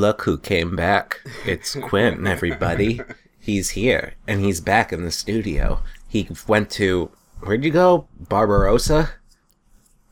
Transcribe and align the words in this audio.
Look 0.00 0.22
who 0.22 0.38
came 0.38 0.76
back. 0.76 1.20
It's 1.44 1.74
Quinn, 1.74 2.26
everybody. 2.26 3.02
He's 3.38 3.70
here, 3.72 4.14
and 4.26 4.40
he's 4.40 4.62
back 4.62 4.94
in 4.94 5.04
the 5.04 5.10
studio. 5.10 5.82
He 6.08 6.26
went 6.46 6.70
to, 6.70 7.10
where'd 7.40 7.64
you 7.66 7.70
go? 7.70 8.08
Barbarossa? 8.18 9.10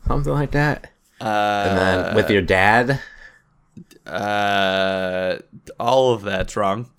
Something 0.05 0.31
like 0.31 0.51
that. 0.51 0.91
Uh, 1.19 1.65
And 1.67 1.77
then 1.79 2.15
with 2.15 2.29
your 2.29 2.43
dad? 2.43 2.99
uh, 4.05 5.39
all 5.79 6.13
of 6.13 6.21
that's 6.21 6.55
wrong. 6.55 6.91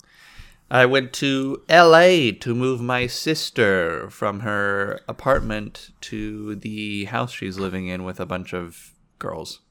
I 0.69 0.85
went 0.85 1.13
to 1.13 1.63
L.A. 1.69 2.33
to 2.33 2.53
move 2.53 2.81
my 2.81 3.07
sister 3.07 4.09
from 4.09 4.41
her 4.41 4.99
apartment 5.07 5.91
to 6.01 6.55
the 6.55 7.05
house 7.05 7.31
she's 7.31 7.57
living 7.57 7.87
in 7.87 8.03
with 8.03 8.19
a 8.19 8.25
bunch 8.25 8.53
of 8.53 8.91
girls. 9.17 9.61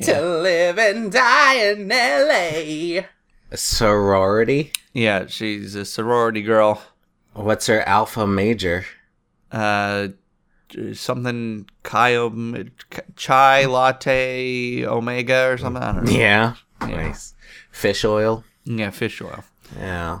To 0.00 0.20
live 0.40 0.78
and 0.78 1.12
die 1.12 1.54
in 1.54 1.92
L.A. 1.92 3.06
A 3.50 3.56
sorority? 3.56 4.72
Yeah, 4.94 5.26
she's 5.26 5.74
a 5.74 5.84
sorority 5.84 6.40
girl. 6.42 6.82
What's 7.34 7.66
her 7.66 7.86
alpha 7.86 8.26
major? 8.26 8.86
Uh, 9.50 10.08
something 10.94 11.68
chi, 11.82 12.16
chai 13.16 13.66
latte 13.66 14.86
omega 14.86 15.48
or 15.50 15.58
something. 15.58 15.82
I 15.82 15.92
don't 15.92 16.04
know. 16.04 16.12
Yeah. 16.12 16.54
Yeah. 16.80 16.86
Nice. 17.08 17.34
Fish 17.70 18.04
oil? 18.04 18.44
Yeah, 18.64 18.90
fish 18.90 19.20
oil. 19.20 19.44
Yeah. 19.78 20.20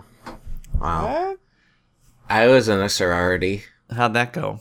Wow. 0.78 1.06
What? 1.06 1.38
I 2.28 2.46
was 2.48 2.68
in 2.68 2.80
a 2.80 2.88
sorority. 2.88 3.64
How'd 3.90 4.14
that 4.14 4.32
go? 4.32 4.60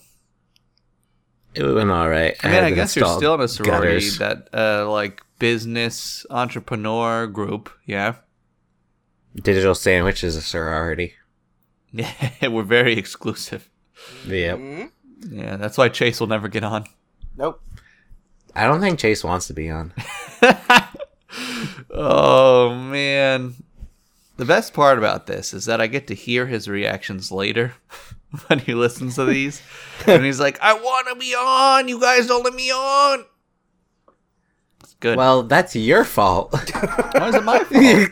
It 1.53 1.63
went 1.63 1.89
alright. 1.89 2.35
I 2.43 2.51
mean, 2.51 2.63
I, 2.63 2.71
guess 2.71 2.95
you're 2.95 3.17
still 3.17 3.35
in 3.35 3.41
a 3.41 3.47
sorority 3.47 3.95
gutters. 3.95 4.17
that, 4.19 4.49
uh, 4.53 4.89
like 4.89 5.21
business 5.39 6.25
entrepreneur 6.29 7.27
group. 7.27 7.69
Yeah, 7.85 8.15
Digital 9.35 9.75
Sandwich 9.75 10.23
is 10.23 10.35
a 10.35 10.41
sorority. 10.41 11.13
yeah, 11.91 12.13
we're 12.47 12.63
very 12.63 12.93
exclusive. 12.97 13.69
Yep. 14.25 14.57
Hmm? 14.57 14.83
Yeah, 15.29 15.57
that's 15.57 15.77
why 15.77 15.89
Chase 15.89 16.19
will 16.19 16.27
never 16.27 16.47
get 16.47 16.63
on. 16.63 16.85
Nope. 17.37 17.61
I 18.55 18.65
don't 18.65 18.81
think 18.81 18.99
Chase 18.99 19.23
wants 19.23 19.47
to 19.47 19.53
be 19.53 19.69
on. 19.69 19.93
Oh 21.93 22.73
man, 22.73 23.55
the 24.37 24.45
best 24.45 24.73
part 24.73 24.97
about 24.97 25.27
this 25.27 25.53
is 25.53 25.65
that 25.65 25.81
I 25.81 25.87
get 25.87 26.07
to 26.07 26.15
hear 26.15 26.45
his 26.45 26.67
reactions 26.67 27.31
later 27.31 27.73
when 28.47 28.59
he 28.59 28.73
listens 28.73 29.15
to 29.15 29.25
these, 29.25 29.61
and 30.07 30.23
he's 30.23 30.39
like, 30.39 30.59
"I 30.61 30.73
want 30.73 31.07
to 31.09 31.15
be 31.15 31.33
on. 31.33 31.87
You 31.87 31.99
guys 31.99 32.27
don't 32.27 32.43
let 32.43 32.53
me 32.53 32.71
on." 32.71 33.25
It's 34.81 34.93
good. 34.95 35.17
Well, 35.17 35.43
that's 35.43 35.75
your 35.75 36.03
fault. 36.03 36.51
why 37.13 37.27
is 37.27 37.35
it 37.35 37.43
my 37.43 37.59
fault? 37.63 38.09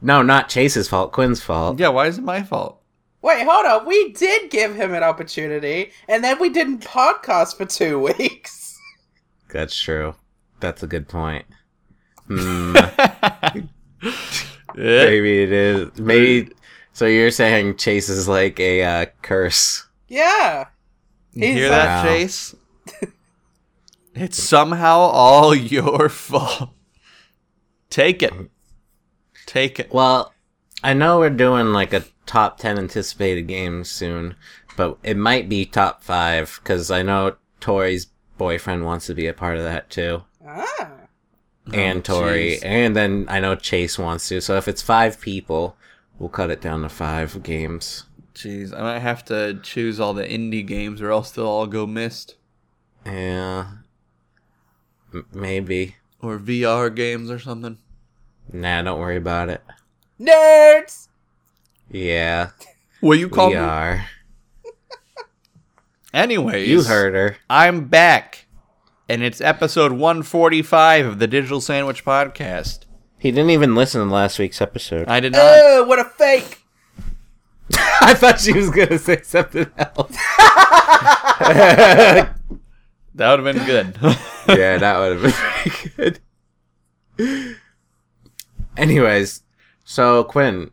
no, 0.00 0.22
not 0.22 0.48
Chase's 0.48 0.88
fault. 0.88 1.12
Quinn's 1.12 1.42
fault. 1.42 1.78
yeah, 1.78 1.88
why 1.88 2.06
is 2.06 2.18
it 2.18 2.24
my 2.24 2.42
fault? 2.42 2.80
Wait, 3.22 3.44
hold 3.46 3.66
on. 3.66 3.86
We 3.86 4.12
did 4.12 4.50
give 4.50 4.74
him 4.74 4.94
an 4.94 5.02
opportunity, 5.02 5.92
and 6.08 6.24
then 6.24 6.40
we 6.40 6.48
didn't 6.48 6.78
podcast 6.78 7.56
for 7.56 7.66
two 7.66 7.98
weeks. 8.00 8.78
That's 9.52 9.78
true. 9.78 10.14
That's 10.60 10.82
a 10.82 10.86
good 10.86 11.06
point. 11.08 11.44
Hmm. 12.28 12.72
Maybe 14.74 15.42
it 15.42 15.52
is. 15.52 15.98
Maybe. 15.98 16.52
So 16.92 17.06
you're 17.06 17.30
saying 17.30 17.76
Chase 17.76 18.08
is 18.08 18.28
like 18.28 18.58
a 18.60 18.82
uh, 18.82 19.06
curse? 19.22 19.86
Yeah. 20.08 20.66
You 21.32 21.46
He's 21.46 21.56
hear 21.56 21.70
like- 21.70 21.78
that, 21.82 22.04
Chase? 22.06 22.54
it's 24.14 24.42
somehow 24.42 24.98
all 24.98 25.54
your 25.54 26.08
fault. 26.08 26.70
Take 27.88 28.22
it. 28.22 28.32
Take 29.46 29.80
it. 29.80 29.92
Well, 29.92 30.32
I 30.82 30.94
know 30.94 31.18
we're 31.18 31.30
doing 31.30 31.72
like 31.72 31.92
a 31.92 32.04
top 32.26 32.58
ten 32.58 32.78
anticipated 32.78 33.42
games 33.42 33.90
soon, 33.90 34.36
but 34.76 34.98
it 35.02 35.16
might 35.16 35.48
be 35.48 35.64
top 35.64 36.02
five 36.02 36.60
because 36.62 36.90
I 36.90 37.02
know 37.02 37.36
Tori's 37.60 38.06
boyfriend 38.38 38.84
wants 38.84 39.06
to 39.06 39.14
be 39.14 39.26
a 39.26 39.32
part 39.34 39.56
of 39.56 39.64
that 39.64 39.90
too. 39.90 40.22
Ah. 40.46 40.90
and 41.72 42.04
Tori, 42.04 42.58
jeez. 42.60 42.64
and 42.64 42.96
then 42.96 43.26
I 43.28 43.40
know 43.40 43.54
Chase 43.54 43.98
wants 43.98 44.28
to. 44.28 44.40
So 44.40 44.56
if 44.56 44.66
it's 44.68 44.82
five 44.82 45.20
people, 45.20 45.76
we'll 46.20 46.28
cut 46.28 46.50
it 46.52 46.60
down 46.60 46.82
to 46.82 46.88
five 46.88 47.42
games. 47.42 48.04
Jeez, 48.34 48.72
I 48.72 48.80
might 48.82 48.98
have 49.00 49.24
to 49.24 49.58
choose 49.62 49.98
all 49.98 50.14
the 50.14 50.22
indie 50.24 50.64
games 50.64 51.02
or 51.02 51.10
else 51.10 51.32
they'll 51.32 51.46
all 51.46 51.66
go 51.66 51.84
missed. 51.86 52.36
Yeah, 53.04 53.66
M- 55.12 55.26
maybe. 55.32 55.96
Or 56.22 56.38
VR 56.38 56.94
games 56.94 57.28
or 57.30 57.38
something. 57.40 57.78
Nah, 58.52 58.82
don't 58.82 59.00
worry 59.00 59.16
about 59.16 59.48
it. 59.48 59.62
Nerds! 60.20 61.08
Yeah, 61.90 62.50
What 63.00 63.18
you 63.18 63.28
call 63.28 63.48
we 63.48 63.54
me? 63.54 63.60
are. 63.60 64.06
Anyways, 66.14 66.68
You 66.68 66.82
heard 66.84 67.14
her. 67.14 67.36
I'm 67.48 67.86
back. 67.86 68.46
And 69.08 69.22
it's 69.24 69.40
episode 69.40 69.92
145 69.92 71.06
of 71.06 71.18
the 71.18 71.26
Digital 71.26 71.60
Sandwich 71.60 72.04
Podcast. 72.04 72.80
He 73.20 73.30
didn't 73.30 73.50
even 73.50 73.74
listen 73.74 74.00
to 74.00 74.12
last 74.12 74.38
week's 74.38 74.62
episode. 74.62 75.06
I 75.06 75.20
did 75.20 75.32
not. 75.32 75.42
Oh, 75.42 75.84
what 75.84 75.98
a 75.98 76.04
fake! 76.04 76.62
I 78.00 78.14
thought 78.14 78.40
she 78.40 78.54
was 78.54 78.70
gonna 78.70 78.98
say 78.98 79.20
something 79.22 79.70
else. 79.76 80.16
that 81.38 82.34
would 83.14 83.40
have 83.40 83.44
been 83.44 83.66
good. 83.66 83.98
yeah, 84.48 84.78
that 84.78 84.98
would 84.98 85.18
have 85.18 85.22
been 85.22 85.32
pretty 85.32 86.18
good. 87.18 87.56
Anyways, 88.78 89.42
so 89.84 90.24
Quinn, 90.24 90.70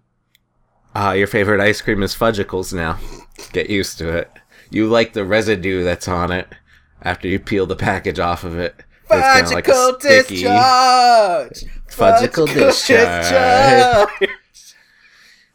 uh, 0.95 1.11
your 1.11 1.27
favorite 1.27 1.59
ice 1.59 1.81
cream 1.81 2.01
is 2.01 2.15
Fudgicles 2.15 2.73
now. 2.73 2.97
Get 3.51 3.69
used 3.69 3.97
to 3.97 4.07
it. 4.15 4.31
You 4.69 4.87
like 4.87 5.11
the 5.11 5.25
residue 5.25 5.83
that's 5.83 6.07
on 6.07 6.31
it 6.31 6.47
after 7.01 7.27
you 7.27 7.39
peel 7.39 7.65
the 7.65 7.75
package 7.75 8.19
off 8.19 8.45
of 8.45 8.57
it. 8.57 8.83
It's 9.09 9.49
kinda 9.49 9.55
like 9.55 9.67
a 9.67 9.71
Fudgicle 9.71 9.99
sticky- 9.99 10.35
discharge! 10.35 11.63
Fudgicle 11.89 12.53
discharge. 12.53 14.29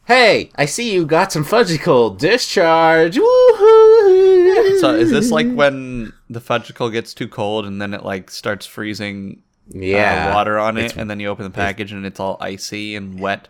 Hey, 0.05 0.51
I 0.55 0.65
see 0.65 0.91
you 0.93 1.05
got 1.05 1.31
some 1.31 1.45
Fudgicle 1.45 2.17
discharge. 2.17 3.15
Woohoo! 3.15 4.79
so 4.79 4.93
is 4.95 5.11
this 5.11 5.31
like 5.31 5.49
when 5.53 6.11
the 6.29 6.41
fudgicle 6.41 6.91
gets 6.91 7.13
too 7.13 7.27
cold 7.27 7.65
and 7.65 7.81
then 7.81 7.93
it 7.93 8.03
like 8.03 8.29
starts 8.29 8.65
freezing 8.65 9.41
uh, 9.73 9.79
yeah, 9.79 10.33
water 10.33 10.59
on 10.59 10.77
it's- 10.77 10.91
it 10.91 10.97
and 10.97 11.09
then 11.09 11.19
you 11.21 11.27
open 11.29 11.43
the 11.45 11.49
package 11.49 11.91
and 11.93 12.05
it's 12.05 12.19
all 12.19 12.37
icy 12.41 12.95
and 12.95 13.19
wet? 13.19 13.47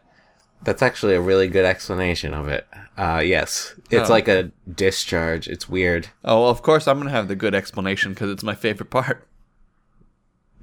That's 0.64 0.82
actually 0.82 1.16
a 1.16 1.22
really 1.22 1.48
good 1.50 1.66
explanation 1.66 2.34
of 2.34 2.48
it. 2.48 2.66
Uh, 2.98 3.22
yes, 3.26 3.74
it's 3.90 4.10
Oh. 4.10 4.14
like 4.14 4.28
a 4.30 4.52
discharge. 4.72 5.48
It's 5.50 5.68
weird. 5.68 6.08
Oh, 6.24 6.42
well, 6.44 6.50
of 6.50 6.62
course 6.62 6.88
I'm 6.88 6.98
going 6.98 7.08
to 7.10 7.14
have 7.14 7.28
the 7.28 7.36
good 7.36 7.54
explanation 7.56 8.14
because 8.14 8.30
it's 8.30 8.44
my 8.44 8.56
favorite 8.56 8.90
part. 8.90 9.28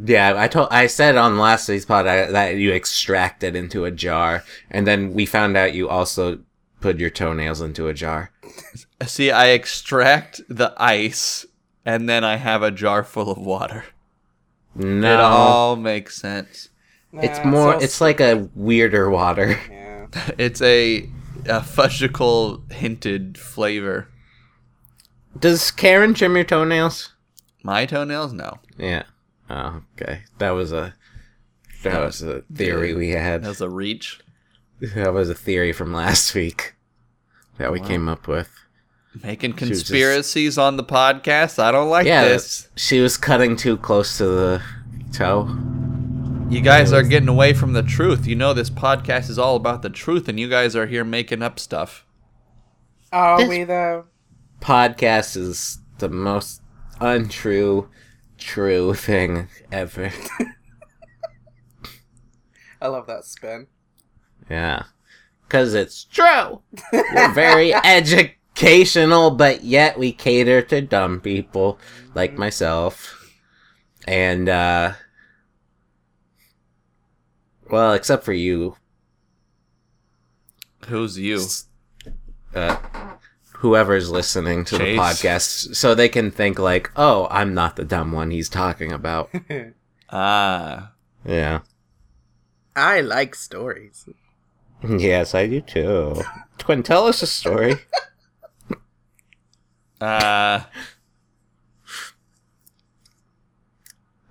Yeah, 0.03 0.34
I 0.37 0.49
told 0.49 0.69
I 0.71 0.87
said 0.87 1.16
on 1.16 1.38
last 1.38 1.69
week's 1.69 1.84
pod 1.84 2.06
uh, 2.06 2.31
that 2.31 2.56
you 2.56 2.72
extract 2.72 3.43
it 3.43 3.55
into 3.56 3.85
a 3.85 3.91
jar, 3.91 4.44
and 4.70 4.87
then 4.87 5.12
we 5.14 5.26
found 5.26 5.56
out 5.56 5.75
you 5.75 5.88
also 5.88 6.41
put 6.81 6.99
your 6.99 7.11
toenails 7.11 7.61
into 7.61 7.88
a 7.88 7.94
jar. 7.94 8.31
See, 9.06 9.31
I 9.31 9.49
extract 9.49 10.41
the 10.49 10.73
ice 10.79 11.44
and 11.85 12.08
then 12.08 12.25
I 12.25 12.37
have 12.37 12.62
a 12.62 12.70
jar 12.70 13.02
full 13.05 13.31
of 13.31 13.38
water. 13.38 13.85
No, 14.75 15.12
It 15.14 15.20
all 15.20 15.76
makes 15.76 16.17
sense. 16.17 16.69
it's 17.12 17.44
more. 17.44 17.75
so- 17.75 17.79
It's 17.85 18.00
like 18.00 18.20
a 18.20 18.49
weirder 18.55 19.11
water. 19.11 19.58
Yeah. 19.70 20.06
It's 20.38 20.61
a, 20.62 21.08
a 21.47 21.61
fudgicle 21.61 22.70
hinted 22.73 23.38
flavor. 23.38 24.08
Does 25.38 25.70
Karen 25.70 26.14
trim 26.14 26.35
your 26.35 26.44
toenails? 26.44 27.14
My 27.62 27.87
toenails? 27.87 28.32
No. 28.32 28.58
Yeah. 28.79 29.05
Oh, 29.50 29.82
okay. 30.00 30.23
That 30.38 30.50
was 30.50 30.73
a 30.73 30.94
that 31.82 32.00
was 32.00 32.23
a 32.23 32.43
theory 32.55 32.94
we 32.94 33.11
had. 33.11 33.43
That's 33.43 33.61
a 33.61 33.69
reach. 33.69 34.20
That 34.81 35.12
was 35.12 35.29
a 35.29 35.35
theory 35.35 35.73
from 35.73 35.93
last 35.93 36.35
week 36.35 36.75
that 37.58 37.73
we 37.73 37.81
came 37.81 38.08
up 38.08 38.26
with. 38.29 38.50
Making 39.25 39.52
was 39.52 39.61
just- 39.69 39.70
conspiracies 39.87 40.56
on 40.56 40.76
the 40.76 40.85
podcast? 40.85 41.58
I 41.58 41.73
don't 41.73 41.91
like 41.91 42.06
Yeah, 42.06 42.25
this. 42.26 42.69
she 42.76 43.00
was 43.00 43.17
cutting 43.17 43.56
too 43.56 43.76
close 43.76 44.17
to 44.19 44.26
the 44.26 44.62
toe. 45.12 45.49
You 46.49 46.61
guys 46.61 46.93
are 46.93 47.02
getting 47.02 47.29
away 47.29 47.52
from 47.52 47.73
the 47.73 47.82
truth. 47.82 48.26
You 48.26 48.37
know 48.37 48.55
this 48.55 48.70
podcast 48.70 49.29
is 49.31 49.38
all 49.38 49.56
about 49.56 49.82
the 49.82 49.91
truth, 49.91 50.29
and 50.29 50.38
you 50.38 50.49
guys 50.49 50.75
are 50.76 50.87
here 50.87 51.05
making 51.05 51.43
up 51.43 51.58
stuff. 51.58 52.05
Are 53.12 53.38
This- 53.38 53.49
we 53.49 53.64
though? 53.64 54.05
Podcast 54.61 55.37
is 55.37 55.79
the 55.99 56.08
most 56.08 56.61
untrue, 57.00 57.88
true 58.40 58.94
thing 58.94 59.48
ever. 59.70 60.10
I 62.82 62.88
love 62.88 63.06
that 63.06 63.25
spin. 63.25 63.66
Yeah. 64.50 64.84
Because 65.42 65.75
it's 65.75 66.04
true. 66.04 66.62
We're 66.92 67.32
very 67.34 67.75
educational, 67.84 69.31
but 69.32 69.62
yet 69.64 69.98
we 69.98 70.12
cater 70.12 70.62
to 70.62 70.81
dumb 70.81 71.20
people 71.20 71.78
like 72.14 72.38
myself. 72.38 73.16
And, 74.06 74.48
uh, 74.48 74.94
Well, 77.70 77.92
except 77.94 78.25
for 78.25 78.32
you, 78.32 78.76
Who's 80.88 81.19
you? 81.19 81.44
uh, 82.54 82.76
whoever's 83.61 84.11
listening 84.11 84.65
to 84.67 84.77
Chase. 84.79 84.97
the 84.97 85.03
podcast, 85.03 85.77
so 85.77 85.95
they 85.95 86.09
can 86.09 86.31
think 86.31 86.59
like, 86.59 86.91
"Oh, 86.97 87.29
I'm 87.31 87.55
not 87.55 87.77
the 87.77 87.85
dumb 87.85 88.12
one 88.12 88.31
he's 88.31 88.49
talking 88.49 88.93
about." 88.93 89.31
Ah. 90.12 90.91
yeah. 91.25 91.61
I 92.75 93.01
like 93.01 93.37
stories. 93.37 94.09
Yes, 94.89 95.37
I 95.37 95.47
do 95.47 95.61
too. 95.61 96.21
Twin, 96.59 96.83
tell 96.83 97.07
us 97.07 97.23
a 97.23 97.27
story. 97.29 97.77
Uh, 100.01 100.62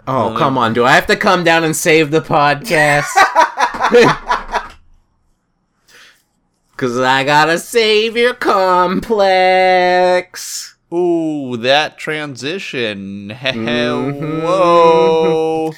Oh, 0.07 0.35
come 0.35 0.57
on. 0.57 0.73
Do 0.73 0.83
I 0.83 0.93
have 0.93 1.05
to 1.05 1.15
come 1.15 1.43
down 1.43 1.63
and 1.63 1.75
save 1.75 2.09
the 2.09 2.21
podcast? 2.21 3.05
Because 6.79 6.97
I 6.97 7.25
got 7.25 7.49
a 7.49 7.59
savior 7.59 8.33
complex. 8.33 9.09
ooh, 10.93 11.57
that 11.57 11.97
transition. 11.97 13.35
Mhm. 13.37 14.43
Whoa. 14.43 15.73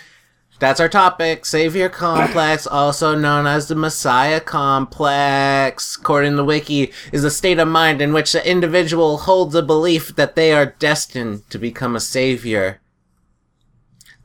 That's 0.59 0.79
our 0.79 0.87
topic. 0.87 1.47
Savior 1.47 1.89
complex, 1.89 2.67
also 2.67 3.15
known 3.15 3.47
as 3.47 3.67
the 3.67 3.73
Messiah 3.73 4.39
complex, 4.39 5.97
according 5.99 6.35
to 6.35 6.43
Wiki, 6.43 6.93
is 7.11 7.23
a 7.23 7.31
state 7.31 7.57
of 7.57 7.67
mind 7.67 7.99
in 7.99 8.13
which 8.13 8.33
the 8.33 8.47
individual 8.47 9.17
holds 9.17 9.55
a 9.55 9.63
belief 9.63 10.15
that 10.17 10.35
they 10.35 10.53
are 10.53 10.75
destined 10.77 11.49
to 11.49 11.57
become 11.57 11.95
a 11.95 11.99
savior. 11.99 12.79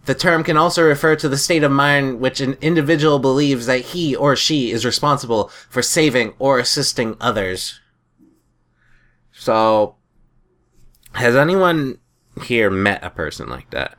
The 0.06 0.14
term 0.14 0.44
can 0.44 0.56
also 0.56 0.82
refer 0.82 1.16
to 1.16 1.28
the 1.28 1.36
state 1.36 1.64
of 1.64 1.72
mind 1.72 2.20
which 2.20 2.40
an 2.40 2.56
individual 2.60 3.18
believes 3.18 3.66
that 3.66 3.80
he 3.80 4.14
or 4.14 4.36
she 4.36 4.70
is 4.70 4.84
responsible 4.84 5.48
for 5.68 5.82
saving 5.82 6.34
or 6.38 6.58
assisting 6.58 7.16
others. 7.20 7.80
So, 9.32 9.96
has 11.12 11.34
anyone 11.34 11.98
here 12.44 12.70
met 12.70 13.04
a 13.04 13.10
person 13.10 13.48
like 13.48 13.70
that? 13.70 13.98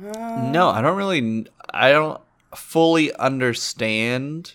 No, 0.00 0.68
I 0.68 0.80
don't 0.80 0.96
really. 0.96 1.46
I 1.74 1.90
don't 1.90 2.20
fully 2.54 3.12
understand 3.14 4.54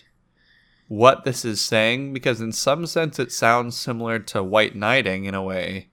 what 0.88 1.24
this 1.24 1.44
is 1.44 1.60
saying 1.60 2.12
because, 2.12 2.40
in 2.40 2.52
some 2.52 2.86
sense, 2.86 3.18
it 3.18 3.30
sounds 3.30 3.76
similar 3.76 4.18
to 4.20 4.42
white 4.42 4.74
knighting 4.74 5.24
in 5.24 5.34
a 5.34 5.42
way. 5.42 5.88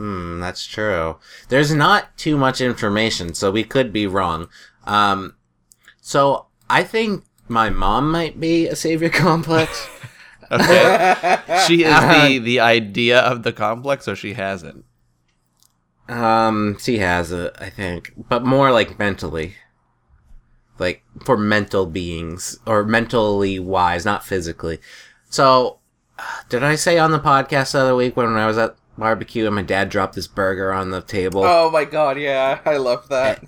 Hmm, 0.00 0.40
that's 0.40 0.66
true. 0.66 1.18
There's 1.50 1.74
not 1.74 2.16
too 2.16 2.38
much 2.38 2.60
information, 2.62 3.34
so 3.34 3.50
we 3.50 3.64
could 3.64 3.92
be 3.92 4.06
wrong. 4.06 4.48
Um, 4.84 5.36
so 6.00 6.46
I 6.70 6.84
think 6.84 7.24
my 7.48 7.68
mom 7.68 8.10
might 8.10 8.40
be 8.40 8.66
a 8.66 8.76
savior 8.76 9.08
complex. 9.26 9.88
Okay, 10.52 11.38
she 11.68 11.84
is 11.84 12.00
the 12.00 12.38
the 12.40 12.58
idea 12.58 13.20
of 13.20 13.44
the 13.44 13.52
complex, 13.52 14.08
or 14.08 14.16
she 14.16 14.34
hasn't. 14.34 14.84
um, 16.08 16.76
she 16.80 16.98
has 16.98 17.30
it, 17.30 17.54
I 17.60 17.70
think, 17.70 18.12
but 18.28 18.44
more 18.44 18.72
like 18.72 18.98
mentally, 18.98 19.54
like 20.78 21.02
for 21.24 21.36
mental 21.36 21.86
beings 21.86 22.58
or 22.66 22.84
mentally 22.84 23.58
wise, 23.58 24.04
not 24.04 24.24
physically. 24.24 24.78
So, 25.28 25.78
did 26.48 26.64
I 26.64 26.74
say 26.74 26.98
on 26.98 27.12
the 27.12 27.20
podcast 27.20 27.72
the 27.72 27.80
other 27.80 27.96
week 27.96 28.16
when 28.16 28.26
I 28.28 28.46
was 28.46 28.58
at 28.58 28.76
barbecue 29.00 29.46
and 29.46 29.54
my 29.56 29.62
dad 29.62 29.88
dropped 29.88 30.14
this 30.14 30.28
burger 30.28 30.72
on 30.72 30.90
the 30.90 31.00
table? 31.00 31.42
Oh 31.44 31.70
my 31.70 31.84
god, 31.84 32.18
yeah, 32.18 32.60
I 32.64 32.76
love 32.76 33.08
that. 33.08 33.42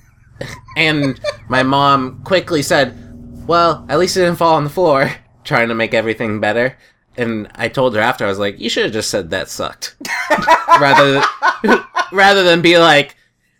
And 0.76 1.20
my 1.48 1.62
mom 1.62 2.22
quickly 2.24 2.62
said, 2.62 3.46
Well, 3.46 3.86
at 3.88 3.98
least 3.98 4.16
it 4.16 4.20
didn't 4.20 4.38
fall 4.38 4.56
on 4.56 4.64
the 4.64 4.70
floor, 4.70 5.12
trying 5.44 5.68
to 5.68 5.74
make 5.74 5.94
everything 5.94 6.40
better. 6.40 6.76
And 7.16 7.48
I 7.54 7.68
told 7.68 7.94
her 7.94 8.00
after, 8.00 8.24
I 8.24 8.28
was 8.28 8.38
like, 8.38 8.58
You 8.58 8.68
should 8.68 8.84
have 8.84 8.92
just 8.92 9.10
said 9.10 9.30
that 9.30 9.48
sucked. 9.48 9.96
rather, 10.80 11.22
rather 12.12 12.42
than 12.42 12.62
be 12.62 12.78
like, 12.78 13.16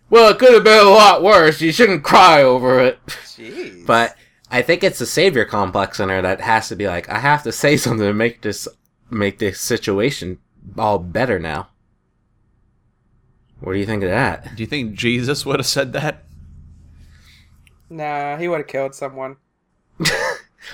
Well, 0.09 0.31
it 0.31 0.39
could 0.39 0.53
have 0.53 0.63
been 0.63 0.85
a 0.85 0.89
lot 0.89 1.23
worse. 1.23 1.61
You 1.61 1.71
shouldn't 1.71 2.03
cry 2.03 2.41
over 2.41 2.79
it. 2.79 2.99
Jeez. 3.07 3.85
But 3.85 4.17
I 4.49 4.61
think 4.61 4.83
it's 4.83 5.01
a 5.01 5.05
savior 5.05 5.45
complex 5.45 5.99
in 5.99 6.09
her 6.09 6.21
that 6.21 6.41
has 6.41 6.67
to 6.69 6.75
be 6.75 6.87
like, 6.87 7.09
I 7.09 7.19
have 7.19 7.43
to 7.43 7.51
say 7.51 7.77
something 7.77 8.05
to 8.05 8.13
make 8.13 8.41
this 8.41 8.67
make 9.09 9.39
this 9.39 9.59
situation 9.59 10.39
all 10.77 10.97
better 10.99 11.39
now. 11.39 11.69
What 13.63 13.73
do 13.73 13.79
you 13.79 13.85
think 13.85 14.03
of 14.03 14.09
that? 14.09 14.55
Do 14.55 14.61
you 14.63 14.67
think 14.67 14.95
Jesus 14.95 15.45
would 15.45 15.57
have 15.59 15.65
said 15.65 15.93
that? 15.93 16.23
Nah, 17.89 18.37
he 18.37 18.47
would 18.47 18.57
have 18.59 18.67
killed 18.67 18.93
someone. 18.95 19.37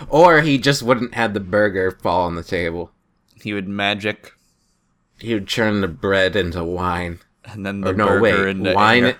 Or 0.08 0.42
he 0.42 0.60
just 0.60 0.84
wouldn't 0.84 1.16
have 1.16 1.34
the 1.34 1.40
burger 1.40 1.90
fall 1.92 2.26
on 2.28 2.36
the 2.36 2.44
table. 2.44 2.92
He 3.42 3.54
would 3.54 3.68
magic, 3.68 4.34
He 5.18 5.34
would 5.34 5.48
turn 5.50 5.82
the 5.82 5.88
bread 5.88 6.36
into 6.36 6.64
wine. 6.64 7.20
and 7.44 7.66
then 7.66 7.82
the 7.82 7.90
Or 7.90 7.94
no, 7.94 8.06
burger 8.08 8.22
wait, 8.22 8.48
into 8.50 8.74
wine, 8.74 9.04
air. 9.06 9.18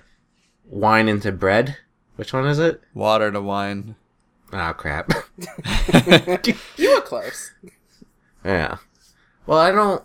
wine 0.68 1.10
into 1.10 1.32
bread. 1.32 1.78
Which 2.18 2.34
one 2.34 2.46
is 2.46 2.60
it? 2.60 2.82
water 2.94 3.32
to 3.32 3.42
wine. 3.42 3.96
Oh 4.54 4.74
crap. 4.78 5.10
You 6.78 6.96
were 6.96 7.02
close. 7.02 7.52
yeah. 8.46 8.78
Well, 9.48 9.58
I 9.58 9.72
don't. 9.72 10.04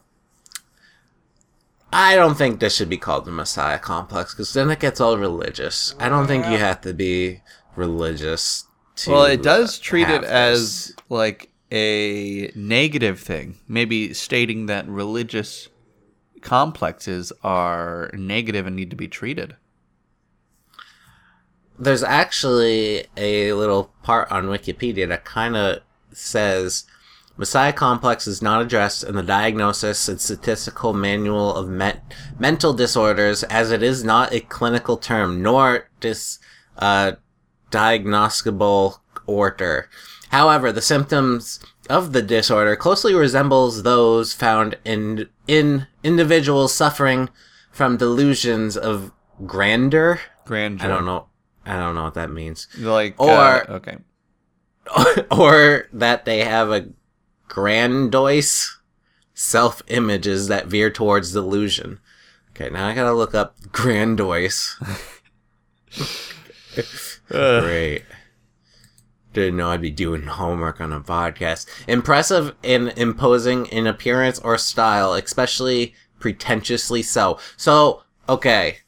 I 1.95 2.17
don't 2.17 2.35
think 2.35 2.59
this 2.59 2.75
should 2.75 2.89
be 2.89 2.97
called 2.99 3.25
the 3.25 3.31
Messiah 3.31 3.79
complex 3.79 4.35
because 4.35 4.53
then 4.53 4.69
it 4.69 4.81
gets 4.81 5.01
all 5.01 5.17
religious. 5.17 5.95
I 6.01 6.09
don't 6.09 6.27
think 6.27 6.45
you 6.47 6.59
have 6.59 6.81
to 6.81 6.93
be 6.93 7.41
religious 7.77 8.65
to. 8.97 9.13
well, 9.13 9.25
it 9.27 9.43
does 9.43 9.79
treat 9.79 10.09
it 10.09 10.23
this. 10.23 10.31
as 10.31 10.97
like 11.09 11.51
a 11.71 12.51
negative 12.57 13.21
thing. 13.21 13.59
Maybe 13.69 14.13
stating 14.13 14.67
that 14.67 14.89
religious 14.89 15.69
complexes 16.41 17.33
are 17.45 18.11
negative 18.13 18.67
and 18.67 18.75
need 18.75 18.91
to 18.91 18.97
be 18.97 19.09
treated. 19.09 19.57
there's 21.79 22.03
actually 22.03 23.07
a 23.17 23.53
little 23.53 23.93
part 24.03 24.31
on 24.31 24.45
Wikipedia 24.47 25.09
that 25.09 25.25
kind 25.25 25.57
of 25.57 25.81
says 26.13 26.85
Messiah 27.37 27.73
complex 27.73 28.27
is 28.27 28.41
not 28.41 28.63
addressed 28.63 29.03
in 29.03 29.17
the 29.17 29.23
diagnosis 29.23 30.09
and 30.09 30.21
statistical 30.21 30.93
manual 30.93 31.55
of 31.55 31.69
met- 31.69 32.15
mental 32.39 32.73
disorders 32.73 33.43
as 33.45 33.73
it 33.73 33.83
is 33.83 34.05
not 34.05 34.33
a 34.33 34.41
clinical 34.41 34.97
term 34.97 35.43
nor 35.43 35.89
dis 36.01 36.39
uh, 36.79 37.13
diagnosticable 37.71 38.99
order. 39.27 39.89
However, 40.31 40.71
the 40.73 40.83
symptoms 40.83 41.61
of 41.91 42.13
the 42.13 42.23
disorder 42.23 42.77
closely 42.77 43.15
resembles 43.15 43.83
those 43.83 44.33
found 44.33 44.79
in 44.85 45.29
in 45.47 45.87
individuals 46.03 46.73
suffering 46.73 47.29
from 47.71 47.97
delusions 47.97 48.77
of 48.77 49.13
grandeur. 49.45 50.21
Grandeur. 50.45 50.87
I 50.87 50.89
don't 50.89 51.05
know. 51.05 51.27
I 51.67 51.77
don't 51.77 51.95
know 51.95 52.05
what 52.05 52.15
that 52.15 52.31
means. 52.31 52.69
Like 52.79 53.15
Or- 53.19 53.31
uh, 53.71 53.75
okay. 53.75 53.97
or 55.31 55.89
that 55.93 56.25
they 56.25 56.45
have 56.45 56.71
a 56.71 56.89
grandiose 57.55 58.81
self 59.33 59.81
images 59.87 60.49
that 60.49 60.67
veer 60.67 60.91
towards 60.91 61.33
delusion. 61.33 62.01
Okay, 62.51 62.69
now 62.69 62.89
I 62.89 62.95
gotta 62.95 63.13
look 63.13 63.33
up 63.33 63.55
grandiose. 63.71 64.77
Ugh. 67.31 67.63
Great. 67.63 68.03
Didn't 69.33 69.57
know 69.57 69.71
I'd 69.71 69.81
be 69.81 69.91
doing 69.91 70.23
homework 70.23 70.81
on 70.81 70.93
a 70.93 71.01
podcast. 71.01 71.69
Impressive 71.87 72.57
and 72.65 72.93
imposing 72.97 73.67
in 73.67 73.87
appearance 73.87 74.41
or 74.41 74.59
style, 74.59 75.13
especially 75.13 75.95
pretentiously 76.19 77.03
so. 77.03 77.39
So, 77.57 78.03
okay. 78.29 78.79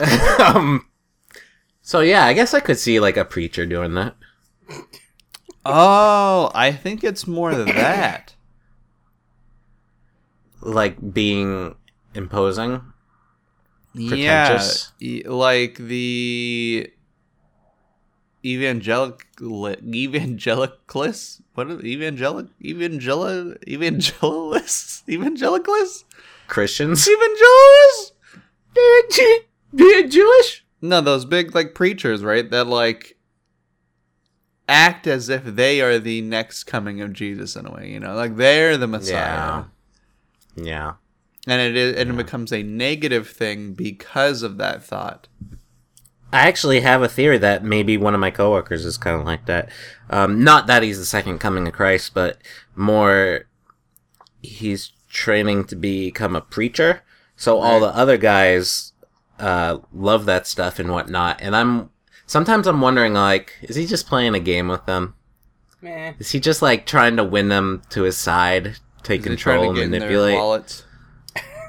um, 0.40 0.86
so 1.82 2.00
yeah, 2.00 2.24
I 2.24 2.32
guess 2.32 2.52
I 2.52 2.58
could 2.58 2.78
see 2.78 2.98
like 2.98 3.16
a 3.16 3.24
preacher 3.24 3.64
doing 3.64 3.94
that. 3.94 4.16
Oh, 5.66 6.50
I 6.54 6.72
think 6.72 7.02
it's 7.04 7.26
more 7.26 7.54
that. 7.54 8.34
Like 10.60 10.96
being 11.12 11.74
imposing. 12.14 12.82
yeah, 13.94 14.62
e- 15.00 15.22
like 15.24 15.76
the 15.76 16.90
evangelic 18.44 19.20
evangelicalists. 19.40 21.42
What 21.54 21.70
are 21.70 21.80
evangelic 21.80 22.48
evangel 22.62 23.54
evangelist 23.66 25.08
evangelicalists 25.08 26.04
Christians. 26.48 27.06
evangelists? 27.08 28.12
Being 29.74 30.10
Jewish? 30.10 30.64
No, 30.80 31.00
those 31.00 31.24
big 31.24 31.54
like 31.54 31.74
preachers, 31.74 32.22
right? 32.22 32.48
That 32.50 32.66
like 32.66 33.13
act 34.68 35.06
as 35.06 35.28
if 35.28 35.44
they 35.44 35.80
are 35.80 35.98
the 35.98 36.20
next 36.22 36.64
coming 36.64 37.00
of 37.00 37.12
Jesus 37.12 37.56
in 37.56 37.66
a 37.66 37.72
way. 37.72 37.90
You 37.90 38.00
know, 38.00 38.14
like 38.14 38.36
they're 38.36 38.76
the 38.76 38.86
Messiah. 38.86 39.14
Yeah. 39.14 39.64
Yeah. 40.56 40.92
and 41.46 41.60
it 41.60 41.76
is 41.76 41.96
and 41.96 42.10
it 42.10 42.16
becomes 42.16 42.52
a 42.52 42.62
negative 42.62 43.28
thing 43.28 43.74
because 43.74 44.42
of 44.42 44.56
that 44.58 44.84
thought 44.84 45.26
I 46.34 46.48
actually 46.48 46.80
have 46.80 47.00
a 47.00 47.08
theory 47.08 47.38
that 47.38 47.62
maybe 47.62 47.96
one 47.96 48.12
of 48.12 48.20
my 48.20 48.32
coworkers 48.32 48.84
is 48.84 48.98
kind 48.98 49.20
of 49.20 49.24
like 49.24 49.46
that. 49.46 49.68
Um, 50.10 50.42
not 50.42 50.66
that 50.66 50.82
he's 50.82 50.98
the 50.98 51.04
second 51.04 51.38
coming 51.38 51.68
of 51.68 51.72
Christ, 51.72 52.12
but 52.12 52.38
more 52.74 53.46
he's 54.42 54.90
training 55.08 55.66
to 55.66 55.76
become 55.76 56.34
a 56.34 56.40
preacher. 56.40 57.02
So 57.36 57.60
all 57.60 57.78
the 57.78 57.94
other 57.94 58.16
guys 58.16 58.94
uh, 59.38 59.78
love 59.92 60.26
that 60.26 60.48
stuff 60.48 60.80
and 60.80 60.90
whatnot. 60.90 61.40
And 61.40 61.54
I'm 61.54 61.90
sometimes 62.34 62.66
I'm 62.66 62.80
wondering 62.80 63.14
like, 63.14 63.52
is 63.62 63.76
he 63.76 63.86
just 63.86 64.08
playing 64.08 64.34
a 64.34 64.40
game 64.40 64.66
with 64.66 64.84
them? 64.86 65.14
Meh. 65.80 66.14
Is 66.18 66.32
he 66.32 66.40
just 66.40 66.62
like 66.62 66.84
trying 66.84 67.16
to 67.16 67.22
win 67.22 67.48
them 67.48 67.80
to 67.90 68.02
his 68.02 68.16
side, 68.16 68.76
take 69.04 69.20
Is 69.20 69.26
he 69.26 69.36
trying 69.36 69.60
control, 69.60 69.68
and 69.70 69.76
get 69.76 69.84
in 69.84 69.90
their 69.92 70.00
manipulate? 70.00 70.34
wallets? 70.36 70.84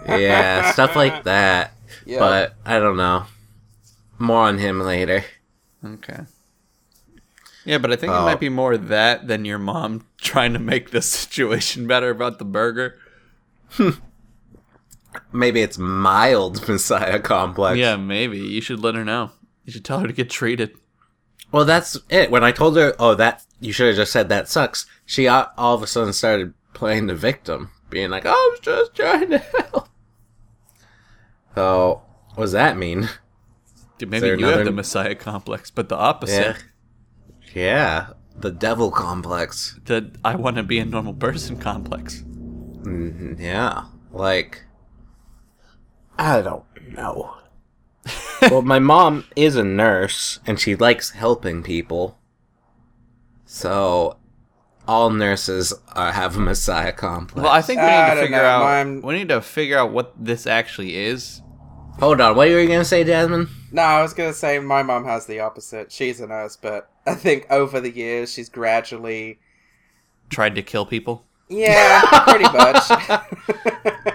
yeah, 0.08 0.72
stuff 0.78 0.96
like 0.96 1.24
that. 1.26 1.74
Yeah. 2.04 2.18
But 2.18 2.56
I 2.66 2.80
don't 2.80 2.98
know. 2.98 3.26
More 4.18 4.42
on 4.48 4.58
him 4.58 4.80
later. 4.82 5.24
Okay. 5.86 6.22
Yeah, 7.64 7.78
but 7.78 7.92
I 7.92 7.96
think 7.96 8.12
it 8.12 8.16
Oh. 8.16 8.26
might 8.26 8.40
be 8.40 8.50
more 8.50 8.76
that 8.76 9.28
than 9.28 9.46
your 9.46 9.60
mom 9.60 10.08
trying 10.18 10.54
to 10.54 10.60
make 10.60 10.90
the 10.90 11.02
situation 11.04 11.86
better 11.86 12.10
about 12.10 12.40
the 12.40 12.46
burger. 12.46 12.98
Maybe 15.32 15.62
it's 15.62 15.78
mild 15.78 16.68
Messiah 16.68 17.20
complex. 17.20 17.78
Yeah, 17.78 17.96
maybe. 17.96 18.38
You 18.38 18.62
should 18.62 18.80
let 18.82 18.96
her 18.96 19.06
know. 19.06 19.32
You 19.66 19.74
should 19.74 19.84
tell 19.86 20.00
her 20.00 20.08
to 20.08 20.14
get 20.14 20.30
treated. 20.30 20.78
Well, 21.52 21.66
that's 21.66 21.98
it. 22.10 22.32
When 22.32 22.44
I 22.44 22.52
told 22.52 22.78
her, 22.78 22.96
oh, 23.00 23.16
that 23.16 23.44
you 23.60 23.72
should 23.72 23.88
have 23.88 23.96
just 23.96 24.12
said 24.12 24.30
that 24.30 24.48
sucks. 24.50 24.86
She 25.06 25.28
all, 25.28 25.48
all 25.58 25.76
of 25.76 25.84
a 25.84 25.88
sudden 25.88 26.14
started 26.14 26.54
playing 26.74 27.08
the 27.08 27.16
victim, 27.16 27.70
being 27.90 28.10
like, 28.10 28.24
"Oh, 28.26 28.30
"I 28.32 28.50
was 28.52 28.60
just 28.60 28.94
trying 28.96 29.30
to 29.30 29.38
help." 29.40 29.90
So, 31.56 32.02
what 32.36 32.44
does 32.46 32.52
that 32.52 32.78
mean? 32.78 33.10
Dude, 33.98 34.10
maybe 34.10 34.28
you 34.28 34.46
have 34.48 34.66
the 34.66 34.72
Messiah 34.72 35.16
complex, 35.16 35.72
but 35.72 35.88
the 35.88 35.96
opposite. 35.96 36.58
Yeah, 37.54 37.62
yeah, 37.64 38.08
the 38.38 38.52
devil 38.52 38.92
complex. 38.92 39.80
The 39.86 40.12
I 40.26 40.36
want 40.36 40.58
to 40.58 40.64
be 40.64 40.80
a 40.80 40.86
normal 40.86 41.14
person 41.14 41.58
complex. 41.58 42.24
Mhm, 42.82 43.40
Yeah, 43.40 43.86
like 44.12 44.64
I 46.18 46.42
don't 46.42 46.66
know. 46.92 47.35
Well, 48.42 48.62
my 48.62 48.80
mom 48.80 49.26
is 49.36 49.56
a 49.56 49.64
nurse 49.64 50.40
and 50.46 50.60
she 50.60 50.76
likes 50.76 51.12
helping 51.12 51.64
people. 51.64 52.18
So, 53.46 54.18
all 54.88 55.10
nurses 55.10 55.74
uh, 55.94 56.12
have 56.12 56.36
a 56.36 56.40
messiah 56.40 56.92
complex. 56.92 57.44
Well, 57.44 57.52
I 57.54 57.62
think 57.62 57.80
we 57.82 57.86
I 57.88 58.10
need 58.10 58.16
to 58.16 58.22
figure 58.22 58.38
know, 58.38 58.44
out. 58.44 58.64
Mine- 58.64 59.02
We 59.02 59.14
need 59.16 59.30
to 59.30 59.42
figure 59.42 59.78
out 59.78 59.92
what 59.92 60.14
this 60.20 60.48
actually 60.48 60.96
is. 60.96 61.42
Hold 62.00 62.20
on, 62.20 62.36
what 62.36 62.50
were 62.50 62.60
you 62.60 62.68
gonna 62.68 62.84
say, 62.84 63.04
Jasmine? 63.06 63.48
No, 63.72 63.82
I 63.82 64.02
was 64.02 64.14
gonna 64.14 64.34
say 64.34 64.60
my 64.60 64.84
mom 64.84 65.06
has 65.06 65.26
the 65.28 65.40
opposite. 65.40 65.92
She's 65.94 66.20
a 66.20 66.28
nurse, 66.28 66.58
but 66.58 66.90
I 67.08 67.16
think 67.16 67.48
over 67.50 67.80
the 67.80 67.90
years 67.92 68.34
she's 68.34 68.50
gradually, 68.50 69.40
Tried 70.30 70.56
to 70.56 70.62
kill 70.62 70.86
people. 70.86 71.24
yeah, 71.48 72.02
pretty 72.28 72.44
much. 72.46 72.84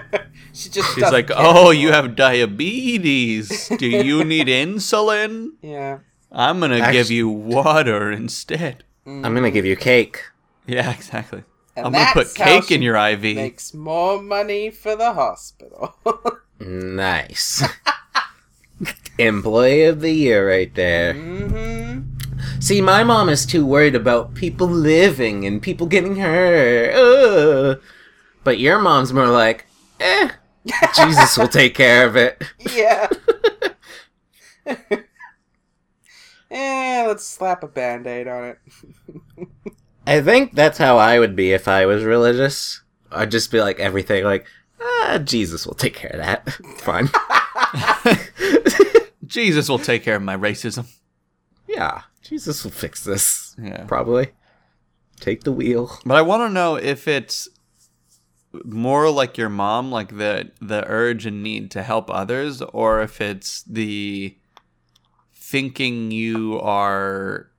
she 0.53 0.69
just 0.69 0.93
She's 0.95 1.11
like, 1.11 1.29
"Oh, 1.33 1.71
you 1.71 1.91
have 1.91 2.15
diabetes. 2.15 3.69
Do 3.77 3.87
you 3.87 4.23
need 4.33 4.47
insulin? 4.47 5.51
yeah. 5.61 5.99
I'm 6.31 6.59
gonna 6.59 6.77
Actu- 6.79 6.91
give 6.93 7.11
you 7.11 7.29
water 7.29 8.11
instead." 8.11 8.83
Mm. 9.05 9.25
I'm 9.25 9.33
gonna 9.35 9.51
give 9.51 9.65
you 9.65 9.75
cake. 9.75 10.23
Yeah, 10.67 10.91
exactly. 10.91 11.43
And 11.75 11.85
I'm 11.87 11.91
gonna 11.91 12.11
put 12.13 12.35
cake 12.35 12.71
in 12.71 12.81
your 12.81 12.95
IV. 12.95 13.21
Makes 13.35 13.73
more 13.73 14.21
money 14.21 14.69
for 14.71 14.95
the 14.95 15.13
hospital. 15.13 15.95
Nice. 16.63 17.63
Employee 19.17 19.83
of 19.85 20.01
the 20.01 20.11
year 20.11 20.47
right 20.47 20.73
there. 20.75 21.13
hmm 21.13 22.01
See, 22.59 22.81
my 22.81 23.03
mom 23.03 23.29
is 23.29 23.45
too 23.47 23.65
worried 23.65 23.95
about 23.95 24.35
people 24.35 24.67
living 24.67 25.45
and 25.45 25.61
people 25.61 25.87
getting 25.87 26.17
hurt. 26.17 26.93
Ugh. 26.93 27.81
But 28.43 28.59
your 28.59 28.79
mom's 28.79 29.11
more 29.13 29.27
like, 29.27 29.65
eh, 29.99 30.29
Jesus 30.95 31.37
will 31.37 31.47
take 31.47 31.75
care 31.75 32.05
of 32.05 32.15
it. 32.15 32.43
Yeah. 32.73 33.07
eh, 36.51 37.05
let's 37.07 37.25
slap 37.27 37.63
a 37.63 37.67
band 37.67 38.05
aid 38.07 38.27
on 38.27 38.43
it. 38.45 38.59
I 40.05 40.21
think 40.21 40.53
that's 40.53 40.77
how 40.77 40.97
I 40.97 41.19
would 41.19 41.35
be 41.35 41.51
if 41.51 41.67
I 41.67 41.85
was 41.85 42.03
religious. 42.03 42.81
I'd 43.11 43.31
just 43.31 43.51
be 43.51 43.59
like 43.59 43.79
everything, 43.79 44.23
like, 44.23 44.45
ah, 44.79 45.19
Jesus 45.23 45.65
will 45.65 45.73
take 45.73 45.95
care 45.95 46.11
of 46.11 46.19
that. 46.19 46.49
Fine. 46.77 47.09
Jesus 49.25 49.67
will 49.67 49.79
take 49.79 50.03
care 50.03 50.15
of 50.15 50.21
my 50.21 50.37
racism. 50.37 50.85
yeah, 51.67 52.03
Jesus 52.21 52.63
will 52.63 52.71
fix 52.71 53.03
this. 53.03 53.55
Yeah. 53.61 53.85
Probably. 53.85 54.29
Take 55.19 55.43
the 55.43 55.51
wheel. 55.51 55.97
But 56.05 56.17
I 56.17 56.21
want 56.21 56.49
to 56.49 56.53
know 56.53 56.75
if 56.75 57.07
it's 57.07 57.47
more 58.65 59.09
like 59.09 59.37
your 59.37 59.49
mom, 59.49 59.91
like 59.91 60.17
the 60.17 60.51
the 60.61 60.83
urge 60.87 61.25
and 61.25 61.41
need 61.41 61.71
to 61.71 61.83
help 61.83 62.09
others, 62.09 62.61
or 62.61 63.01
if 63.01 63.21
it's 63.21 63.63
the 63.63 64.35
thinking 65.33 66.11
you 66.11 66.59
are 66.61 67.49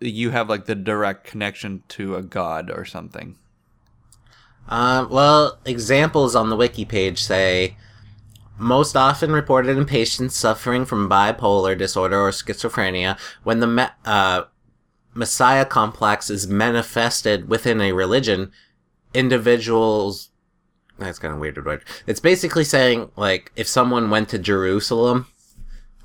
you 0.00 0.30
have 0.30 0.48
like 0.48 0.66
the 0.66 0.74
direct 0.74 1.24
connection 1.24 1.82
to 1.88 2.16
a 2.16 2.22
god 2.22 2.70
or 2.70 2.84
something. 2.84 3.36
Um, 4.68 5.08
well, 5.08 5.58
examples 5.64 6.36
on 6.36 6.50
the 6.50 6.56
wiki 6.56 6.84
page 6.84 7.22
say 7.22 7.76
most 8.58 8.96
often 8.96 9.32
reported 9.32 9.76
in 9.76 9.86
patients 9.86 10.36
suffering 10.36 10.84
from 10.84 11.08
bipolar 11.08 11.78
disorder 11.78 12.20
or 12.20 12.30
schizophrenia 12.30 13.18
when 13.44 13.60
the 13.60 13.66
me- 13.66 13.86
uh, 14.04 14.42
messiah 15.14 15.64
complex 15.64 16.28
is 16.28 16.46
manifested 16.48 17.48
within 17.48 17.80
a 17.80 17.92
religion 17.92 18.50
individuals 19.14 20.30
that's 20.98 21.18
kind 21.18 21.32
of 21.32 21.40
weird 21.40 21.64
word 21.64 21.84
it's 22.06 22.20
basically 22.20 22.64
saying 22.64 23.10
like 23.16 23.52
if 23.56 23.68
someone 23.68 24.10
went 24.10 24.28
to 24.28 24.38
jerusalem 24.38 25.26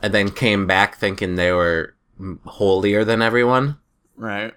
and 0.02 0.14
then 0.14 0.30
came 0.30 0.68
back 0.68 0.96
thinking 0.96 1.36
they 1.36 1.52
were 1.52 1.96
mm, 2.20 2.38
holier 2.46 3.04
than 3.04 3.22
everyone 3.22 3.78
Right. 4.16 4.54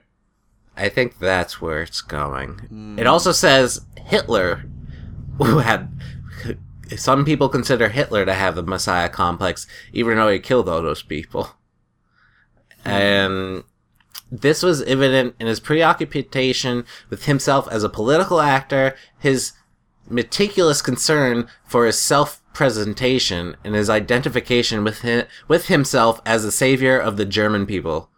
I 0.76 0.88
think 0.88 1.18
that's 1.18 1.60
where 1.60 1.82
it's 1.82 2.02
going. 2.02 2.96
It 2.98 3.06
also 3.06 3.32
says 3.32 3.80
Hitler, 3.96 4.64
who 5.38 5.58
had. 5.58 5.90
Some 6.96 7.24
people 7.24 7.48
consider 7.48 7.88
Hitler 7.88 8.24
to 8.24 8.34
have 8.34 8.54
the 8.54 8.62
Messiah 8.62 9.08
complex, 9.08 9.66
even 9.92 10.16
though 10.16 10.28
he 10.28 10.38
killed 10.38 10.68
all 10.68 10.82
those 10.82 11.02
people. 11.02 11.50
And 12.84 13.64
this 14.30 14.62
was 14.62 14.82
evident 14.82 15.34
in 15.38 15.46
his 15.46 15.60
preoccupation 15.60 16.84
with 17.10 17.26
himself 17.26 17.68
as 17.70 17.84
a 17.84 17.88
political 17.88 18.40
actor, 18.40 18.96
his 19.18 19.52
meticulous 20.08 20.82
concern 20.82 21.48
for 21.64 21.86
his 21.86 21.98
self 21.98 22.42
presentation, 22.52 23.56
and 23.64 23.74
his 23.74 23.90
identification 23.90 24.82
with, 24.82 25.02
hi- 25.02 25.26
with 25.46 25.66
himself 25.66 26.20
as 26.24 26.42
the 26.42 26.52
savior 26.52 26.98
of 26.98 27.16
the 27.16 27.24
German 27.26 27.66
people. 27.66 28.10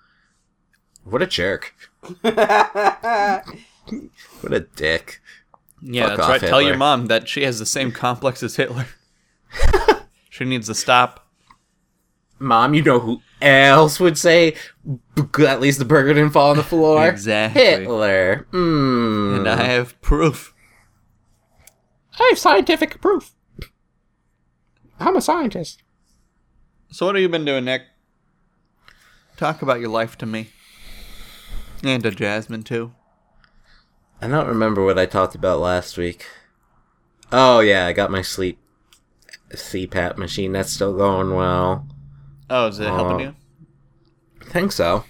What 1.04 1.22
a 1.22 1.26
jerk. 1.26 1.74
What 4.40 4.52
a 4.52 4.60
dick. 4.60 5.20
Yeah, 5.80 6.08
Fuck 6.08 6.16
that's 6.16 6.20
off, 6.20 6.42
right. 6.42 6.48
Tell 6.48 6.62
your 6.62 6.76
mom 6.76 7.06
that 7.06 7.28
she 7.28 7.42
has 7.42 7.58
the 7.58 7.66
same 7.66 7.92
complex 7.92 8.42
as 8.42 8.56
Hitler. 8.56 8.86
she 10.30 10.44
needs 10.44 10.66
to 10.66 10.74
stop. 10.74 11.27
Mom, 12.38 12.74
you 12.74 12.82
know 12.82 13.00
who 13.00 13.20
else 13.40 14.00
would 14.00 14.18
say 14.18 14.54
at 15.38 15.60
least 15.60 15.78
the 15.78 15.84
burger 15.84 16.14
didn't 16.14 16.30
fall 16.30 16.50
on 16.50 16.56
the 16.56 16.62
floor? 16.62 17.06
Exactly. 17.06 17.62
Hitler. 17.62 18.46
Mm. 18.52 19.38
And 19.38 19.48
I 19.48 19.64
have 19.64 20.00
proof. 20.00 20.54
I 22.18 22.28
have 22.30 22.38
scientific 22.38 23.00
proof. 23.00 23.32
I'm 25.00 25.16
a 25.16 25.20
scientist. 25.20 25.82
So 26.90 27.06
what 27.06 27.14
have 27.14 27.22
you 27.22 27.28
been 27.28 27.44
doing, 27.44 27.64
Nick? 27.64 27.82
Talk 29.36 29.62
about 29.62 29.80
your 29.80 29.90
life 29.90 30.18
to 30.18 30.26
me. 30.26 30.48
And 31.84 32.02
to 32.02 32.10
Jasmine 32.10 32.64
too. 32.64 32.92
I 34.20 34.26
don't 34.26 34.48
remember 34.48 34.84
what 34.84 34.98
I 34.98 35.06
talked 35.06 35.36
about 35.36 35.60
last 35.60 35.96
week. 35.96 36.26
Oh 37.30 37.60
yeah, 37.60 37.86
I 37.86 37.92
got 37.92 38.10
my 38.10 38.22
sleep 38.22 38.58
CPAP 39.52 40.16
machine. 40.16 40.52
That's 40.52 40.72
still 40.72 40.96
going 40.96 41.34
well. 41.34 41.86
Oh, 42.50 42.68
is 42.68 42.78
it 42.80 42.86
helping 42.86 43.16
Oh. 43.26 43.30
you? 43.30 43.34
I 44.40 44.44
think 44.46 44.72
so. 44.72 45.04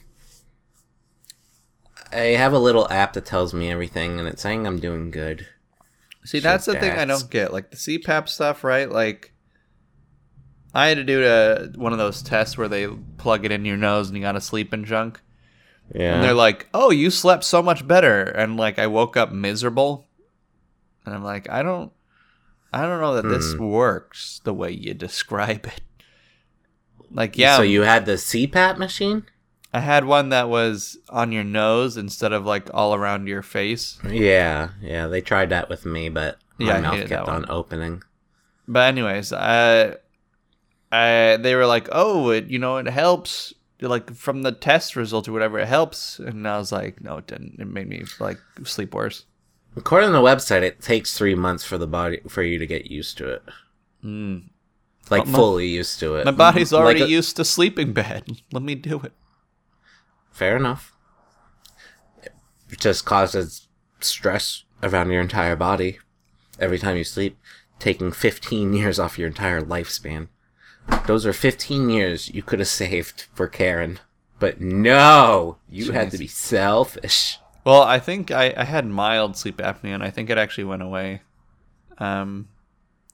I 2.12 2.16
have 2.36 2.52
a 2.52 2.58
little 2.58 2.90
app 2.90 3.12
that 3.14 3.26
tells 3.26 3.52
me 3.52 3.70
everything, 3.70 4.18
and 4.18 4.26
it's 4.26 4.42
saying 4.42 4.66
I'm 4.66 4.78
doing 4.80 5.10
good. 5.10 5.46
See, 6.24 6.40
that's 6.40 6.64
the 6.66 6.74
thing 6.74 6.92
I 6.92 7.04
don't 7.04 7.30
get. 7.30 7.52
Like 7.52 7.70
the 7.70 7.76
CPAP 7.76 8.28
stuff, 8.28 8.64
right? 8.64 8.90
Like, 8.90 9.32
I 10.74 10.88
had 10.88 10.96
to 10.96 11.04
do 11.04 11.24
a, 11.24 11.68
one 11.78 11.92
of 11.92 11.98
those 11.98 12.22
tests 12.22 12.56
where 12.58 12.68
they 12.68 12.86
plug 13.18 13.44
it 13.44 13.52
in 13.52 13.64
your 13.64 13.76
nose 13.76 14.08
and 14.08 14.16
you 14.16 14.22
got 14.22 14.32
to 14.32 14.40
sleep 14.40 14.72
and 14.72 14.84
junk. 14.84 15.20
Yeah. 15.94 16.14
And 16.14 16.24
they're 16.24 16.34
like, 16.34 16.68
"Oh, 16.74 16.90
you 16.90 17.10
slept 17.10 17.44
so 17.44 17.62
much 17.62 17.86
better." 17.86 18.22
And 18.22 18.56
like, 18.58 18.78
I 18.78 18.86
woke 18.86 19.16
up 19.16 19.32
miserable, 19.32 20.06
and 21.06 21.14
I'm 21.14 21.24
like, 21.24 21.48
I 21.48 21.62
don't, 21.62 21.92
I 22.72 22.82
don't 22.82 23.00
know 23.00 23.14
that 23.14 23.28
this 23.28 23.54
Hmm. 23.54 23.64
works 23.68 24.40
the 24.44 24.52
way 24.54 24.70
you 24.70 24.92
describe 24.94 25.64
it. 25.66 25.80
Like 27.10 27.36
yeah, 27.38 27.56
So 27.56 27.62
you 27.62 27.82
had 27.82 28.06
the 28.06 28.12
CPAP 28.12 28.78
machine? 28.78 29.24
I 29.72 29.80
had 29.80 30.04
one 30.06 30.30
that 30.30 30.48
was 30.48 30.96
on 31.10 31.30
your 31.32 31.44
nose 31.44 31.96
instead 31.96 32.32
of 32.32 32.44
like 32.46 32.68
all 32.72 32.94
around 32.94 33.26
your 33.26 33.42
face. 33.42 33.98
Yeah, 34.08 34.70
yeah. 34.80 35.06
They 35.06 35.20
tried 35.20 35.50
that 35.50 35.68
with 35.68 35.84
me, 35.84 36.08
but 36.08 36.38
my 36.58 36.76
Yeah, 36.76 36.80
mouth 36.80 37.08
kept 37.08 37.28
on 37.28 37.44
opening. 37.50 38.02
But 38.66 38.88
anyways, 38.88 39.32
I, 39.32 39.96
I 40.90 41.36
they 41.40 41.54
were 41.54 41.66
like, 41.66 41.88
oh, 41.92 42.30
it 42.30 42.46
you 42.48 42.58
know 42.58 42.78
it 42.78 42.86
helps 42.86 43.52
like 43.80 44.12
from 44.14 44.42
the 44.42 44.52
test 44.52 44.96
results 44.96 45.28
or 45.28 45.32
whatever 45.32 45.58
it 45.58 45.68
helps, 45.68 46.18
and 46.18 46.48
I 46.48 46.58
was 46.58 46.72
like, 46.72 47.00
no, 47.02 47.18
it 47.18 47.26
didn't. 47.26 47.56
It 47.60 47.66
made 47.68 47.88
me 47.88 48.04
like 48.18 48.38
sleep 48.64 48.94
worse. 48.94 49.24
According 49.76 50.08
to 50.08 50.12
the 50.12 50.22
website, 50.22 50.62
it 50.62 50.80
takes 50.80 51.16
three 51.16 51.34
months 51.34 51.62
for 51.62 51.78
the 51.78 51.86
body 51.86 52.20
for 52.26 52.42
you 52.42 52.58
to 52.58 52.66
get 52.66 52.90
used 52.90 53.16
to 53.18 53.28
it, 53.34 53.42
Mm. 54.04 54.48
Like 55.10 55.26
My- 55.26 55.38
fully 55.38 55.66
used 55.68 55.98
to 56.00 56.16
it. 56.16 56.24
My 56.24 56.30
body's 56.30 56.72
Like 56.72 56.82
already 56.82 57.02
a- 57.02 57.06
used 57.06 57.36
to 57.36 57.44
sleeping 57.44 57.92
bad. 57.92 58.24
Let 58.52 58.62
me 58.62 58.74
do 58.74 59.00
it. 59.00 59.12
Fair 60.30 60.56
enough. 60.56 60.94
It 62.70 62.78
just 62.80 63.04
causes 63.04 63.68
stress 64.00 64.64
around 64.82 65.10
your 65.10 65.22
entire 65.22 65.56
body 65.56 65.98
every 66.60 66.78
time 66.78 66.96
you 66.96 67.04
sleep, 67.04 67.38
taking 67.78 68.12
15 68.12 68.72
years 68.74 68.98
off 68.98 69.18
your 69.18 69.28
entire 69.28 69.60
lifespan. 69.62 70.28
Those 71.06 71.26
are 71.26 71.32
15 71.32 71.90
years 71.90 72.28
you 72.30 72.42
could 72.42 72.58
have 72.58 72.68
saved 72.68 73.26
for 73.34 73.46
Karen. 73.48 74.00
But 74.38 74.60
no! 74.60 75.58
You 75.68 75.92
had 75.92 76.10
to 76.12 76.18
be 76.18 76.28
selfish. 76.28 77.38
Well, 77.64 77.82
I 77.82 77.98
think 77.98 78.30
I, 78.30 78.54
I 78.56 78.64
had 78.64 78.86
mild 78.86 79.36
sleep 79.36 79.56
apnea, 79.58 79.94
and 79.94 80.02
I 80.02 80.10
think 80.10 80.30
it 80.30 80.38
actually 80.38 80.64
went 80.64 80.82
away. 80.82 81.22
Um, 81.98 82.48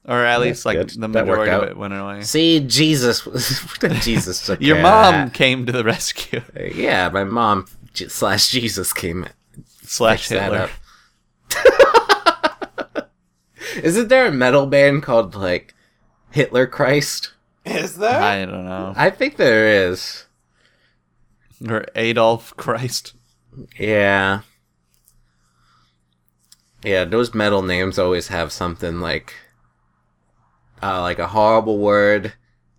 or 0.07 0.23
at 0.23 0.37
That's 0.37 0.41
least 0.41 0.65
like 0.65 0.77
good. 0.77 0.89
the 0.89 1.07
That 1.07 1.25
worked 1.27 1.41
majority 1.41 1.51
of 1.51 1.63
it 1.71 1.77
went 1.77 1.93
away. 1.93 2.21
See, 2.21 2.59
Jesus. 2.61 3.21
Jesus 4.03 4.45
took 4.45 4.61
Your 4.61 4.75
care 4.77 4.85
of 4.85 4.91
mom 4.91 5.13
that. 5.25 5.33
came 5.33 5.65
to 5.65 5.71
the 5.71 5.83
rescue. 5.83 6.41
Uh, 6.57 6.63
yeah, 6.63 7.09
my 7.09 7.23
mom 7.23 7.65
slash 7.93 8.49
Jesus 8.49 8.93
came 8.93 9.27
Slash 9.83 10.27
fixed 10.27 10.29
that 10.31 10.51
Hitler. 10.51 10.69
up. 12.97 13.09
Isn't 13.83 14.07
there 14.07 14.25
a 14.27 14.31
metal 14.31 14.65
band 14.67 15.03
called 15.03 15.35
like 15.35 15.73
Hitler 16.31 16.67
Christ? 16.67 17.33
Is 17.65 17.97
there? 17.97 18.21
I 18.21 18.45
don't 18.45 18.65
know. 18.65 18.93
I 18.95 19.09
think 19.09 19.37
there 19.37 19.89
is. 19.89 20.25
Or 21.67 21.85
Adolf 21.95 22.55
Christ. 22.57 23.13
Yeah. 23.79 24.41
Yeah, 26.83 27.05
those 27.05 27.33
metal 27.33 27.61
names 27.63 27.97
always 27.97 28.27
have 28.27 28.51
something 28.51 28.99
like 28.99 29.33
uh 30.81 31.01
like 31.01 31.19
a 31.19 31.27
horrible 31.27 31.77
word, 31.77 32.33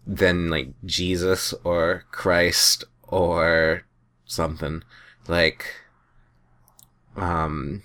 then 0.06 0.50
like 0.50 0.68
Jesus 0.84 1.54
or 1.64 2.04
Christ 2.10 2.84
or 3.02 3.82
something. 4.24 4.82
Like 5.28 5.74
um 7.16 7.82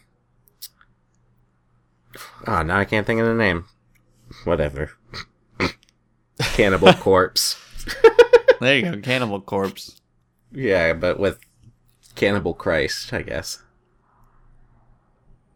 Oh, 2.48 2.62
now 2.64 2.78
I 2.80 2.86
can't 2.86 3.06
think 3.08 3.22
of 3.22 3.28
the 3.28 3.34
name. 3.34 3.66
Whatever. 4.44 4.92
Cannibal 6.40 6.94
Corpse. 6.94 7.58
There 8.62 8.78
you 8.78 8.84
go, 8.84 9.02
Cannibal 9.02 9.42
Corpse. 9.42 10.00
Yeah, 10.52 10.94
but 10.94 11.20
with 11.20 11.40
Cannibal 12.14 12.54
Christ, 12.54 13.12
I 13.12 13.24
guess. 13.24 13.60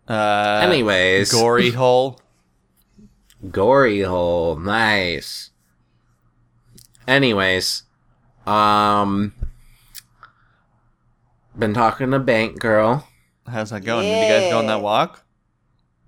Uh, 0.09 0.61
Anyways, 0.63 1.31
Gory 1.31 1.69
Hole. 1.69 2.19
Gory 3.51 4.01
hole, 4.01 4.55
nice. 4.55 5.51
Anyways, 7.07 7.83
um, 8.45 9.33
been 11.57 11.73
talking 11.73 12.11
to 12.11 12.19
Bank 12.19 12.59
Girl. 12.59 13.07
How's 13.47 13.69
that 13.69 13.83
going? 13.83 14.07
Did 14.07 14.21
you 14.21 14.27
guys 14.27 14.51
go 14.51 14.59
on 14.59 14.67
that 14.67 14.81
walk? 14.81 15.23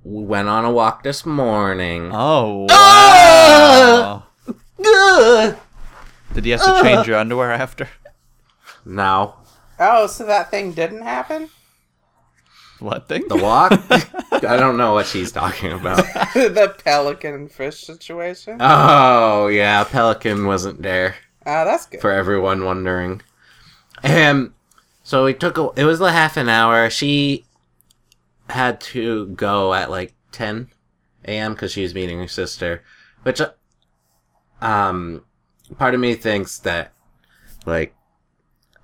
We 0.04 0.23
went 0.23 0.47
on 0.47 0.65
a 0.65 0.71
walk 0.71 1.04
this 1.04 1.26
morning. 1.26 2.12
Oh, 2.13 2.65
wow. 2.69 4.23
Ah! 4.80 5.58
Did 6.34 6.45
you 6.45 6.58
have 6.58 6.62
to 6.62 6.82
change 6.82 7.08
your 7.08 7.17
underwear 7.17 7.52
after? 7.52 7.89
No. 8.86 9.36
Oh, 9.80 10.08
so 10.08 10.26
that 10.26 10.50
thing 10.50 10.71
didn't 10.71 11.02
happen? 11.02 11.50
What 12.80 13.08
thing? 13.08 13.28
the 13.28 13.38
walk. 13.38 13.72
I 13.92 14.58
don't 14.58 14.78
know 14.78 14.94
what 14.94 15.08
she's 15.08 15.32
talking 15.32 15.72
about. 15.72 15.98
the 16.34 16.76
pelican 16.84 17.48
fish 17.48 17.82
situation? 17.82 18.58
Oh 18.60 19.48
yeah, 19.48 19.84
Pelican 19.84 20.46
wasn't 20.46 20.82
there. 20.82 21.16
Ah, 21.46 21.63
that's 21.63 21.86
good. 21.88 22.02
for 22.02 22.12
everyone 22.12 22.66
wondering. 22.66 23.22
Um, 24.04 24.54
so 25.04 25.26
we 25.26 25.34
took 25.34 25.58
a. 25.58 25.70
It 25.76 25.86
was 25.86 26.02
a 26.02 26.12
half 26.12 26.38
an 26.38 26.50
hour. 26.50 26.90
She 26.90 27.46
had 28.50 28.80
to 28.82 29.28
go 29.28 29.74
at 29.74 29.90
like 29.90 30.13
ten 30.32 30.70
a.m. 31.26 31.54
because 31.54 31.72
she 31.72 31.84
was 31.84 31.94
meeting 31.94 32.20
her 32.20 32.28
sister, 32.28 32.84
which, 33.24 33.42
uh, 33.42 33.52
um, 34.62 35.24
part 35.78 35.94
of 35.94 36.00
me 36.00 36.16
thinks 36.16 36.60
that, 36.60 36.94
like, 37.66 37.94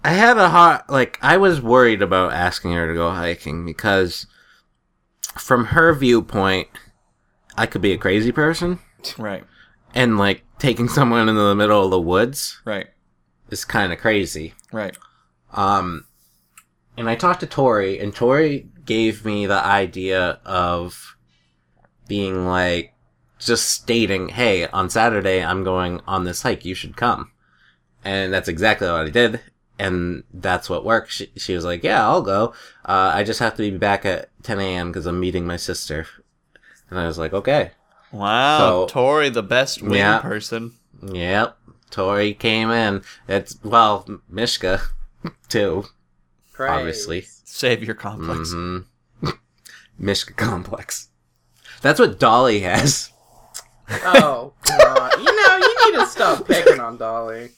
I 0.04 0.12
had 0.12 0.38
a 0.38 0.50
hot 0.50 0.90
like 0.90 1.18
I 1.22 1.38
was 1.38 1.62
worried 1.62 2.02
about 2.02 2.34
asking 2.34 2.74
her 2.74 2.88
to 2.88 2.94
go 2.94 3.12
hiking 3.12 3.66
because, 3.66 4.28
from 5.38 5.66
her 5.68 5.94
viewpoint, 5.94 6.68
I 7.58 7.66
could 7.66 7.82
be 7.82 7.94
a 7.94 7.98
crazy 7.98 8.32
person 8.32 8.80
right, 9.18 9.44
and 9.94 10.18
like 10.18 10.44
taking 10.60 10.88
someone 10.90 11.30
into 11.30 11.42
the 11.42 11.56
middle 11.56 11.86
of 11.86 11.92
the 11.92 12.02
woods 12.02 12.62
right, 12.66 12.88
is 13.50 13.66
kind 13.66 13.94
of 13.94 14.00
crazy. 14.00 14.54
right. 14.72 14.96
Um, 15.54 16.06
and 16.98 17.10
I 17.10 17.16
talked 17.16 17.40
to 17.42 17.48
Tori, 17.48 18.00
and 18.00 18.14
Tori 18.14 18.68
gave 18.86 19.24
me 19.24 19.46
the 19.46 19.64
idea 19.64 20.40
of 20.46 21.16
being 22.08 22.46
like, 22.46 22.94
just 23.40 23.70
stating, 23.70 24.30
hey, 24.30 24.68
on 24.68 24.90
Saturday 24.90 25.44
I'm 25.44 25.64
going 25.64 26.02
on 26.08 26.24
this 26.24 26.42
hike, 26.42 26.66
you 26.66 26.76
should 26.76 26.96
come. 26.96 27.32
And 28.04 28.34
that's 28.34 28.50
exactly 28.50 28.88
what 28.88 29.06
I 29.06 29.10
did. 29.10 29.42
And 29.80 30.24
that's 30.34 30.70
what 30.70 30.86
worked. 30.86 31.12
She, 31.12 31.32
she 31.36 31.56
was 31.56 31.66
like, 31.66 31.84
yeah, 31.84 32.08
I'll 32.08 32.22
go. 32.22 32.54
Uh, 32.86 33.12
I 33.16 33.24
just 33.24 33.40
have 33.40 33.56
to 33.58 33.72
be 33.72 33.76
back 33.78 34.06
at 34.06 34.30
10 34.44 34.60
a.m. 34.60 34.92
because 34.92 35.06
I'm 35.08 35.20
meeting 35.20 35.46
my 35.48 35.56
sister. 35.58 36.06
And 36.90 37.00
I 37.00 37.08
was 37.08 37.18
like, 37.18 37.34
okay. 37.34 37.72
Wow, 38.12 38.58
So- 38.60 38.86
Tori, 38.88 39.30
the 39.30 39.42
best 39.44 39.82
wing 39.82 39.94
Yeah. 39.96 40.20
person. 40.20 40.74
Yep. 41.02 41.58
Tori 41.90 42.34
came 42.36 42.70
in. 42.70 43.02
It's, 43.28 43.58
well, 43.64 44.08
Mishka, 44.30 44.82
too. 45.50 45.86
Praise. 46.52 46.70
obviously. 46.72 47.22
Savior 47.44 47.94
complex. 47.96 48.52
hmm 48.54 48.80
Mishka 49.98 50.34
complex. 50.34 51.08
That's 51.82 52.00
what 52.00 52.20
Dolly 52.20 52.60
has. 52.62 53.12
Oh, 53.90 54.54
God. 54.66 55.12
you 55.18 55.24
know, 55.26 55.58
you 55.68 55.92
need 55.92 56.00
to 56.00 56.06
stop 56.08 56.48
picking 56.48 56.80
on 56.80 56.98
Dolly. 56.98 57.50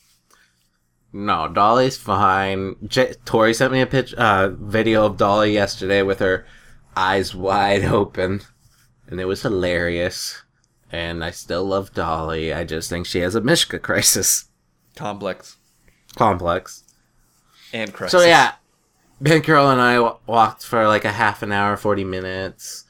No, 1.18 1.48
Dolly's 1.48 1.96
fine. 1.98 2.76
J- 2.86 3.14
Tori 3.24 3.54
sent 3.54 3.72
me 3.72 3.80
a 3.80 3.86
pitch, 3.86 4.14
uh, 4.16 4.50
video 4.50 5.06
of 5.06 5.16
Dolly 5.16 5.54
yesterday 5.54 6.02
with 6.02 6.20
her 6.20 6.46
eyes 6.96 7.34
wide 7.34 7.86
open, 8.00 8.42
and 9.08 9.22
it 9.22 9.26
was 9.26 9.42
hilarious. 9.42 10.42
And 10.92 11.24
I 11.24 11.32
still 11.32 11.64
love 11.64 11.94
Dolly. 11.94 12.52
I 12.54 12.66
just 12.66 12.90
think 12.90 13.06
she 13.06 13.20
has 13.20 13.34
a 13.34 13.40
Mishka 13.42 13.80
crisis 13.80 14.50
Complex 14.96 15.58
complex. 16.18 16.84
and 17.74 17.94
crisis. 17.94 18.20
So 18.22 18.26
yeah, 18.26 18.54
Bank 19.22 19.46
Girl 19.46 19.70
and 19.70 19.80
I 19.82 19.96
w- 19.96 20.18
walked 20.28 20.66
for 20.66 20.86
like 20.88 21.06
a 21.06 21.12
half 21.14 21.42
an 21.42 21.52
hour, 21.54 21.76
forty 21.78 22.04
minutes, 22.04 22.84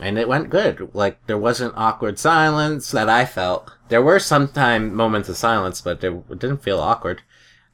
and 0.00 0.18
it 0.18 0.28
went 0.28 0.48
good. 0.50 0.90
Like 0.94 1.24
there 1.26 1.38
wasn't 1.38 1.74
awkward 1.76 2.18
silence 2.18 2.90
that 2.92 3.08
I 3.10 3.24
felt. 3.26 3.72
There 3.88 4.02
were 4.02 4.18
sometimes 4.18 4.92
moments 4.92 5.28
of 5.28 5.36
silence, 5.36 5.80
but 5.82 6.02
it 6.02 6.28
didn't 6.30 6.62
feel 6.62 6.80
awkward. 6.80 7.22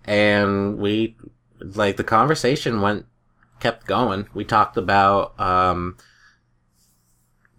And 0.07 0.79
we, 0.79 1.17
like, 1.61 1.97
the 1.97 2.05
conversation 2.05 2.81
went, 2.81 3.07
kept 3.61 3.87
going. 3.87 4.29
We 4.35 4.45
talked 4.45 4.77
about 4.77 5.39
um, 5.41 5.97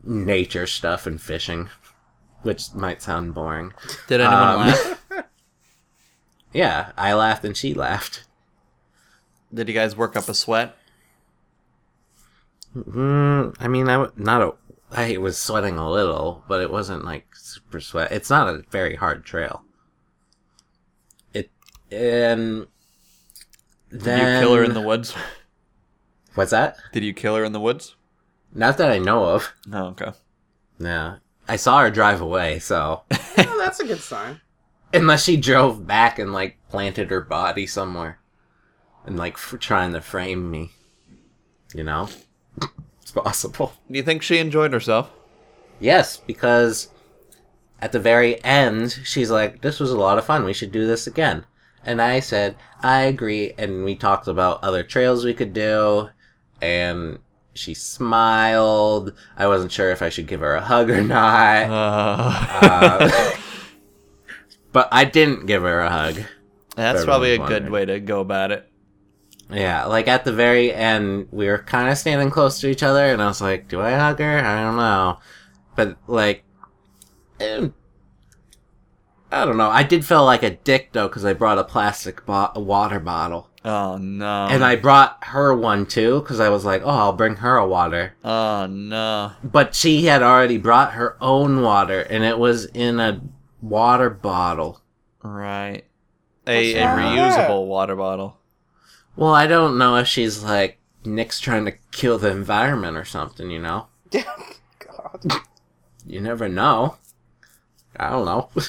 nature 0.03 0.67
stuff 0.67 1.07
and 1.07 1.19
fishing, 1.21 1.69
which 2.43 2.73
might 2.73 3.01
sound 3.01 3.33
boring. 3.33 3.73
Did 4.07 4.21
anyone 4.21 4.43
Um, 4.43 4.57
laugh? 4.59 5.01
Yeah, 6.53 6.91
I 6.97 7.13
laughed 7.13 7.43
and 7.43 7.57
she 7.57 7.73
laughed. 7.73 8.23
Did 9.53 9.67
you 9.67 9.73
guys 9.73 9.93
work 9.97 10.15
up 10.15 10.29
a 10.29 10.33
sweat? 10.33 10.77
Mm, 12.77 13.53
I 13.59 13.67
mean, 13.67 13.89
I 13.89 13.93
w- 13.93 14.11
not 14.15 14.41
a. 14.41 14.53
I 14.89 15.17
was 15.17 15.37
sweating 15.37 15.77
a 15.77 15.89
little, 15.91 16.45
but 16.47 16.61
it 16.61 16.71
wasn't 16.71 17.03
like 17.03 17.27
super 17.35 17.81
sweat. 17.81 18.13
It's 18.13 18.29
not 18.29 18.47
a 18.47 18.63
very 18.71 18.95
hard 18.95 19.25
trail. 19.25 19.63
It 21.95 22.31
and 22.31 22.67
Did 23.89 24.01
then 24.01 24.41
you 24.41 24.47
kill 24.47 24.55
her 24.55 24.63
in 24.63 24.73
the 24.73 24.81
woods? 24.81 25.13
What's 26.35 26.51
that? 26.51 26.77
Did 26.91 27.03
you 27.03 27.13
kill 27.13 27.35
her 27.35 27.43
in 27.43 27.53
the 27.53 27.59
woods? 27.59 27.95
Not 28.53 28.77
that 28.77 28.91
I 28.91 28.99
know 28.99 29.25
of. 29.25 29.53
No, 29.67 29.87
okay. 29.87 30.11
No, 30.79 31.17
I 31.47 31.55
saw 31.55 31.81
her 31.81 31.89
drive 31.89 32.21
away. 32.21 32.59
So 32.59 33.03
Oh, 33.37 33.57
that's 33.59 33.79
a 33.79 33.85
good 33.85 33.99
sign. 34.01 34.41
Unless 34.93 35.23
she 35.23 35.37
drove 35.37 35.85
back 35.87 36.19
and 36.19 36.33
like 36.33 36.57
planted 36.69 37.09
her 37.09 37.21
body 37.21 37.65
somewhere, 37.65 38.19
and 39.05 39.17
like 39.17 39.33
f- 39.33 39.55
trying 39.59 39.93
to 39.93 40.01
frame 40.01 40.49
me. 40.49 40.71
You 41.73 41.83
know, 41.83 42.07
it's 43.01 43.11
possible. 43.11 43.73
Do 43.89 43.97
you 43.97 44.03
think 44.03 44.21
she 44.21 44.37
enjoyed 44.37 44.71
herself? 44.71 45.11
Yes, 45.79 46.17
because 46.17 46.89
at 47.81 47.91
the 47.91 47.99
very 47.99 48.41
end, 48.45 48.99
she's 49.03 49.29
like, 49.29 49.61
"This 49.61 49.79
was 49.79 49.91
a 49.91 49.97
lot 49.97 50.17
of 50.17 50.25
fun. 50.25 50.45
We 50.45 50.53
should 50.53 50.71
do 50.71 50.87
this 50.87 51.07
again." 51.07 51.45
And 51.85 52.01
I 52.01 52.19
said, 52.19 52.55
"I 52.81 53.01
agree." 53.03 53.53
And 53.57 53.83
we 53.85 53.95
talked 53.95 54.27
about 54.27 54.63
other 54.63 54.83
trails 54.83 55.23
we 55.23 55.33
could 55.33 55.53
do, 55.53 56.09
and 56.61 57.19
she 57.53 57.73
smiled. 57.73 59.13
I 59.37 59.47
wasn't 59.47 59.71
sure 59.71 59.91
if 59.91 60.01
I 60.01 60.09
should 60.09 60.27
give 60.27 60.41
her 60.41 60.55
a 60.55 60.61
hug 60.61 60.89
or 60.89 61.01
not, 61.03 61.69
Uh, 61.69 62.47
uh, 62.61 63.31
but 64.71 64.89
I 64.91 65.05
didn't 65.05 65.45
give 65.45 65.61
her 65.61 65.79
a 65.81 65.89
hug. 65.89 66.15
that's 66.75 67.05
probably 67.05 67.35
a 67.35 67.39
wondering. 67.39 67.63
good 67.63 67.71
way 67.71 67.85
to 67.85 67.99
go 67.99 68.19
about 68.21 68.51
it. 68.51 68.67
Yeah, 69.49 69.85
like 69.85 70.07
at 70.07 70.25
the 70.25 70.33
very 70.33 70.73
end, 70.73 71.27
we 71.31 71.47
were 71.47 71.59
kind 71.59 71.89
of 71.89 71.97
standing 71.99 72.31
close 72.31 72.59
to 72.61 72.67
each 72.69 72.81
other, 72.83 73.05
and 73.05 73.21
I 73.21 73.27
was 73.27 73.41
like, 73.41 73.67
"Do 73.67 73.79
I 73.79 73.91
hug 73.91 74.19
her? 74.19 74.39
I 74.39 74.63
don't 74.63 74.75
know." 74.77 75.19
But 75.75 75.97
like, 76.07 76.43
eh, 77.39 77.67
I 79.35 79.43
don't 79.45 79.57
know. 79.57 79.69
I 79.69 79.83
did 79.83 80.05
feel 80.05 80.23
like 80.23 80.43
a 80.43 80.51
dick 80.51 80.89
though 80.93 81.07
because 81.09 81.25
I 81.25 81.33
brought 81.33 81.57
a 81.59 81.63
plastic 81.65 82.25
bo- 82.25 82.51
a 82.55 82.59
water 82.61 82.99
bottle, 83.01 83.49
Oh 83.65 83.97
no. 83.97 84.47
and 84.49 84.63
I 84.63 84.77
brought 84.77 85.17
her 85.25 85.53
one 85.53 85.85
too 85.85 86.21
because 86.21 86.39
I 86.39 86.47
was 86.49 86.63
like, 86.63 86.83
"Oh, 86.85 86.89
I'll 86.89 87.13
bring 87.13 87.35
her 87.37 87.57
a 87.57 87.67
water." 87.67 88.13
Oh 88.23 88.65
no. 88.67 89.33
But 89.43 89.75
she 89.75 90.05
had 90.05 90.23
already 90.23 90.57
brought 90.57 90.93
her 90.93 91.17
own 91.19 91.61
water, 91.61 91.99
and 92.01 92.23
it 92.23 92.39
was 92.39 92.65
in 92.67 92.99
a 93.01 93.21
water 93.61 94.09
bottle. 94.09 94.81
Right. 95.21 95.83
A, 96.47 96.75
a 96.75 96.81
What's 96.85 96.95
that? 96.95 97.47
reusable 97.49 97.67
water 97.67 97.95
bottle. 97.97 98.37
Well, 99.17 99.33
I 99.33 99.47
don't 99.47 99.77
know 99.77 99.95
if 99.97 100.07
she's 100.07 100.43
like 100.43 100.77
Nick's 101.03 101.39
trying 101.41 101.65
to 101.65 101.73
kill 101.91 102.17
the 102.19 102.29
environment 102.31 102.95
or 102.95 103.03
something, 103.05 103.49
you 103.51 103.59
know. 103.59 103.87
God. 104.11 105.41
You 106.05 106.21
never 106.21 106.47
know. 106.47 106.95
I 107.97 108.09
don't 108.11 108.25
know. 108.25 108.49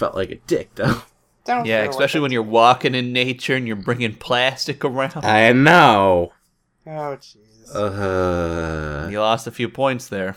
Felt 0.00 0.14
like 0.14 0.30
a 0.30 0.36
dick 0.46 0.74
though. 0.76 1.02
Don't 1.44 1.66
Yeah, 1.66 1.82
especially 1.84 2.20
like 2.20 2.24
when 2.24 2.32
you're 2.32 2.42
walking 2.42 2.94
in 2.94 3.12
nature 3.12 3.54
and 3.54 3.66
you're 3.66 3.76
bringing 3.76 4.14
plastic 4.14 4.82
around. 4.84 5.12
I 5.24 5.52
know. 5.52 6.32
Oh 6.86 7.18
jeez. 7.20 7.74
Uh, 7.74 9.08
You 9.10 9.20
lost 9.20 9.46
a 9.46 9.50
few 9.50 9.68
points 9.68 10.08
there, 10.08 10.36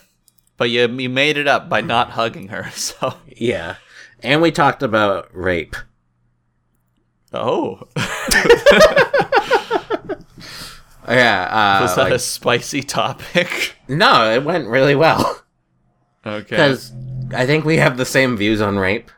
but 0.58 0.69
you 0.69 0.88
you 0.88 1.10
made 1.10 1.38
it 1.38 1.47
up 1.47 1.69
by 1.69 1.80
not 1.82 2.10
hugging 2.19 2.49
her. 2.49 2.69
So 2.76 3.13
yeah. 3.28 3.76
And 4.21 4.41
we 4.41 4.52
talked 4.52 4.84
about 4.84 5.30
rape. 5.34 5.76
oh, 7.34 7.88
Yeah. 11.08 11.47
Uh, 11.80 11.82
was 11.84 11.95
that 11.95 12.04
like- 12.04 12.13
a 12.13 12.19
spicy 12.19 12.82
topic? 12.84 13.76
no, 13.88 14.32
it 14.34 14.43
went 14.43 14.67
really 14.67 14.95
well 14.95 15.41
Okay. 16.26 16.41
because 16.49 16.91
I 17.34 17.45
think 17.45 17.65
we 17.65 17.78
have 17.78 17.97
the 17.97 18.06
same 18.06 18.38
views 18.38 18.62
on 18.62 18.78
rape. 18.78 19.12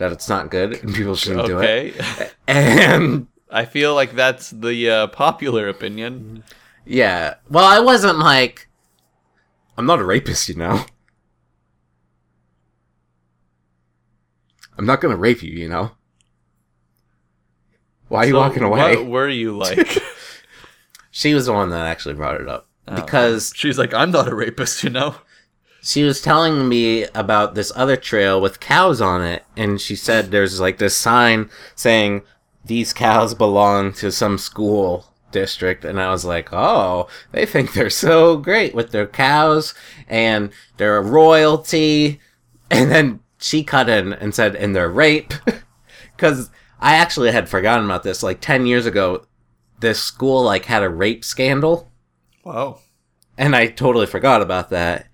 That 0.00 0.12
it's 0.12 0.30
not 0.30 0.50
good 0.50 0.82
and 0.82 0.94
people 0.94 1.14
shouldn't 1.14 1.46
do 1.46 1.58
it. 1.60 1.94
Okay. 1.94 2.30
And 2.48 3.26
I 3.50 3.66
feel 3.66 3.94
like 3.94 4.14
that's 4.14 4.48
the 4.50 4.88
uh, 4.90 5.06
popular 5.08 5.68
opinion. 5.68 6.42
yeah, 6.86 7.34
well, 7.50 7.66
I 7.66 7.80
wasn't 7.80 8.18
like, 8.18 8.68
I'm 9.76 9.84
not 9.84 9.98
a 10.00 10.04
rapist, 10.04 10.48
you 10.48 10.54
know. 10.56 10.84
I'm 14.78 14.86
not 14.86 15.00
gonna 15.00 15.16
rape 15.16 15.42
you, 15.42 15.52
you 15.52 15.68
know. 15.68 15.92
Why 18.08 18.20
are 18.20 18.26
you 18.26 18.32
So 18.32 18.38
walking 18.38 18.62
away? 18.62 18.96
What 18.96 19.06
were 19.06 19.28
you 19.28 19.56
like? 19.66 19.98
She 21.10 21.34
was 21.34 21.46
the 21.46 21.52
one 21.52 21.70
that 21.70 21.86
actually 21.86 22.14
brought 22.14 22.40
it 22.40 22.48
up 22.48 22.66
Oh. 22.88 22.94
because 22.94 23.52
She's 23.54 23.78
like, 23.78 23.92
I'm 23.92 24.10
not 24.10 24.26
a 24.28 24.34
rapist, 24.34 24.82
you 24.82 24.90
know. 24.90 25.14
She 25.82 26.02
was 26.02 26.20
telling 26.20 26.68
me 26.68 27.04
about 27.14 27.54
this 27.54 27.72
other 27.74 27.96
trail 27.96 28.40
with 28.40 28.60
cows 28.60 29.00
on 29.00 29.22
it, 29.22 29.44
and 29.56 29.80
she 29.80 29.96
said 29.96 30.30
there's 30.30 30.60
like 30.60 30.78
this 30.78 30.96
sign 30.96 31.50
saying 31.74 32.22
these 32.64 32.92
cows 32.92 33.34
belong 33.34 33.92
to 33.94 34.12
some 34.12 34.38
school 34.38 35.06
district, 35.32 35.84
and 35.84 36.00
I 36.00 36.10
was 36.10 36.24
like, 36.24 36.52
oh, 36.52 37.08
they 37.32 37.46
think 37.46 37.72
they're 37.72 37.90
so 37.90 38.36
great 38.36 38.74
with 38.74 38.90
their 38.90 39.06
cows 39.06 39.74
and 40.08 40.50
they're 40.76 41.00
royalty, 41.00 42.20
and 42.70 42.90
then 42.90 43.20
she 43.38 43.64
cut 43.64 43.88
in 43.88 44.12
and 44.12 44.34
said, 44.34 44.54
and 44.54 44.76
they're 44.76 44.90
rape, 44.90 45.32
because 46.16 46.50
I 46.78 46.96
actually 46.96 47.32
had 47.32 47.48
forgotten 47.48 47.86
about 47.86 48.02
this. 48.02 48.22
Like 48.22 48.40
ten 48.40 48.66
years 48.66 48.86
ago, 48.86 49.26
this 49.80 50.02
school 50.02 50.42
like 50.44 50.66
had 50.66 50.82
a 50.82 50.90
rape 50.90 51.24
scandal. 51.24 51.90
Wow. 52.44 52.80
And 53.38 53.56
I 53.56 53.68
totally 53.68 54.06
forgot 54.06 54.42
about 54.42 54.68
that. 54.70 55.09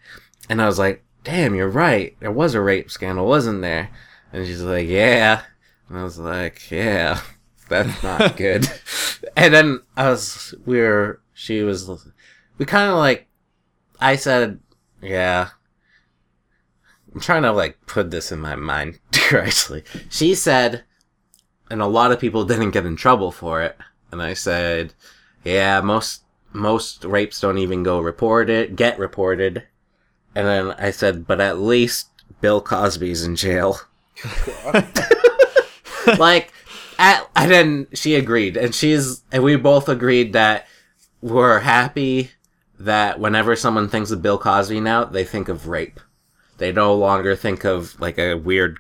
And 0.49 0.63
I 0.63 0.67
was 0.67 0.79
like, 0.79 1.05
damn, 1.25 1.55
you're 1.55 1.69
right. 1.69 2.17
There 2.21 2.31
was 2.31 2.55
a 2.55 2.61
rape 2.61 2.91
scandal, 2.91 3.27
wasn't 3.27 3.63
there? 3.63 3.91
And 4.33 4.47
she's 4.47 4.63
like, 4.63 4.89
yeah. 4.89 5.43
And 5.89 5.99
I 5.99 6.05
was 6.05 6.19
like, 6.19 6.71
yeah, 6.71 7.21
that's 7.69 8.03
not 8.03 8.37
good. 8.37 8.69
and 9.37 9.55
then 9.55 9.83
I 9.97 10.11
was, 10.11 10.55
we 10.65 10.81
were, 10.81 11.21
she 11.35 11.63
was, 11.63 11.89
we 12.59 12.65
kind 12.65 12.91
of 12.91 12.99
like, 12.99 13.27
I 14.01 14.17
said, 14.17 14.61
yeah. 15.03 15.49
I'm 17.15 17.21
trying 17.21 17.43
to 17.43 17.53
like 17.53 17.79
put 17.87 18.11
this 18.11 18.31
in 18.31 18.41
my 18.41 18.57
mind 18.57 18.99
correctly. 19.13 19.85
She 20.11 20.35
said, 20.35 20.85
and 21.71 21.81
a 21.81 21.87
lot 21.87 22.13
of 22.13 22.21
people 22.21 22.45
didn't 22.45 22.71
get 22.71 22.87
in 22.87 22.97
trouble 22.97 23.33
for 23.33 23.63
it. 23.63 23.77
And 24.13 24.23
I 24.23 24.35
said, 24.35 24.93
yeah, 25.45 25.81
most 25.81 26.23
most 26.53 27.05
rapes 27.05 27.41
don't 27.41 27.59
even 27.59 27.83
go 27.83 28.01
reported, 28.01 28.77
get 28.77 28.99
reported. 28.99 29.65
And 30.37 30.47
then 30.47 30.71
I 30.73 30.91
said, 30.91 31.27
but 31.27 31.41
at 31.41 31.59
least 31.59 32.11
Bill 32.43 32.61
Cosby's 32.61 33.25
in 33.25 33.37
jail. 33.37 33.81
like, 36.19 36.53
at, 36.99 37.27
and 37.35 37.51
then 37.51 37.87
she 37.95 38.17
agreed, 38.17 38.59
and 38.59 38.75
she's, 38.75 39.23
and 39.33 39.43
we 39.43 39.57
both 39.57 39.89
agreed 39.89 40.35
that 40.35 40.67
we're 41.23 41.61
happy 41.61 42.33
that 42.79 43.19
whenever 43.19 43.57
someone 43.57 43.89
thinks 43.89 44.11
of 44.11 44.21
Bill 44.21 44.37
Cosby 44.37 44.79
now, 44.79 45.05
they 45.05 45.25
think 45.25 45.49
of 45.49 45.69
rape. 45.69 46.01
They 46.59 46.71
no 46.71 46.95
longer 46.95 47.35
think 47.35 47.65
of 47.65 47.99
like 47.99 48.19
a 48.19 48.35
weird 48.35 48.79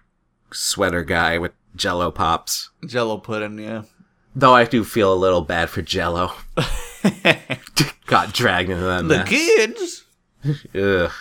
sweater 0.52 1.04
guy 1.04 1.38
with 1.38 1.52
Jello 1.74 2.10
pops. 2.10 2.68
Jello 2.84 3.16
pudding, 3.16 3.58
yeah. 3.58 3.84
Though 4.34 4.54
I 4.54 4.64
do 4.64 4.84
feel 4.84 5.10
a 5.10 5.16
little 5.16 5.40
bad 5.40 5.70
for 5.70 5.80
Jello. 5.80 6.34
Got 8.06 8.34
dragged 8.34 8.68
into 8.68 8.84
that 8.84 9.08
the 9.08 9.16
mess. 9.16 9.28
kids. 9.30 10.04
Ugh. 10.74 11.12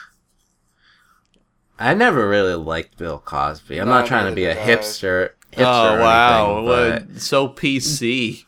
I 1.78 1.94
never 1.94 2.28
really 2.28 2.56
liked 2.56 2.98
Bill 2.98 3.20
Cosby. 3.20 3.80
I'm 3.80 3.88
No, 3.88 3.96
not 3.96 4.08
trying 4.08 4.30
to 4.30 4.36
be 4.36 4.46
a 4.46 4.56
hipster. 4.56 5.32
hipster 5.52 5.66
Oh 5.66 5.96
or 5.96 6.00
wow, 6.00 6.58
anything, 6.68 7.14
what- 7.14 7.22
so 7.22 7.48
PC. 7.50 8.46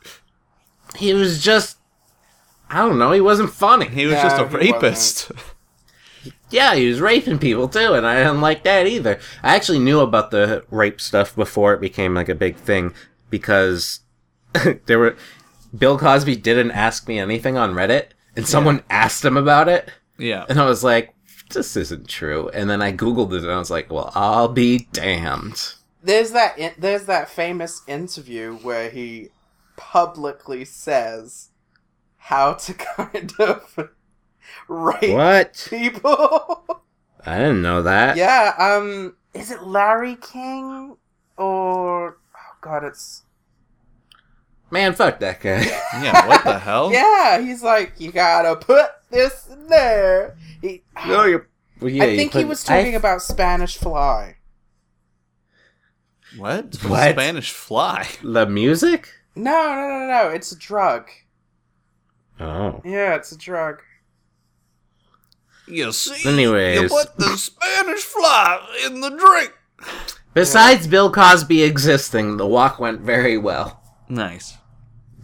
he 0.98 1.14
was 1.14 1.42
just. 1.44 1.78
I 2.70 2.80
don't 2.80 3.00
know. 3.00 3.12
He 3.14 3.22
wasn't 3.22 3.52
funny. 3.52 3.88
He 3.88 4.06
was 4.06 4.16
No, 4.16 4.22
just 4.24 4.40
a 4.42 4.46
rapist. 4.46 5.32
Yeah, 6.50 6.76
he 6.76 6.88
was 6.88 7.00
raping 7.02 7.40
people 7.40 7.68
too, 7.68 7.94
and 7.94 8.06
I 8.06 8.18
didn't 8.24 8.42
like 8.42 8.64
that 8.64 8.88
either. 8.88 9.20
I 9.44 9.56
actually 9.56 9.80
knew 9.80 10.00
about 10.00 10.32
the 10.32 10.64
rape 10.70 11.00
stuff 11.02 11.36
before 11.36 11.74
it 11.74 11.82
became 11.82 12.14
like 12.14 12.30
a 12.30 12.36
big 12.36 12.56
thing 12.56 12.94
because 13.30 14.02
there 14.86 15.00
were 15.00 15.16
Bill 15.78 15.98
Cosby 15.98 16.38
didn't 16.38 16.72
ask 16.72 17.08
me 17.08 17.20
anything 17.20 17.58
on 17.58 17.74
Reddit, 17.74 18.08
and 18.36 18.48
someone 18.48 18.82
asked 18.90 19.24
him 19.26 19.36
about 19.38 19.68
it, 19.68 19.90
yeah. 20.18 20.46
and 20.48 20.60
I 20.60 20.66
was 20.66 20.84
like, 20.86 21.14
"This 21.50 21.76
isn't 21.76 22.08
true." 22.08 22.50
And 22.50 22.70
then 22.70 22.82
I 22.82 22.92
googled 22.92 23.34
it, 23.34 23.44
and 23.44 23.52
I 23.52 23.58
was 23.60 23.72
like, 23.72 23.92
"Well, 23.92 24.12
I'll 24.16 24.48
be 24.50 24.88
damned." 24.92 25.74
There's 26.04 26.32
that. 26.32 26.58
In- 26.58 26.74
there's 26.78 27.06
that 27.06 27.30
famous 27.30 27.82
interview 27.88 28.56
where 28.58 28.90
he 28.90 29.30
publicly 29.76 30.66
says 30.66 31.50
how 32.18 32.54
to 32.54 32.74
kind 32.96 33.32
of 33.40 33.90
rape 34.68 35.14
What? 35.14 35.68
people. 35.70 36.84
I 37.26 37.38
didn't 37.40 37.62
know 37.62 37.82
that. 37.84 38.16
yeah. 38.18 38.54
Um. 38.58 39.16
Is 39.34 39.52
it 39.52 39.64
Larry 39.64 40.16
King 40.16 40.98
or? 41.38 42.18
Oh 42.36 42.56
God, 42.62 42.84
it's 42.84 43.24
Man, 44.70 44.94
fuck 44.94 45.20
that 45.20 45.40
guy. 45.40 45.64
Yeah, 46.02 46.28
what 46.28 46.44
the 46.44 46.60
hell? 46.68 46.92
yeah. 46.92 47.40
He's 47.40 47.64
like, 47.64 47.94
you 48.00 48.12
gotta 48.12 48.56
put 48.58 48.88
this 49.10 49.48
in 49.48 49.68
there. 49.68 50.38
He, 50.62 50.84
no, 51.08 51.20
ah. 51.20 51.26
you're. 51.26 51.50
Well, 51.80 51.92
yeah, 51.92 52.04
I 52.04 52.08
you 52.08 52.18
think 52.18 52.34
he 52.34 52.46
was 52.46 52.64
talking 52.64 52.94
I- 52.94 52.98
about 52.98 53.22
Spanish 53.22 53.78
Fly. 53.78 54.38
What? 56.36 56.76
What? 56.84 57.12
Spanish 57.12 57.52
fly. 57.52 58.08
the 58.24 58.46
music. 58.46 59.10
No, 59.36 59.52
no, 59.52 59.88
no, 59.88 60.08
no. 60.08 60.30
It's 60.30 60.52
a 60.52 60.58
drug. 60.58 61.10
Oh. 62.40 62.82
Yeah, 62.84 63.16
it's 63.16 63.32
a 63.32 63.38
drug. 63.38 63.82
You 65.68 65.92
see? 65.92 66.28
Anyways. 66.30 66.82
You 66.82 66.90
put 66.90 67.18
the 67.18 67.38
Spanish 67.38 68.02
fly 68.02 68.60
in 68.86 69.02
the 69.02 69.10
drink. 69.10 69.54
Besides 70.34 70.88
Bill 70.88 71.12
Cosby 71.12 71.64
existing, 71.64 72.38
the 72.38 72.46
walk 72.46 72.80
went 72.80 73.02
very 73.02 73.38
well. 73.38 73.82
Nice. 74.08 74.58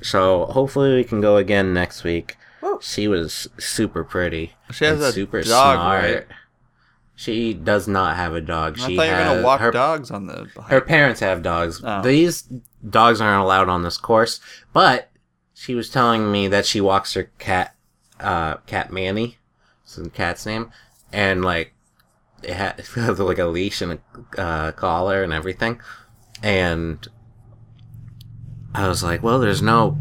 So 0.02 0.46
hopefully 0.48 0.96
we 0.96 1.04
can 1.04 1.22
go 1.22 1.38
again 1.38 1.74
next 1.74 2.04
week. 2.04 2.36
Woo. 2.64 2.80
She 2.82 3.10
was 3.10 3.50
super 3.60 4.06
pretty. 4.06 4.54
She 4.72 4.86
has 4.86 5.02
a 5.02 5.12
super 5.12 5.42
dog, 5.44 5.76
smart. 5.76 6.04
right? 6.04 6.26
She 7.14 7.54
does 7.54 7.90
not 7.90 8.16
have 8.16 8.34
a 8.34 8.40
dog. 8.40 8.80
I 8.80 8.88
she 8.88 8.96
thought 8.96 9.04
you 9.04 9.12
were 9.12 9.18
has, 9.18 9.28
gonna 9.28 9.44
walk 9.44 9.60
her, 9.60 9.72
dogs 9.72 10.10
on 10.10 10.28
the. 10.28 10.48
her 10.70 10.80
parents 10.80 11.20
have 11.20 11.44
dogs. 11.44 11.82
Oh. 11.84 12.02
These 12.02 12.48
dogs 12.90 13.20
aren't 13.20 13.44
allowed 13.44 13.68
on 13.68 13.84
this 13.84 13.98
course, 13.98 14.40
but 14.72 15.12
she 15.54 15.76
was 15.76 15.90
telling 15.90 16.32
me 16.32 16.48
that 16.48 16.66
she 16.66 16.80
walks 16.80 17.16
her 17.16 17.32
cat, 17.38 17.76
uh, 18.22 18.56
cat 18.66 18.94
Manny, 18.94 19.40
it's 19.84 19.98
the 19.98 20.10
cat's 20.10 20.46
name, 20.46 20.72
and 21.12 21.44
like 21.44 21.74
it 22.44 22.54
had 22.54 22.82
like 23.20 23.40
a 23.40 23.46
leash 23.46 23.82
and 23.82 24.00
a 24.38 24.42
uh, 24.42 24.72
collar 24.72 25.22
and 25.22 25.34
everything, 25.34 25.82
and 26.42 27.06
I 28.74 28.88
was 28.88 29.04
like, 29.04 29.22
well, 29.22 29.40
there's 29.40 29.62
no 29.62 29.98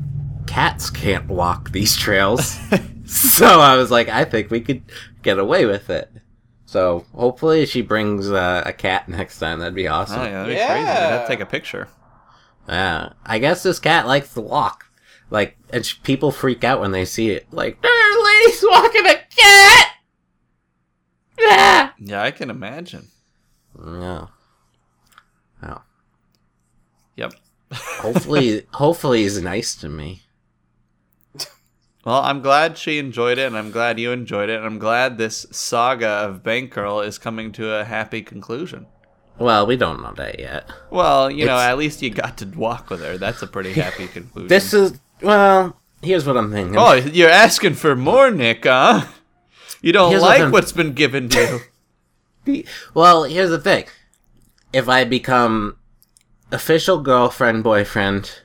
cats 0.46 0.90
can't 0.90 1.28
walk 1.28 1.70
these 1.70 1.96
trails, 1.96 2.58
so 3.06 3.60
I 3.60 3.76
was 3.76 3.90
like, 3.90 4.08
I 4.08 4.24
think 4.24 4.50
we 4.50 4.60
could 4.60 4.82
get 5.22 5.38
away 5.38 5.66
with 5.66 5.90
it. 5.90 6.10
So 6.66 7.04
hopefully 7.14 7.66
she 7.66 7.82
brings 7.82 8.30
uh, 8.30 8.62
a 8.64 8.72
cat 8.72 9.08
next 9.08 9.38
time. 9.38 9.58
That'd 9.58 9.74
be 9.74 9.88
awesome. 9.88 10.20
Oh 10.20 10.24
yeah, 10.24 10.44
that'd 10.44 10.48
be 10.48 10.54
crazy. 10.54 10.88
I'd 10.88 11.10
have 11.10 11.22
to 11.22 11.28
take 11.28 11.40
a 11.40 11.46
picture. 11.46 11.88
Yeah, 12.68 13.12
I 13.26 13.38
guess 13.38 13.62
this 13.62 13.78
cat 13.78 14.06
likes 14.06 14.32
to 14.34 14.40
walk. 14.40 14.86
Like, 15.30 15.56
and 15.70 15.84
sh- 15.84 15.96
people 16.02 16.30
freak 16.30 16.62
out 16.64 16.80
when 16.80 16.92
they 16.92 17.04
see 17.04 17.30
it. 17.30 17.46
Like, 17.52 17.80
there's 17.80 18.16
a 18.16 18.22
lady's 18.24 18.64
walking 18.68 19.06
a 19.06 19.14
cat. 19.14 19.88
Ah! 21.40 21.94
Yeah, 21.98 22.22
I 22.22 22.30
can 22.30 22.50
imagine. 22.50 23.08
No. 23.78 24.28
Oh. 25.62 25.82
Yep. 27.16 27.34
Hopefully, 27.72 28.66
hopefully 28.72 29.22
he's 29.22 29.40
nice 29.40 29.74
to 29.76 29.88
me. 29.88 30.21
Well, 32.04 32.20
I'm 32.22 32.42
glad 32.42 32.78
she 32.78 32.98
enjoyed 32.98 33.38
it, 33.38 33.46
and 33.46 33.56
I'm 33.56 33.70
glad 33.70 34.00
you 34.00 34.10
enjoyed 34.10 34.48
it, 34.50 34.56
and 34.56 34.64
I'm 34.66 34.78
glad 34.80 35.18
this 35.18 35.46
saga 35.52 36.08
of 36.08 36.42
Bank 36.42 36.72
Girl 36.72 37.00
is 37.00 37.16
coming 37.18 37.52
to 37.52 37.72
a 37.74 37.84
happy 37.84 38.22
conclusion. 38.22 38.86
Well, 39.38 39.66
we 39.66 39.76
don't 39.76 40.02
know 40.02 40.12
that 40.16 40.38
yet. 40.40 40.68
Well, 40.90 41.30
you 41.30 41.46
know, 41.46 41.56
at 41.58 41.78
least 41.78 42.02
you 42.02 42.10
got 42.10 42.38
to 42.38 42.46
walk 42.46 42.90
with 42.90 43.00
her. 43.02 43.16
That's 43.18 43.40
a 43.42 43.46
pretty 43.46 43.72
happy 43.80 44.08
conclusion. 44.08 44.48
This 44.48 44.74
is 44.74 44.98
well. 45.22 45.80
Here's 46.02 46.26
what 46.26 46.36
I'm 46.36 46.50
thinking. 46.50 46.76
Oh, 46.76 46.94
you're 46.94 47.30
asking 47.30 47.74
for 47.74 47.94
more, 47.94 48.30
Nick, 48.32 48.64
huh? 48.64 49.06
You 49.80 49.92
don't 49.92 50.10
Here's 50.10 50.22
like 50.22 50.40
I'm- 50.40 50.50
what's 50.50 50.72
been 50.72 50.92
given 50.94 51.28
to 51.30 51.60
you. 52.46 52.64
Well, 52.94 53.22
here's 53.24 53.50
the 53.50 53.58
thing. 53.60 53.84
If 54.72 54.88
I 54.88 55.04
become 55.04 55.76
official 56.50 56.98
girlfriend 57.00 57.62
boyfriend, 57.62 58.40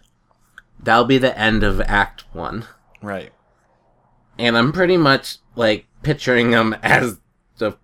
that'll 0.81 1.05
be 1.05 1.17
the 1.17 1.37
end 1.37 1.63
of 1.63 1.81
Act 1.81 2.23
One. 2.33 2.65
right. 3.01 3.31
And 4.39 4.57
I'm 4.57 4.71
pretty 4.71 4.97
much 4.97 5.37
like 5.55 5.85
picturing 6.03 6.51
them 6.51 6.75
as 6.83 7.19
the 7.57 7.77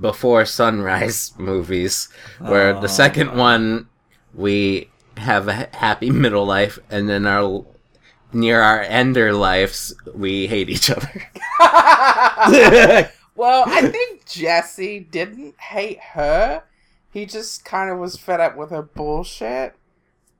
before 0.00 0.44
sunrise 0.44 1.32
movies, 1.38 2.08
where 2.38 2.76
Oh. 2.76 2.80
the 2.80 2.88
second 2.88 3.36
one 3.36 3.88
we 4.34 4.90
have 5.16 5.48
a 5.48 5.68
happy 5.72 6.10
middle 6.10 6.44
life, 6.46 6.78
and 6.90 7.08
then 7.08 7.26
our 7.26 7.64
near 8.32 8.60
our 8.60 8.82
ender 8.82 9.32
lives 9.32 9.94
we 10.14 10.46
hate 10.46 10.68
each 10.68 10.90
other. 10.90 11.10
well, 13.34 13.64
I 13.66 13.88
think 13.90 14.26
Jesse 14.26 15.00
didn't 15.00 15.58
hate 15.60 16.00
her. 16.12 16.64
He 17.10 17.24
just 17.24 17.64
kind 17.64 17.90
of 17.90 17.98
was 17.98 18.16
fed 18.18 18.40
up 18.40 18.56
with 18.56 18.70
her 18.70 18.82
bullshit. 18.82 19.74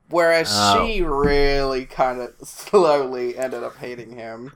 Whereas 0.08 0.48
Oh. 0.52 0.86
she 0.86 1.02
really 1.02 1.84
kind 1.84 2.20
of 2.20 2.34
slowly 2.46 3.36
ended 3.36 3.64
up 3.64 3.76
hating 3.78 4.12
him. 4.12 4.52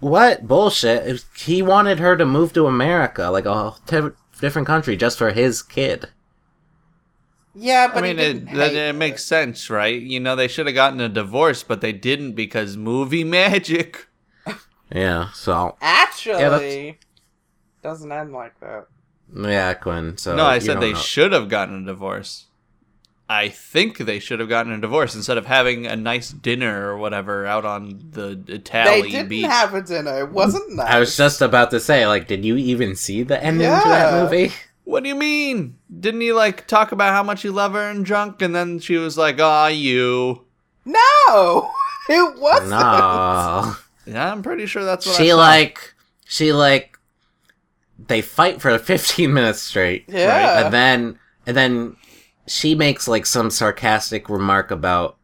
what 0.00 0.46
bullshit? 0.46 1.06
If 1.06 1.24
He 1.36 1.60
wanted 1.62 1.98
her 1.98 2.16
to 2.16 2.24
move 2.24 2.52
to 2.52 2.66
America, 2.68 3.28
like 3.30 3.46
a 3.46 3.74
t- 3.86 4.10
different 4.40 4.66
country, 4.68 4.96
just 4.96 5.18
for 5.18 5.30
his 5.32 5.60
kid. 5.62 6.08
Yeah, 7.54 7.88
but 7.88 7.98
I 7.98 8.00
mean, 8.08 8.18
he 8.18 8.24
it, 8.24 8.32
didn't 8.32 8.44
that, 8.56 8.70
hate 8.70 8.76
it 8.78 8.86
her. 8.94 8.98
makes 8.98 9.24
sense, 9.24 9.68
right? 9.68 10.00
You 10.00 10.20
know, 10.20 10.36
they 10.36 10.48
should 10.48 10.66
have 10.66 10.74
gotten 10.74 11.00
a 11.00 11.08
divorce, 11.08 11.62
but 11.62 11.80
they 11.80 11.92
didn't 11.92 12.32
because 12.32 12.76
movie 12.76 13.24
magic. 13.40 14.06
Yeah. 14.90 15.30
So 15.32 15.76
Actually, 15.80 16.98
doesn't 17.82 18.10
end 18.12 18.32
like 18.32 18.58
that. 18.60 18.86
yeah, 19.34 19.74
Quinn. 19.74 20.16
So 20.16 20.36
no, 20.36 20.44
I 20.46 20.60
said 20.60 20.80
they 20.80 20.92
know. 20.92 20.98
should 20.98 21.32
have 21.32 21.48
gotten 21.48 21.82
a 21.82 21.86
divorce. 21.86 22.46
I 23.32 23.48
think 23.48 23.98
they 23.98 24.18
should 24.18 24.40
have 24.40 24.48
gotten 24.50 24.72
a 24.72 24.78
divorce 24.78 25.14
instead 25.14 25.38
of 25.38 25.46
having 25.46 25.86
a 25.86 25.96
nice 25.96 26.30
dinner 26.30 26.88
or 26.88 26.98
whatever 26.98 27.46
out 27.46 27.64
on 27.64 28.00
the 28.10 28.30
Italian 28.30 28.44
They 28.46 28.54
Italian 28.54 29.10
didn't 29.10 29.28
beach. 29.28 29.46
have 29.46 29.72
a 29.74 29.80
dinner. 29.82 30.18
It 30.20 30.30
wasn't 30.32 30.74
nice. 30.76 30.88
I 30.90 30.98
was 30.98 31.16
just 31.16 31.40
about 31.40 31.70
to 31.70 31.80
say, 31.80 32.06
like, 32.06 32.28
did 32.28 32.44
you 32.44 32.56
even 32.56 32.94
see 32.94 33.22
the 33.22 33.42
ending 33.42 33.66
to 33.68 33.88
that 33.88 34.22
movie? 34.22 34.52
What 34.84 35.02
do 35.02 35.08
you 35.08 35.14
mean? 35.14 35.76
Didn't 36.00 36.20
he 36.20 36.32
like 36.32 36.66
talk 36.66 36.92
about 36.92 37.12
how 37.12 37.22
much 37.22 37.42
he 37.42 37.48
loved 37.48 37.74
her 37.74 37.88
and 37.88 38.04
drunk, 38.04 38.42
and 38.42 38.54
then 38.54 38.80
she 38.80 38.96
was 38.96 39.16
like, 39.16 39.40
"Ah, 39.40 39.68
you." 39.68 40.44
No, 40.84 41.70
it 42.08 42.38
wasn't. 42.38 42.70
No. 42.70 43.76
Yeah, 44.06 44.32
I'm 44.32 44.42
pretty 44.42 44.66
sure 44.66 44.84
that's 44.84 45.06
what 45.06 45.14
I 45.20 45.22
she 45.24 45.32
like 45.34 45.94
she 46.26 46.52
like 46.52 46.98
they 48.08 48.20
fight 48.20 48.60
for 48.60 48.76
15 48.76 49.32
minutes 49.32 49.62
straight. 49.62 50.04
Yeah. 50.08 50.64
And 50.64 50.74
then 50.74 51.18
and 51.46 51.56
then 51.56 51.96
she 52.46 52.74
makes 52.74 53.06
like 53.08 53.26
some 53.26 53.50
sarcastic 53.50 54.28
remark 54.28 54.70
about 54.70 55.16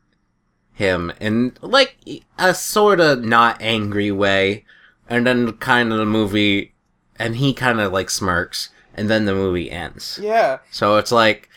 him 0.72 1.12
in 1.20 1.56
like 1.60 1.96
a 2.38 2.54
sort 2.54 3.00
of 3.00 3.24
not 3.24 3.60
angry 3.60 4.12
way. 4.12 4.64
And 5.10 5.26
then 5.26 5.52
kind 5.54 5.90
of 5.90 5.98
the 5.98 6.04
movie 6.06 6.74
and 7.18 7.36
he 7.36 7.52
kind 7.54 7.80
of 7.80 7.92
like 7.92 8.10
smirks 8.10 8.68
and 8.94 9.08
then 9.08 9.24
the 9.24 9.32
movie 9.34 9.70
ends. 9.70 10.18
Yeah, 10.22 10.58
So 10.70 10.96
it's 10.98 11.10
like 11.12 11.48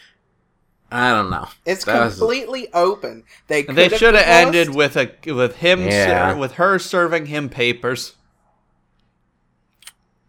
I 0.94 1.12
don't 1.12 1.30
know. 1.30 1.48
it's 1.66 1.86
That 1.86 2.04
was- 2.06 2.18
completely 2.18 2.68
open. 2.74 3.24
They 3.48 3.64
they 3.64 3.90
should 3.90 4.16
have 4.16 4.26
ended 4.26 4.74
with 4.76 4.96
a 4.98 5.12
with 5.34 5.58
him 5.58 5.84
Yeah. 5.84 6.32
ser- 6.34 6.38
with 6.40 6.54
her 6.54 6.80
serving 6.80 7.28
him 7.28 7.50
papers. 7.50 8.16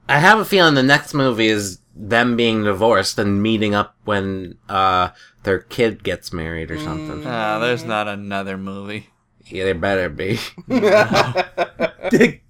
I 0.09 0.18
have 0.18 0.38
a 0.40 0.45
feeling 0.45 0.75
the 0.75 0.83
next 0.83 1.14
movie 1.14 1.47
is 1.47 1.79
them 1.94 2.37
being 2.37 2.64
divorced 2.64 3.18
and 3.18 3.42
meeting 3.42 3.74
up 3.74 3.94
when 4.05 4.57
uh 4.68 5.11
their 5.42 5.59
kid 5.59 6.02
gets 6.02 6.33
married 6.33 6.70
or 6.70 6.78
something. 6.78 7.26
Ah, 7.26 7.59
there's 7.59 7.85
not 7.85 8.09
another 8.09 8.57
movie. 8.57 9.09
Yeah, 9.46 9.64
there 9.64 9.74
better 9.74 10.09
be. 10.09 10.38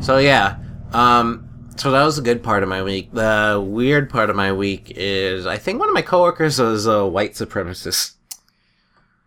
so 0.00 0.18
yeah, 0.18 0.56
um, 0.92 1.48
so 1.76 1.90
that 1.90 2.04
was 2.04 2.18
a 2.18 2.22
good 2.22 2.42
part 2.42 2.62
of 2.62 2.68
my 2.68 2.82
week. 2.82 3.12
The 3.12 3.62
weird 3.64 4.08
part 4.08 4.30
of 4.30 4.36
my 4.36 4.52
week 4.52 4.92
is 4.96 5.46
I 5.46 5.58
think 5.58 5.78
one 5.78 5.88
of 5.88 5.94
my 5.94 6.02
coworkers 6.02 6.58
was 6.58 6.86
a 6.86 7.06
white 7.06 7.32
supremacist. 7.32 8.14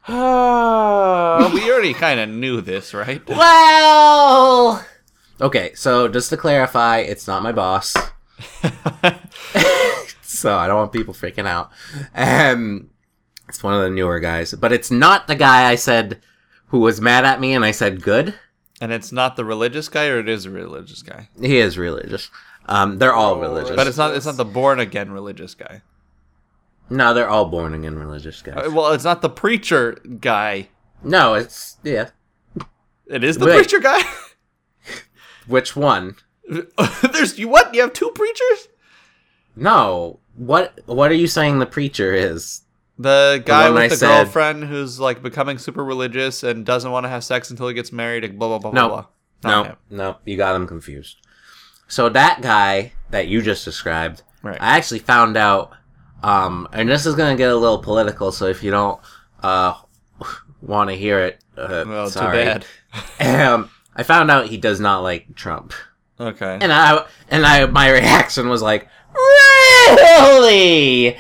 Well, 1.40 1.54
we 1.54 1.72
already 1.72 1.94
kind 1.94 2.20
of 2.20 2.28
knew 2.28 2.60
this, 2.60 2.94
right? 2.94 3.26
Well, 3.30 3.38
okay. 5.42 5.74
So 5.76 6.08
just 6.08 6.30
to 6.30 6.38
clarify, 6.38 7.00
it's 7.00 7.28
not 7.28 7.44
my 7.44 7.52
boss. 7.52 7.96
so 10.22 10.56
I 10.58 10.68
don't 10.68 10.78
want 10.78 10.92
people 10.94 11.14
freaking 11.14 11.48
out. 11.48 11.72
Um, 12.16 12.90
it's 13.48 13.64
one 13.64 13.74
of 13.74 13.82
the 13.82 13.90
newer 13.90 14.20
guys, 14.20 14.54
but 14.54 14.72
it's 14.72 14.92
not 14.92 15.28
the 15.28 15.36
guy 15.36 15.70
I 15.70 15.76
said 15.76 16.22
who 16.68 16.80
was 16.80 17.02
mad 17.02 17.26
at 17.26 17.40
me, 17.40 17.54
and 17.54 17.66
I 17.66 17.72
said 17.72 18.02
good. 18.04 18.36
and 18.82 18.92
it's 18.94 19.12
not 19.12 19.36
the 19.36 19.44
religious 19.46 19.90
guy, 19.90 20.08
or 20.08 20.20
it 20.20 20.30
is 20.30 20.46
a 20.46 20.50
religious 20.52 21.02
guy. 21.02 21.30
He 21.42 21.58
is 21.58 21.78
religious. 21.78 22.30
Um, 22.68 23.00
they're 23.00 23.14
all 23.14 23.36
Oh, 23.36 23.40
religious, 23.42 23.76
But 23.76 23.88
it's 23.88 23.98
not. 23.98 24.16
It's 24.16 24.26
not 24.28 24.38
the 24.38 24.46
born 24.46 24.80
again 24.80 25.12
religious 25.12 25.56
guy. 25.56 25.82
no, 26.90 27.14
they're 27.16 27.30
all 27.30 27.46
born 27.46 27.74
again 27.74 27.98
religious 27.98 28.42
guys. 28.44 28.68
Uh, 28.68 28.72
Well, 28.72 28.94
it's 28.94 29.04
not 29.04 29.22
the 29.24 29.30
preacher 29.30 29.94
guy. 30.20 30.70
no, 31.04 31.34
it's 31.34 31.78
yeah. 31.84 32.10
It 33.08 33.24
is 33.24 33.38
the 33.40 33.48
Wait. 33.48 33.56
preacher 33.56 33.80
guy. 33.80 34.02
Which 35.50 35.76
one? 35.76 36.16
There's 37.12 37.38
you. 37.38 37.48
What? 37.50 37.74
You 37.76 37.82
have 37.82 37.94
two 37.94 38.12
preachers? 38.16 38.68
No. 39.56 40.20
What? 40.36 40.80
What 40.86 41.12
are 41.12 41.16
you 41.16 41.28
saying? 41.28 41.60
The 41.60 41.66
preacher 41.66 42.14
is? 42.14 42.62
The 42.98 43.42
guy 43.46 43.66
one 43.66 43.74
with 43.76 43.84
I 43.84 43.88
the 43.90 43.96
said- 43.98 44.08
girlfriend 44.24 44.66
who's 44.66 45.00
like 45.00 45.22
becoming 45.22 45.58
super 45.58 45.84
religious 45.84 46.44
and 46.44 46.66
doesn't 46.66 46.92
want 46.92 47.06
to 47.06 47.10
have 47.10 47.24
sex 47.24 47.50
until 47.50 47.68
he 47.68 47.74
gets 47.74 47.92
married. 47.92 48.24
and 48.24 48.38
Blah 48.40 48.60
blah 48.60 48.72
blah 48.72 48.72
No. 48.72 48.88
blah. 48.90 49.06
blah. 49.42 49.64
No, 49.64 49.76
no, 49.90 50.18
you 50.26 50.36
got 50.38 50.56
him 50.56 50.68
confused. 50.68 51.18
So 51.88 52.10
that 52.10 52.42
guy 52.42 52.92
that 53.10 53.28
you 53.28 53.42
just 53.42 53.64
described, 53.66 54.22
Right. 54.44 54.58
I 54.62 54.78
actually 54.78 55.00
found 55.00 55.38
out, 55.38 55.72
um, 56.24 56.68
and 56.74 56.90
this 56.90 57.06
is 57.06 57.16
gonna 57.16 57.36
get 57.38 57.50
a 57.50 57.56
little 57.56 57.80
political. 57.80 58.32
So 58.34 58.46
if 58.48 58.62
you 58.64 58.72
don't 58.72 59.00
uh, 59.42 59.76
want 60.62 60.90
to 60.90 60.96
hear 60.96 61.20
it, 61.20 61.42
uh, 61.58 61.86
Well, 61.88 62.10
sorry. 62.10 62.38
too 62.44 62.66
bad. 63.20 63.50
um, 63.54 63.70
I 64.00 64.04
found 64.04 64.32
out 64.32 64.48
he 64.48 64.58
does 64.58 64.80
not 64.80 65.00
like 65.04 65.36
Trump, 65.36 65.74
Okay. 66.20 66.58
and 66.62 66.72
I 66.72 67.06
and 67.30 67.46
I 67.46 67.66
my 67.66 67.90
reaction 67.90 68.48
was 68.48 68.62
like, 68.62 68.88
really? 69.90 71.18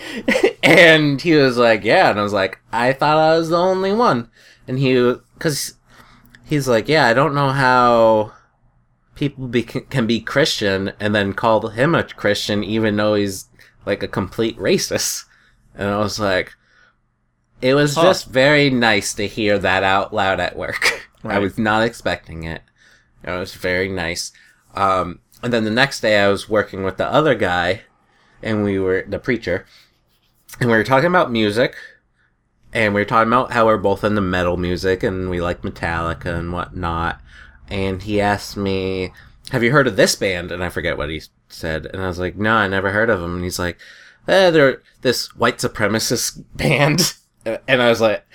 and 0.63 1.21
he 1.21 1.33
was 1.35 1.57
like, 1.57 1.83
yeah. 1.83 2.09
And 2.09 2.19
I 2.19 2.23
was 2.23 2.33
like, 2.33 2.59
I 2.71 2.93
thought 2.93 3.17
I 3.17 3.37
was 3.37 3.49
the 3.49 3.57
only 3.57 3.91
one. 3.93 4.29
And 4.67 4.79
he, 4.79 4.93
because 5.33 5.75
he's 6.45 6.67
like, 6.67 6.87
yeah, 6.87 7.07
I 7.07 7.13
don't 7.13 7.33
know 7.35 7.49
how 7.49 8.33
people 9.15 9.47
be, 9.47 9.63
can 9.63 10.07
be 10.07 10.21
Christian 10.21 10.93
and 10.99 11.13
then 11.13 11.33
call 11.33 11.67
him 11.69 11.95
a 11.95 12.03
Christian 12.03 12.63
even 12.63 12.95
though 12.95 13.15
he's 13.15 13.45
like 13.85 14.03
a 14.03 14.07
complete 14.07 14.57
racist. 14.57 15.25
And 15.75 15.89
I 15.89 15.97
was 15.97 16.19
like, 16.19 16.53
it 17.61 17.73
was 17.73 17.95
Huh. 17.95 18.03
just 18.03 18.27
very 18.27 18.69
nice 18.69 19.13
to 19.15 19.27
hear 19.27 19.57
that 19.59 19.83
out 19.83 20.13
loud 20.13 20.39
at 20.39 20.55
work. 20.55 21.09
I 21.23 21.39
was 21.39 21.57
not 21.57 21.83
expecting 21.83 22.43
it. 22.45 22.61
It 23.23 23.31
was 23.31 23.53
very 23.53 23.89
nice. 23.89 24.31
Um, 24.75 25.19
and 25.41 25.53
then 25.53 25.63
the 25.63 25.71
next 25.71 26.01
day, 26.01 26.19
I 26.19 26.29
was 26.29 26.49
working 26.49 26.83
with 26.83 26.97
the 26.97 27.07
other 27.07 27.35
guy, 27.35 27.81
and 28.41 28.63
we 28.63 28.79
were 28.79 29.05
the 29.07 29.19
preacher, 29.19 29.65
and 30.59 30.69
we 30.69 30.75
were 30.75 30.83
talking 30.83 31.07
about 31.07 31.31
music, 31.31 31.75
and 32.73 32.93
we 32.93 33.01
were 33.01 33.05
talking 33.05 33.31
about 33.31 33.51
how 33.51 33.65
we're 33.65 33.77
both 33.77 34.03
into 34.03 34.21
metal 34.21 34.57
music 34.57 35.03
and 35.03 35.29
we 35.29 35.41
like 35.41 35.61
Metallica 35.61 36.37
and 36.37 36.53
whatnot. 36.53 37.19
And 37.67 38.01
he 38.01 38.21
asked 38.21 38.57
me, 38.57 39.11
"Have 39.51 39.63
you 39.63 39.71
heard 39.71 39.87
of 39.87 39.95
this 39.95 40.15
band?" 40.15 40.51
And 40.51 40.63
I 40.63 40.69
forget 40.69 40.97
what 40.97 41.09
he 41.09 41.21
said, 41.47 41.85
and 41.87 42.01
I 42.01 42.07
was 42.07 42.19
like, 42.19 42.35
"No, 42.35 42.53
I 42.53 42.67
never 42.67 42.91
heard 42.91 43.09
of 43.09 43.21
them." 43.21 43.35
And 43.35 43.43
he's 43.43 43.59
like, 43.59 43.77
eh, 44.27 44.49
"They're 44.51 44.81
this 45.01 45.35
white 45.35 45.57
supremacist 45.57 46.43
band," 46.55 47.13
and 47.45 47.81
I 47.81 47.89
was 47.89 48.01
like, 48.01 48.25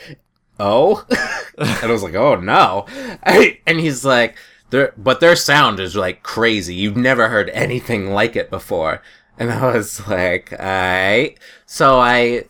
"Oh," 0.58 1.04
and 1.58 1.68
I 1.68 1.86
was 1.86 2.02
like, 2.02 2.14
"Oh 2.14 2.36
no," 2.36 2.86
and 3.66 3.80
he's 3.80 4.04
like, 4.04 4.36
"Their 4.74 4.92
but 4.96 5.20
their 5.20 5.37
sound 5.37 5.78
is 5.78 5.94
like 5.94 6.24
crazy. 6.24 6.74
You've 6.74 6.96
never 6.96 7.28
heard 7.28 7.48
anything 7.50 8.10
like 8.10 8.34
it 8.34 8.50
before." 8.50 9.02
And 9.38 9.52
I 9.52 9.72
was 9.72 10.04
like, 10.08 10.52
"Alright." 10.52 11.38
So 11.64 12.00
I, 12.00 12.46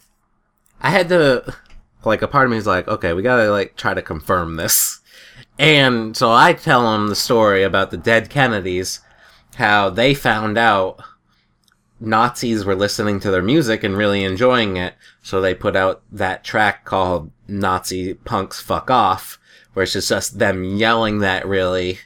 I 0.81 0.89
had 0.89 1.11
to, 1.11 1.55
like, 2.03 2.23
a 2.23 2.27
part 2.29 2.47
of 2.47 2.51
me 2.51 2.57
is 2.57 2.67
like, 2.67 2.89
"Okay, 2.89 3.13
we 3.13 3.21
gotta 3.21 3.51
like 3.51 3.77
try 3.77 3.93
to 3.93 4.01
confirm 4.01 4.57
this." 4.57 5.01
And 5.59 6.17
so 6.17 6.33
I 6.33 6.55
tell 6.55 6.95
him 6.95 7.09
the 7.09 7.15
story 7.15 7.63
about 7.63 7.91
the 7.91 7.99
dead 7.99 8.31
Kennedys, 8.31 9.01
how 9.57 9.91
they 9.91 10.15
found 10.15 10.57
out 10.57 11.03
Nazis 12.01 12.65
were 12.65 12.75
listening 12.75 13.21
to 13.21 13.31
their 13.31 13.43
music 13.43 13.85
and 13.85 13.99
really 13.99 14.25
enjoying 14.25 14.79
it, 14.79 14.95
so 15.23 15.43
they 15.43 15.55
put 15.55 15.77
out 15.77 16.01
that 16.11 16.43
track 16.43 16.87
called 16.87 17.31
Nazi 17.47 18.15
Punks 18.15 18.63
Fuck 18.63 18.91
Off, 18.91 19.39
where 19.75 19.83
it's 19.83 19.93
just 19.93 20.39
them 20.39 20.65
yelling 20.65 21.19
that 21.19 21.47
really 21.47 21.99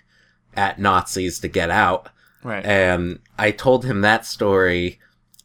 at 0.58 0.78
Nazis 0.78 1.38
to 1.40 1.48
get 1.48 1.70
out. 1.70 2.08
Right. 2.42 2.66
And 2.66 3.20
I 3.38 3.52
told 3.52 3.84
him 3.84 4.00
that 4.00 4.26
story, 4.26 4.98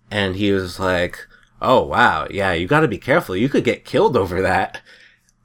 and 0.09 0.35
he 0.35 0.51
was 0.51 0.79
like, 0.79 1.27
Oh, 1.61 1.81
wow, 1.83 2.27
yeah, 2.29 2.51
you 2.51 2.67
gotta 2.67 2.89
be 2.89 2.97
careful. 2.97 3.37
You 3.37 3.47
could 3.47 3.63
get 3.63 3.85
killed 3.85 4.17
over 4.17 4.41
that. 4.41 4.81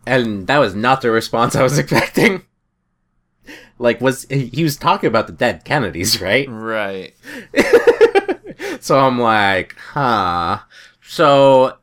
And 0.05 0.49
that 0.49 0.59
was 0.59 0.75
not 0.75 1.01
the 1.01 1.11
response 1.13 1.55
I 1.55 1.63
was 1.63 1.79
expecting. 1.79 2.43
Like, 3.79 4.01
was 4.01 4.27
he 4.29 4.65
was 4.65 4.77
talking 4.77 5.07
about 5.07 5.29
the 5.29 5.33
dead 5.33 5.65
Kennedys, 5.65 6.21
right? 6.21 6.49
right. 6.51 7.15
so 8.81 8.99
I'm 8.99 9.21
like, 9.21 9.77
huh. 9.93 10.61
So 11.03 11.77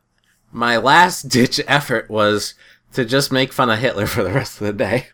my 0.52 0.76
last 0.76 1.28
ditch 1.28 1.60
effort 1.66 2.10
was 2.10 2.54
to 2.92 3.04
just 3.04 3.32
make 3.32 3.52
fun 3.52 3.70
of 3.70 3.78
Hitler 3.78 4.06
for 4.06 4.22
the 4.22 4.32
rest 4.32 4.60
of 4.60 4.66
the 4.66 4.72
day. 4.74 5.08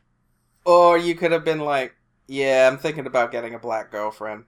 Or 0.65 0.99
you 0.99 1.15
could 1.15 1.33
have 1.33 1.45
been 1.45 1.61
like, 1.61 1.95
"Yeah, 2.33 2.68
I'm 2.71 2.79
thinking 2.79 3.07
about 3.07 3.31
getting 3.33 3.55
a 3.55 3.59
black 3.59 3.90
girlfriend." 3.90 4.45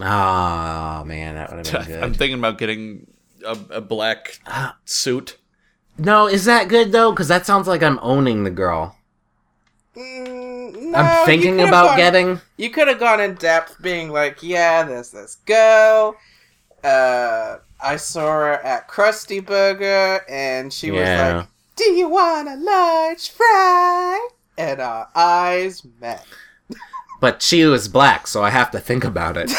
Oh 0.00 1.02
man, 1.04 1.34
that 1.34 1.50
would 1.50 1.66
have 1.66 1.86
been 1.86 1.86
good. 1.96 2.02
I'm 2.04 2.14
thinking 2.14 2.38
about 2.38 2.58
getting 2.58 3.06
a, 3.44 3.58
a 3.70 3.80
black 3.80 4.38
Ah, 4.46 4.76
suit. 4.84 5.38
no, 5.98 6.26
is 6.28 6.44
that 6.44 6.68
good 6.68 6.92
though? 6.92 7.10
Because 7.10 7.28
that 7.28 7.46
sounds 7.46 7.66
like 7.66 7.82
I'm 7.82 7.98
owning 8.02 8.44
the 8.44 8.50
girl. 8.50 8.96
Mm, 9.96 10.92
no, 10.92 10.98
I'm 10.98 11.26
thinking 11.26 11.60
about 11.60 11.86
gone- 11.88 11.96
getting. 11.96 12.40
You 12.56 12.70
could 12.70 12.88
have 12.88 13.00
gone 13.00 13.20
in 13.20 13.34
depth, 13.34 13.80
being 13.82 14.10
like, 14.10 14.42
"Yeah, 14.42 14.84
there's 14.84 15.10
this 15.10 15.36
girl. 15.46 16.14
Uh, 16.84 17.56
I 17.80 17.96
saw 17.96 18.26
her 18.26 18.52
at 18.64 18.88
Krusty 18.88 19.44
Burger, 19.44 20.24
and 20.28 20.72
she 20.72 20.90
was 20.92 21.00
Yeah. 21.00 21.36
like, 21.38 21.46
"Do 21.74 21.84
you 21.90 22.08
want 22.08 22.48
a 22.48 22.54
large 22.56 23.30
fry?" 23.30 24.28
And 24.56 24.80
our 24.80 25.08
eyes 25.14 25.82
met. 26.00 26.24
But 27.20 27.42
she 27.42 27.64
was 27.64 27.88
black, 27.88 28.26
so 28.28 28.42
I 28.44 28.50
have 28.50 28.70
to 28.70 28.78
think 28.78 29.04
about 29.04 29.36
it. 29.36 29.50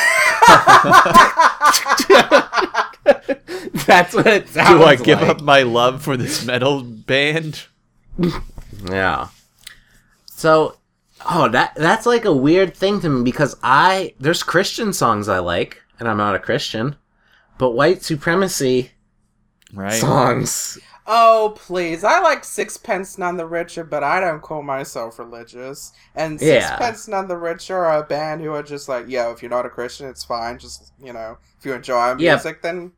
That's 3.86 4.13
what 4.13 4.28
it 4.28 4.50
sounds 4.50 4.69
Do 4.69 4.84
I 4.84 4.95
give 4.95 5.22
like. 5.22 5.30
up 5.30 5.41
my 5.41 5.63
love 5.63 6.02
for 6.02 6.15
this 6.17 6.45
metal 6.45 6.82
band? 6.84 7.63
Yeah. 8.89 9.28
So, 10.26 10.78
oh, 11.30 11.50
that 11.50 11.74
that's 11.76 12.06
like 12.06 12.26
a 12.26 12.34
weird 12.34 12.76
thing 12.76 13.02
to 13.02 13.10
me 13.10 13.24
because 13.24 13.56
I 13.63 14.13
there's 14.19 14.43
Christian 14.43 14.93
songs 14.93 15.28
I 15.28 15.39
like, 15.39 15.82
and 16.00 16.08
I'm 16.08 16.17
not 16.17 16.36
a 16.36 16.39
Christian, 16.39 16.95
but 17.58 17.72
white 17.72 18.04
supremacy 18.04 18.91
Right. 19.74 19.93
songs. 19.93 20.80
Oh, 21.12 21.56
please. 21.58 22.04
I 22.04 22.19
like 22.19 22.43
Sixpence 22.43 23.17
None 23.17 23.36
the 23.36 23.48
Richer, 23.48 23.84
but 23.84 24.04
I 24.04 24.19
don't 24.19 24.43
call 24.43 24.62
myself 24.62 25.17
religious. 25.17 25.91
And 26.13 26.39
Yeah. 26.39 26.60
Sixpence 26.78 27.08
None 27.08 27.28
the 27.28 27.36
Richer 27.36 27.76
are 27.84 27.98
a 27.98 28.04
band 28.04 28.41
who 28.41 28.54
are 28.54 28.62
just 28.62 28.88
like, 28.88 29.10
yo, 29.10 29.32
if 29.32 29.41
you're 29.41 29.50
not 29.50 29.65
a 29.65 29.72
Christian, 29.72 30.08
it's 30.08 30.24
fine. 30.24 30.60
Just, 30.60 30.93
you 31.02 31.12
know, 31.12 31.39
if 31.58 31.65
you 31.65 31.74
enjoy 31.74 31.95
our 31.95 32.15
Yeah. 32.19 32.36
music, 32.36 32.62
then, 32.62 32.91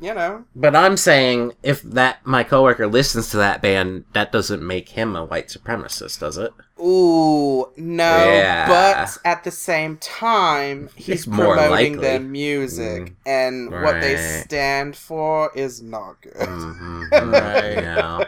you 0.00 0.12
know. 0.12 0.44
But 0.56 0.74
I'm 0.74 0.96
saying 0.96 1.52
if 1.62 1.82
that 1.82 2.18
my 2.26 2.42
coworker 2.42 2.88
listens 2.88 3.30
to 3.30 3.36
that 3.36 3.62
band, 3.62 4.06
that 4.12 4.32
doesn't 4.32 4.66
make 4.66 4.88
him 4.88 5.14
a 5.14 5.24
white 5.24 5.46
supremacist, 5.46 6.18
does 6.18 6.38
it? 6.38 6.52
Ooh, 6.78 7.66
no. 7.76 8.04
Yeah. 8.32 8.68
But 8.68 9.18
at 9.24 9.44
the 9.44 9.50
same 9.50 9.96
time, 9.98 10.90
he's 10.94 11.20
It's 11.20 11.26
more 11.26 11.54
promoting 11.54 11.70
likely. 11.70 11.96
their 11.98 12.20
music. 12.20 13.02
Mm. 13.04 13.14
And 13.24 13.70
what 13.70 14.00
they 14.00 14.16
stand 14.44 14.94
for 14.96 15.50
is 15.54 15.80
not 15.82 16.20
good. 16.20 16.34
hmm 16.48 17.02
Right. 17.12 17.76
Yeah. 17.82 18.24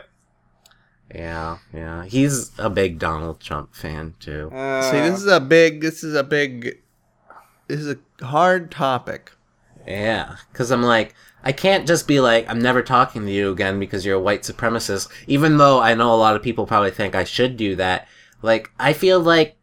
Yeah, 1.15 1.59
yeah. 1.73 2.05
He's 2.05 2.51
a 2.59 2.69
big 2.69 2.99
Donald 2.99 3.41
Trump 3.41 3.75
fan 3.75 4.15
too. 4.21 4.51
Uh, 4.53 4.83
See, 4.91 5.01
this 5.01 5.21
is 5.21 5.27
a 5.27 5.41
big. 5.41 5.81
This 5.81 6.05
is 6.05 6.15
a 6.15 6.23
big. 6.23 6.81
This 7.67 7.81
is 7.81 7.97
a 8.21 8.25
hard 8.25 8.71
topic. 8.71 9.33
Yeah, 9.87 10.37
because 10.53 10.71
I'm 10.71 10.83
like, 10.83 11.15
I 11.43 11.53
can't 11.53 11.87
just 11.87 12.07
be 12.07 12.21
like, 12.21 12.47
I'm 12.47 12.61
never 12.61 12.83
talking 12.83 13.25
to 13.25 13.33
you 13.33 13.51
again 13.51 13.81
because 13.81 14.05
you're 14.05 14.17
a 14.17 14.21
white 14.21 14.43
supremacist, 14.43 15.09
even 15.27 15.57
though 15.57 15.81
I 15.81 15.95
know 15.95 16.13
a 16.13 16.17
lot 16.17 16.37
of 16.37 16.43
people 16.43 16.67
probably 16.67 16.91
think 16.91 17.15
I 17.15 17.25
should 17.25 17.57
do 17.57 17.75
that. 17.77 18.07
Like, 18.42 18.70
I 18.79 18.92
feel 18.92 19.20
like 19.20 19.57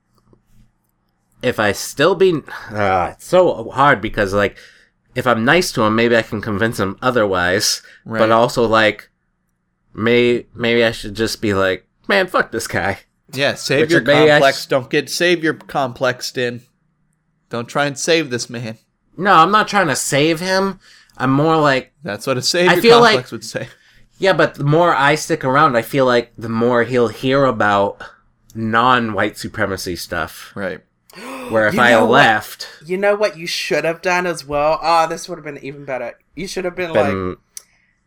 if 1.41 1.59
I 1.59 1.71
still 1.71 2.15
be. 2.15 2.41
Uh, 2.71 3.09
it's 3.13 3.25
so 3.25 3.69
hard 3.71 4.01
because, 4.01 4.33
like, 4.33 4.57
if 5.15 5.25
I'm 5.27 5.45
nice 5.45 5.71
to 5.73 5.81
him, 5.83 5.95
maybe 5.95 6.15
I 6.17 6.21
can 6.21 6.41
convince 6.41 6.79
him 6.79 6.97
otherwise. 7.01 7.81
Right. 8.03 8.19
But 8.19 8.31
also, 8.31 8.65
like, 8.65 9.09
may, 9.93 10.45
maybe 10.53 10.83
I 10.83 10.91
should 10.91 11.15
just 11.15 11.41
be 11.41 11.53
like, 11.53 11.87
man, 12.07 12.27
fuck 12.27 12.51
this 12.51 12.67
guy. 12.67 12.99
Yeah, 13.33 13.55
save 13.55 13.81
Which 13.81 13.91
your 13.91 14.01
is 14.01 14.07
maybe 14.07 14.31
I 14.31 14.35
complex. 14.35 14.63
sh- 14.63 14.67
Don't 14.67 14.89
get 14.89 15.09
save 15.09 15.43
your 15.43 15.53
complexed 15.55 16.37
in. 16.37 16.61
Don't 17.49 17.67
try 17.67 17.85
and 17.85 17.97
save 17.97 18.29
this 18.29 18.49
man. 18.49 18.77
No, 19.17 19.33
I'm 19.33 19.51
not 19.51 19.67
trying 19.67 19.87
to 19.87 19.95
save 19.95 20.39
him. 20.39 20.79
I'm 21.17 21.31
more 21.31 21.57
like, 21.57 21.93
That's 22.03 22.27
what 22.27 22.37
a 22.37 22.41
save 22.41 22.69
I 22.69 22.79
feel 22.81 22.99
complex 22.99 23.15
like- 23.15 23.31
would 23.31 23.43
say. 23.45 23.67
Yeah, 24.17 24.33
but 24.33 24.55
the 24.55 24.63
more 24.63 24.93
I 24.95 25.15
stick 25.15 25.43
around, 25.43 25.75
I 25.75 25.81
feel 25.81 26.05
like 26.05 26.31
the 26.37 26.47
more 26.49 26.83
he'll 26.83 27.09
hear 27.09 27.43
about 27.45 28.01
non-white 28.55 29.37
supremacy 29.37 29.95
stuff. 29.95 30.51
Right. 30.55 30.81
Where 31.49 31.67
if 31.67 31.75
You 31.75 31.81
I 31.81 31.91
know 31.91 32.05
what? 32.05 32.11
left, 32.11 32.67
You 32.85 32.97
know 32.97 33.15
what 33.15 33.37
you 33.37 33.47
should 33.47 33.83
have 33.85 34.01
done 34.01 34.25
as 34.25 34.43
well? 34.45 34.79
Ah, 34.81 35.05
this 35.07 35.29
would 35.29 35.37
have 35.37 35.45
been 35.45 35.63
even 35.63 35.85
better. 35.85 36.17
You 36.35 36.47
should 36.47 36.65
have 36.65 36.75
been 36.75 36.91
like, 36.91 37.37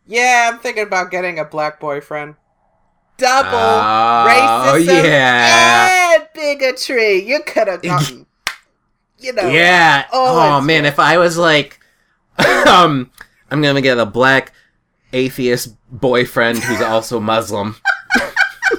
yeah, 0.05 0.49
I'm 0.51 0.59
thinking 0.59 0.83
about 0.83 1.09
getting 1.11 1.39
a 1.39 1.45
black 1.45 1.79
boyfriend. 1.79 2.35
Double 3.17 3.49
Oh, 3.51 4.25
racism 4.29 5.03
yeah. 5.05 6.15
and 6.15 6.27
bigotry. 6.33 7.25
You 7.27 7.41
could 7.45 7.67
have 7.67 7.81
gotten, 7.81 8.25
you 9.17 9.33
know. 9.33 9.47
yeah. 9.49 10.05
Oh, 10.13 10.57
Oh, 10.57 10.61
man, 10.61 10.83
good. 10.83 10.89
if 10.89 10.99
I 10.99 11.17
was 11.17 11.37
like, 11.37 11.79
um, 12.67 13.11
I'm 13.51 13.61
gonna 13.61 13.81
get 13.81 13.97
a 13.97 14.05
black 14.05 14.53
atheist 15.11 15.75
boyfriend 15.91 16.59
who's 16.59 16.81
also 16.81 17.19
Muslim, 17.19 17.75
and 18.21 18.31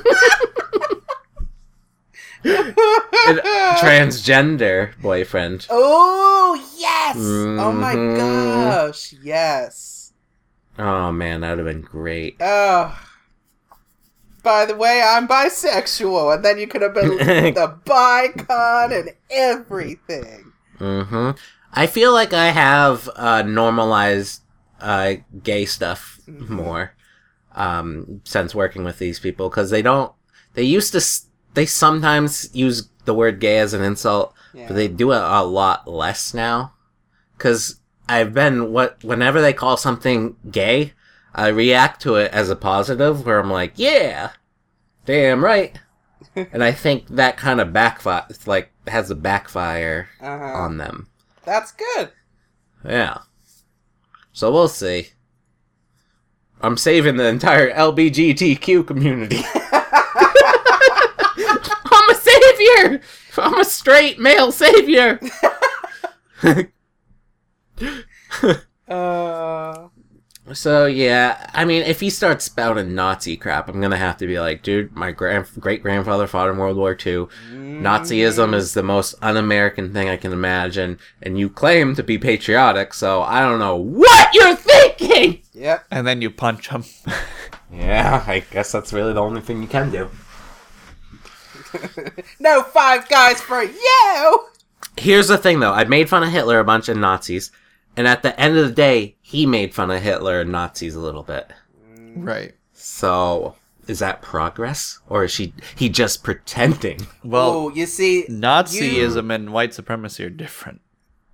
transgender 3.78 5.00
boyfriend. 5.00 5.66
oh 5.70 6.54
yes! 6.78 7.16
Oh 7.16 7.72
my 7.72 7.94
Mhm. 7.94 8.16
gosh! 8.16 9.14
Yes. 9.22 10.12
Oh 10.78 11.12
man, 11.12 11.40
that 11.42 11.50
would 11.50 11.58
have 11.58 11.66
been 11.66 11.82
great. 11.82 12.36
Oh. 12.40 12.98
By 14.42 14.64
the 14.64 14.74
way, 14.74 15.02
I'm 15.04 15.28
bisexual, 15.28 16.34
and 16.34 16.42
then 16.44 16.58
you 16.58 16.66
could 16.66 16.80
have 16.80 16.94
been 16.94 17.08
the 17.18 17.78
bicon 17.84 18.90
and 18.98 19.10
everything. 19.30 20.52
Mm-hmm. 20.78 21.32
I 21.74 21.86
feel 21.86 22.12
like 22.14 22.32
I 22.32 22.46
have 22.46 23.08
uh, 23.16 23.42
normalized 23.42 24.40
uh, 24.80 25.14
gay 25.42 25.66
stuff 25.66 26.18
more 26.26 26.94
um, 27.54 28.22
since 28.24 28.54
working 28.54 28.82
with 28.82 28.98
these 28.98 29.20
people 29.20 29.50
because 29.50 29.68
they 29.68 29.82
don't. 29.82 30.12
They 30.54 30.62
used 30.62 30.92
to. 30.92 30.98
s- 30.98 31.26
They 31.54 31.66
sometimes 31.66 32.48
use 32.54 32.88
the 33.04 33.14
word 33.14 33.40
gay 33.40 33.58
as 33.58 33.74
an 33.74 33.82
insult, 33.82 34.34
Yeah. 34.54 34.68
but 34.68 34.74
they 34.74 34.88
do 34.88 35.12
it 35.12 35.20
a 35.22 35.42
lot 35.42 35.88
less 35.88 36.32
now. 36.34 36.74
Because 37.36 37.80
I've 38.08 38.34
been 38.34 38.72
what 38.72 39.02
whenever 39.02 39.40
they 39.40 39.52
call 39.52 39.76
something 39.76 40.36
gay, 40.50 40.92
I 41.34 41.48
react 41.48 42.02
to 42.02 42.16
it 42.16 42.32
as 42.32 42.50
a 42.50 42.56
positive, 42.56 43.24
where 43.24 43.38
I'm 43.40 43.50
like, 43.50 43.72
yeah, 43.76 44.30
damn 45.06 45.42
right. 45.44 45.78
and 46.36 46.62
I 46.62 46.72
think 46.72 47.08
that 47.08 47.36
kind 47.36 47.60
of 47.60 47.72
backfire, 47.72 48.24
it's 48.28 48.46
like, 48.46 48.70
has 48.86 49.10
a 49.10 49.14
backfire 49.14 50.08
Uh-huh. 50.20 50.44
on 50.44 50.76
them. 50.76 51.08
That's 51.44 51.72
good. 51.72 52.10
Yeah. 52.84 53.18
So 54.32 54.50
we'll 54.52 54.68
see. 54.68 55.08
I'm 56.60 56.76
saving 56.76 57.16
the 57.16 57.26
entire 57.26 57.72
LBGTQ 57.72 58.86
community. 58.86 59.40
I'm 62.60 62.66
a 62.66 62.84
savior! 62.86 63.00
I'm 63.38 63.60
a 63.60 63.64
straight 63.64 64.18
male 64.18 64.52
savior! 64.52 65.20
Uh, 68.88 69.86
so, 70.52 70.86
yeah, 70.86 71.48
I 71.54 71.64
mean, 71.64 71.82
if 71.82 72.00
he 72.00 72.10
starts 72.10 72.44
spouting 72.44 72.92
Nazi 72.92 73.36
crap, 73.36 73.68
I'm 73.68 73.80
gonna 73.80 73.96
have 73.96 74.16
to 74.16 74.26
be 74.26 74.40
like, 74.40 74.64
dude, 74.64 74.96
my 74.96 75.12
grand- 75.12 75.46
great 75.60 75.80
grandfather 75.80 76.26
fought 76.26 76.48
in 76.50 76.56
World 76.56 76.76
War 76.76 76.90
II. 76.90 77.26
Nazism 77.52 78.52
is 78.52 78.74
the 78.74 78.82
most 78.82 79.14
un 79.22 79.36
American 79.36 79.92
thing 79.92 80.08
I 80.08 80.16
can 80.16 80.32
imagine, 80.32 80.98
and 81.22 81.38
you 81.38 81.48
claim 81.48 81.94
to 81.94 82.02
be 82.02 82.18
patriotic, 82.18 82.92
so 82.94 83.22
I 83.22 83.40
don't 83.40 83.60
know 83.60 83.76
what 83.76 84.34
you're 84.34 84.56
thinking! 84.56 85.42
Yep. 85.54 85.86
And 85.92 86.04
then 86.04 86.20
you 86.20 86.30
punch 86.30 86.68
him. 86.68 86.84
Yeah, 87.72 88.24
I 88.26 88.40
guess 88.40 88.72
that's 88.72 88.92
really 88.92 89.12
the 89.12 89.20
only 89.22 89.40
thing 89.40 89.62
you 89.62 89.68
can 89.68 89.92
do. 89.92 90.10
no 92.40 92.62
five 92.62 93.08
guys 93.08 93.40
for 93.40 93.62
you. 93.62 94.46
Here's 94.96 95.28
the 95.28 95.38
thing 95.38 95.60
though, 95.60 95.72
I 95.72 95.84
made 95.84 96.08
fun 96.08 96.22
of 96.22 96.30
Hitler 96.30 96.58
a 96.58 96.64
bunch 96.64 96.88
and 96.88 97.00
Nazis, 97.00 97.50
and 97.96 98.06
at 98.06 98.22
the 98.22 98.38
end 98.38 98.56
of 98.56 98.68
the 98.68 98.74
day, 98.74 99.16
he 99.20 99.46
made 99.46 99.74
fun 99.74 99.90
of 99.90 100.02
Hitler 100.02 100.40
and 100.40 100.52
Nazis 100.52 100.94
a 100.94 101.00
little 101.00 101.22
bit. 101.22 101.52
Mm. 101.94 102.26
right. 102.26 102.54
So, 102.72 103.56
is 103.86 103.98
that 103.98 104.22
progress? 104.22 105.00
Or 105.08 105.24
is 105.24 105.32
she 105.32 105.52
he 105.76 105.88
just 105.88 106.22
pretending? 106.22 107.06
Well, 107.22 107.50
oh, 107.50 107.68
you 107.70 107.86
see, 107.86 108.24
Nazism 108.28 109.34
and 109.34 109.52
white 109.52 109.74
supremacy 109.74 110.24
are 110.24 110.30
different. 110.30 110.80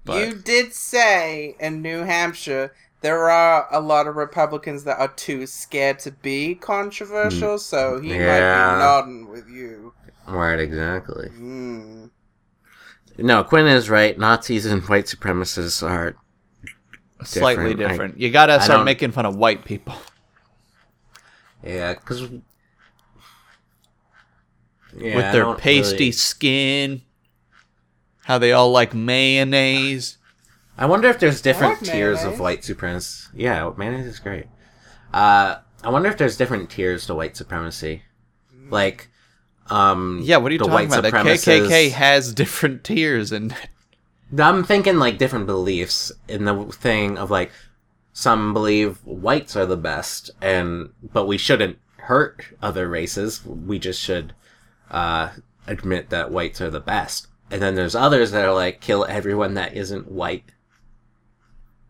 But 0.05 0.27
you 0.27 0.35
did 0.35 0.73
say 0.73 1.57
in 1.59 1.83
New 1.83 2.03
Hampshire 2.03 2.73
there 3.01 3.29
are 3.29 3.69
a 3.73 3.81
lot 3.81 4.07
of 4.07 4.17
Republicans 4.17 4.85
that 4.85 4.99
are 4.99 5.13
too 5.15 5.47
scared 5.47 5.99
to 6.01 6.11
be 6.11 6.55
controversial, 6.55 7.57
mm. 7.57 7.61
so 7.61 8.01
he 8.01 8.11
might 8.11 8.17
be 8.19 8.79
nodding 8.81 9.29
with 9.29 9.49
you. 9.49 9.93
Right, 10.29 10.59
exactly. 10.59 11.29
Mm. 11.31 12.11
No, 13.19 13.45
Quinn 13.45 13.67
is 13.67 13.89
right. 13.89 14.19
Nazis 14.19 14.67
and 14.67 14.83
white 14.89 15.07
supremacists 15.07 15.83
are 15.89 16.17
slightly 17.25 17.75
different. 17.75 18.15
I- 18.15 18.19
you 18.19 18.31
gotta 18.31 18.55
I 18.55 18.59
start 18.59 18.85
making 18.85 19.13
fun 19.13 19.27
of 19.27 19.37
white 19.37 19.65
people. 19.65 19.95
yeah, 21.63 21.95
because 21.95 22.23
yeah, 24.97 25.17
with 25.17 25.33
their 25.33 25.55
pasty 25.55 25.97
really- 25.97 26.13
skin. 26.13 27.03
How 28.25 28.39
they 28.39 28.51
all 28.51 28.73
like 28.73 28.93
mayonnaise. 28.93 30.19
I 30.77 30.87
wonder 30.87 31.09
if 31.09 31.21
there's 31.21 31.41
different 31.41 31.81
like 31.83 31.93
tiers 31.93 32.25
of 32.25 32.41
white 32.41 32.65
supremacy. 32.65 33.29
Yeah, 33.35 33.71
mayonnaise 33.77 34.07
is 34.07 34.19
great. 34.19 34.47
Uh, 35.15 35.59
I 35.85 35.91
wonder 35.91 36.09
if 36.09 36.19
there's 36.19 36.37
different 36.37 36.69
tiers 36.69 37.07
to 37.07 37.15
white 37.15 37.37
supremacy. 37.37 38.03
Like, 38.69 39.09
um, 39.71 40.21
Yeah, 40.23 40.39
what 40.39 40.51
are 40.51 40.53
you 40.53 40.59
talking 40.59 40.75
white 40.75 40.87
about? 40.87 41.03
The 41.03 41.11
KKK 41.11 41.91
has 41.93 42.33
different 42.33 42.85
tiers, 42.85 43.33
and 43.33 43.55
I'm 44.39 44.65
thinking 44.65 44.99
like 44.99 45.19
different 45.19 45.47
beliefs 45.47 46.13
in 46.29 46.45
the 46.45 46.65
thing 46.67 47.19
of 47.19 47.31
like 47.31 47.51
some 48.13 48.53
believe 48.53 49.05
whites 49.05 49.57
are 49.57 49.67
the 49.67 49.77
best, 49.77 50.31
and 50.41 50.91
but 51.03 51.27
we 51.27 51.39
shouldn't 51.39 51.79
hurt 51.99 52.47
other 52.63 52.89
races. 52.89 53.45
We 53.45 53.79
just 53.79 54.01
should 54.01 54.33
uh, 54.91 55.31
admit 55.67 56.11
that 56.11 56.31
whites 56.31 56.61
are 56.61 56.71
the 56.71 56.81
best. 56.81 57.27
And 57.51 57.63
then 57.63 57.75
there's 57.75 57.95
others 57.95 58.31
that 58.33 58.45
are 58.45 58.55
like 58.55 58.81
kill 58.81 59.05
everyone 59.09 59.55
that 59.55 59.75
isn't 59.75 60.11
white. 60.11 60.45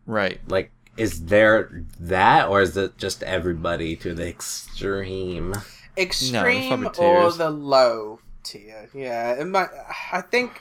right. 0.05 0.41
Like, 0.49 0.71
is 0.97 1.27
there 1.27 1.85
that, 2.01 2.49
or 2.49 2.63
is 2.63 2.77
it 2.77 2.97
just 2.97 3.23
everybody 3.23 3.97
to 3.97 4.15
the 4.15 4.29
extreme? 4.29 5.55
Extreme 5.97 6.83
probably 6.83 7.07
or 7.07 7.33
the 7.33 7.51
low 7.51 8.21
tier? 8.43 8.89
Yeah, 8.95 9.33
it 9.41 9.47
might, 9.47 9.69
I 10.13 10.21
think 10.21 10.61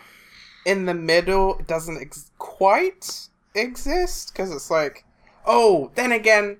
in 0.65 0.85
the 0.85 0.93
middle 0.93 1.57
it 1.59 1.67
doesn't 1.67 2.01
ex- 2.01 2.31
quite 2.37 3.27
exist 3.53 4.33
because 4.33 4.51
it's 4.51 4.71
like, 4.71 5.05
oh, 5.45 5.91
then 5.95 6.11
again, 6.11 6.57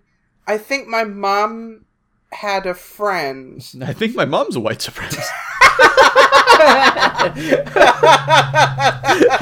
I 0.48 0.58
think 0.58 0.88
my 0.88 1.04
mom 1.04 1.86
had 2.32 2.66
a 2.66 2.74
friend. 2.74 3.66
I 3.82 3.94
think 3.94 4.16
my 4.16 4.26
mom's 4.26 4.56
a 4.56 4.60
white 4.60 4.80
supremacist. 4.80 5.30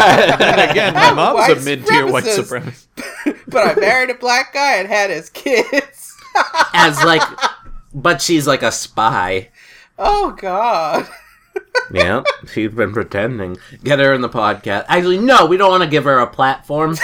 and 0.03 0.71
again, 0.71 0.93
my 0.93 1.13
mom's 1.13 1.35
White 1.35 1.57
a 1.57 1.61
mid-tier 1.61 2.07
white 2.07 2.23
supremacist. 2.23 2.87
supremacist. 2.95 3.39
but 3.47 3.77
I 3.77 3.79
married 3.79 4.09
a 4.09 4.15
black 4.15 4.53
guy 4.53 4.77
and 4.77 4.87
had 4.87 5.09
his 5.09 5.29
kids. 5.29 6.15
As 6.73 6.97
like, 7.03 7.21
but 7.93 8.21
she's 8.21 8.47
like 8.47 8.63
a 8.63 8.71
spy. 8.71 9.49
oh 9.97 10.31
God. 10.39 11.07
Yeah, 11.91 12.23
she's 12.51 12.71
been 12.71 12.93
pretending. 12.93 13.57
Get 13.83 13.99
her 13.99 14.13
in 14.13 14.21
the 14.21 14.29
podcast. 14.29 14.85
Actually, 14.87 15.19
no, 15.19 15.45
we 15.45 15.57
don't 15.57 15.69
want 15.69 15.83
to 15.83 15.89
give 15.89 16.03
her 16.05 16.17
a 16.19 16.25
platform. 16.27 16.95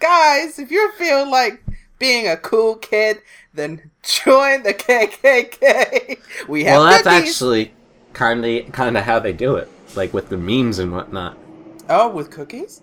Guys, 0.00 0.58
if 0.58 0.70
you 0.70 0.90
feel 0.92 1.30
like 1.30 1.62
being 1.98 2.28
a 2.28 2.36
cool 2.36 2.76
kid, 2.76 3.20
then 3.52 3.90
join 4.02 4.62
the 4.62 4.74
KKK. 4.74 6.18
We 6.48 6.64
have 6.64 6.78
well, 6.78 6.84
that's 6.86 7.02
cookies. 7.04 7.30
actually 7.30 7.74
kind 8.12 8.44
of 8.44 8.72
kind 8.72 8.96
of 8.96 9.04
how 9.04 9.18
they 9.18 9.32
do 9.32 9.56
it, 9.56 9.68
like 9.96 10.12
with 10.14 10.28
the 10.28 10.36
memes 10.36 10.78
and 10.78 10.92
whatnot. 10.92 11.36
oh 11.88 12.08
with 12.10 12.30
cookies. 12.30 12.82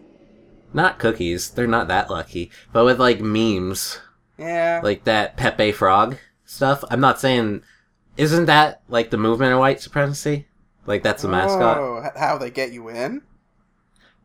Not 0.73 0.99
cookies; 0.99 1.49
they're 1.49 1.67
not 1.67 1.87
that 1.89 2.09
lucky. 2.09 2.51
But 2.73 2.85
with 2.85 2.99
like 2.99 3.19
memes, 3.21 3.99
Yeah. 4.37 4.79
like 4.83 5.03
that 5.05 5.37
Pepe 5.37 5.71
Frog 5.71 6.17
stuff. 6.45 6.83
I'm 6.89 7.01
not 7.01 7.19
saying, 7.19 7.63
isn't 8.17 8.45
that 8.45 8.81
like 8.87 9.09
the 9.09 9.17
movement 9.17 9.53
of 9.53 9.59
white 9.59 9.81
supremacy? 9.81 10.47
Like 10.85 11.03
that's 11.03 11.21
the 11.23 11.27
mascot. 11.27 11.77
Oh, 11.77 12.01
h- 12.05 12.11
how 12.17 12.37
they 12.37 12.49
get 12.49 12.71
you 12.71 12.89
in? 12.89 13.21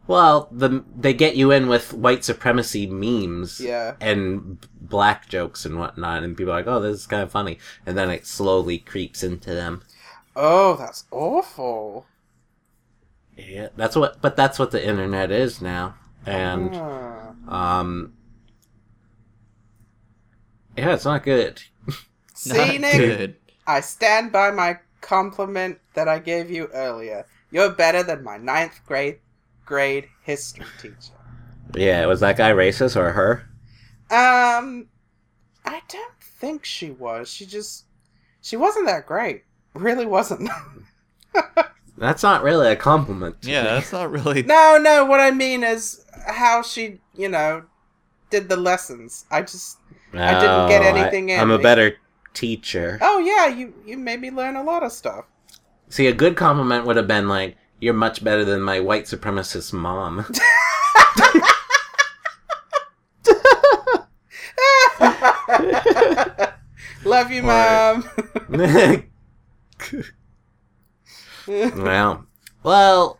Well, 0.06 0.48
the 0.52 0.84
they 0.96 1.12
get 1.12 1.34
you 1.34 1.50
in 1.50 1.66
with 1.68 1.92
white 1.92 2.24
supremacy 2.24 2.86
memes. 2.86 3.60
Yeah. 3.60 3.94
and 4.00 4.64
black 4.80 5.28
jokes 5.28 5.64
and 5.66 5.78
whatnot, 5.80 6.22
and 6.22 6.36
people 6.36 6.52
are 6.52 6.56
like, 6.58 6.68
"Oh, 6.68 6.78
this 6.80 7.00
is 7.00 7.06
kind 7.08 7.24
of 7.24 7.32
funny," 7.32 7.58
and 7.84 7.98
then 7.98 8.08
it 8.10 8.24
slowly 8.24 8.78
creeps 8.78 9.24
into 9.24 9.52
them. 9.52 9.82
Oh, 10.36 10.76
that's 10.76 11.04
awful. 11.10 12.06
Yeah, 13.36 13.68
that's 13.76 13.96
what, 13.96 14.22
but 14.22 14.36
that's 14.36 14.58
what 14.58 14.70
the 14.70 14.86
internet 14.86 15.30
is 15.30 15.60
now, 15.60 15.96
and 16.26 16.70
Ah. 16.74 17.78
um, 17.80 18.12
yeah, 20.76 20.92
it's 20.94 21.04
not 21.04 21.22
good. 21.22 21.62
See, 22.34 22.52
Not 22.56 22.80
Nick, 22.80 22.92
good. 22.96 23.36
I 23.66 23.80
stand 23.80 24.32
by 24.32 24.50
my 24.50 24.78
compliment 25.00 25.78
that 25.94 26.08
I 26.08 26.18
gave 26.18 26.50
you 26.50 26.66
earlier. 26.74 27.26
You're 27.50 27.70
better 27.72 28.02
than 28.02 28.22
my 28.24 28.36
ninth 28.36 28.80
grade 28.86 29.20
grade 29.64 30.08
history 30.22 30.66
teacher. 30.80 31.14
Yeah, 31.74 32.06
was 32.06 32.20
that 32.20 32.36
guy 32.36 32.50
racist 32.52 32.96
or 32.96 33.12
her? 33.12 33.48
Um, 34.10 34.86
I 35.64 35.80
don't 35.88 36.20
think 36.20 36.64
she 36.64 36.90
was. 36.90 37.28
She 37.30 37.46
just 37.46 37.84
she 38.42 38.56
wasn't 38.56 38.86
that 38.86 39.06
great. 39.06 39.44
Really 39.74 40.06
wasn't. 40.06 40.48
That's 41.98 42.22
not 42.22 42.42
really 42.42 42.68
a 42.68 42.76
compliment. 42.76 43.36
Yeah, 43.42 43.62
me. 43.62 43.68
that's 43.70 43.90
not 43.92 44.10
really. 44.10 44.42
no, 44.42 44.78
no. 44.78 45.06
What 45.06 45.18
I 45.20 45.30
mean 45.30 45.64
is 45.64 46.04
how 46.26 46.62
she, 46.62 47.00
you 47.14 47.28
know, 47.28 47.64
did 48.30 48.48
the 48.48 48.56
lessons. 48.56 49.24
I 49.30 49.42
just. 49.42 49.78
I 50.12 50.32
didn't 50.40 50.68
get 50.68 50.82
Oh, 50.82 50.96
anything 50.96 51.28
in 51.28 51.40
I'm 51.40 51.50
a 51.50 51.58
better 51.58 51.96
teacher. 52.34 52.98
Oh 53.00 53.18
yeah, 53.18 53.46
you 53.48 53.74
you 53.84 53.96
made 53.98 54.20
me 54.20 54.30
learn 54.30 54.56
a 54.56 54.62
lot 54.62 54.82
of 54.82 54.92
stuff. 54.92 55.24
See, 55.88 56.06
a 56.06 56.12
good 56.12 56.36
compliment 56.36 56.86
would 56.86 56.96
have 56.96 57.06
been 57.08 57.28
like, 57.28 57.56
"You're 57.80 57.94
much 57.94 58.24
better 58.24 58.44
than 58.44 58.60
my 58.62 58.80
white 58.80 59.04
supremacist 59.04 59.72
mom." 59.72 60.26
Love 67.04 67.30
you, 67.30 67.42
Or- 67.42 67.46
mom. 67.46 68.08
well, 71.46 72.26
well, 72.62 73.18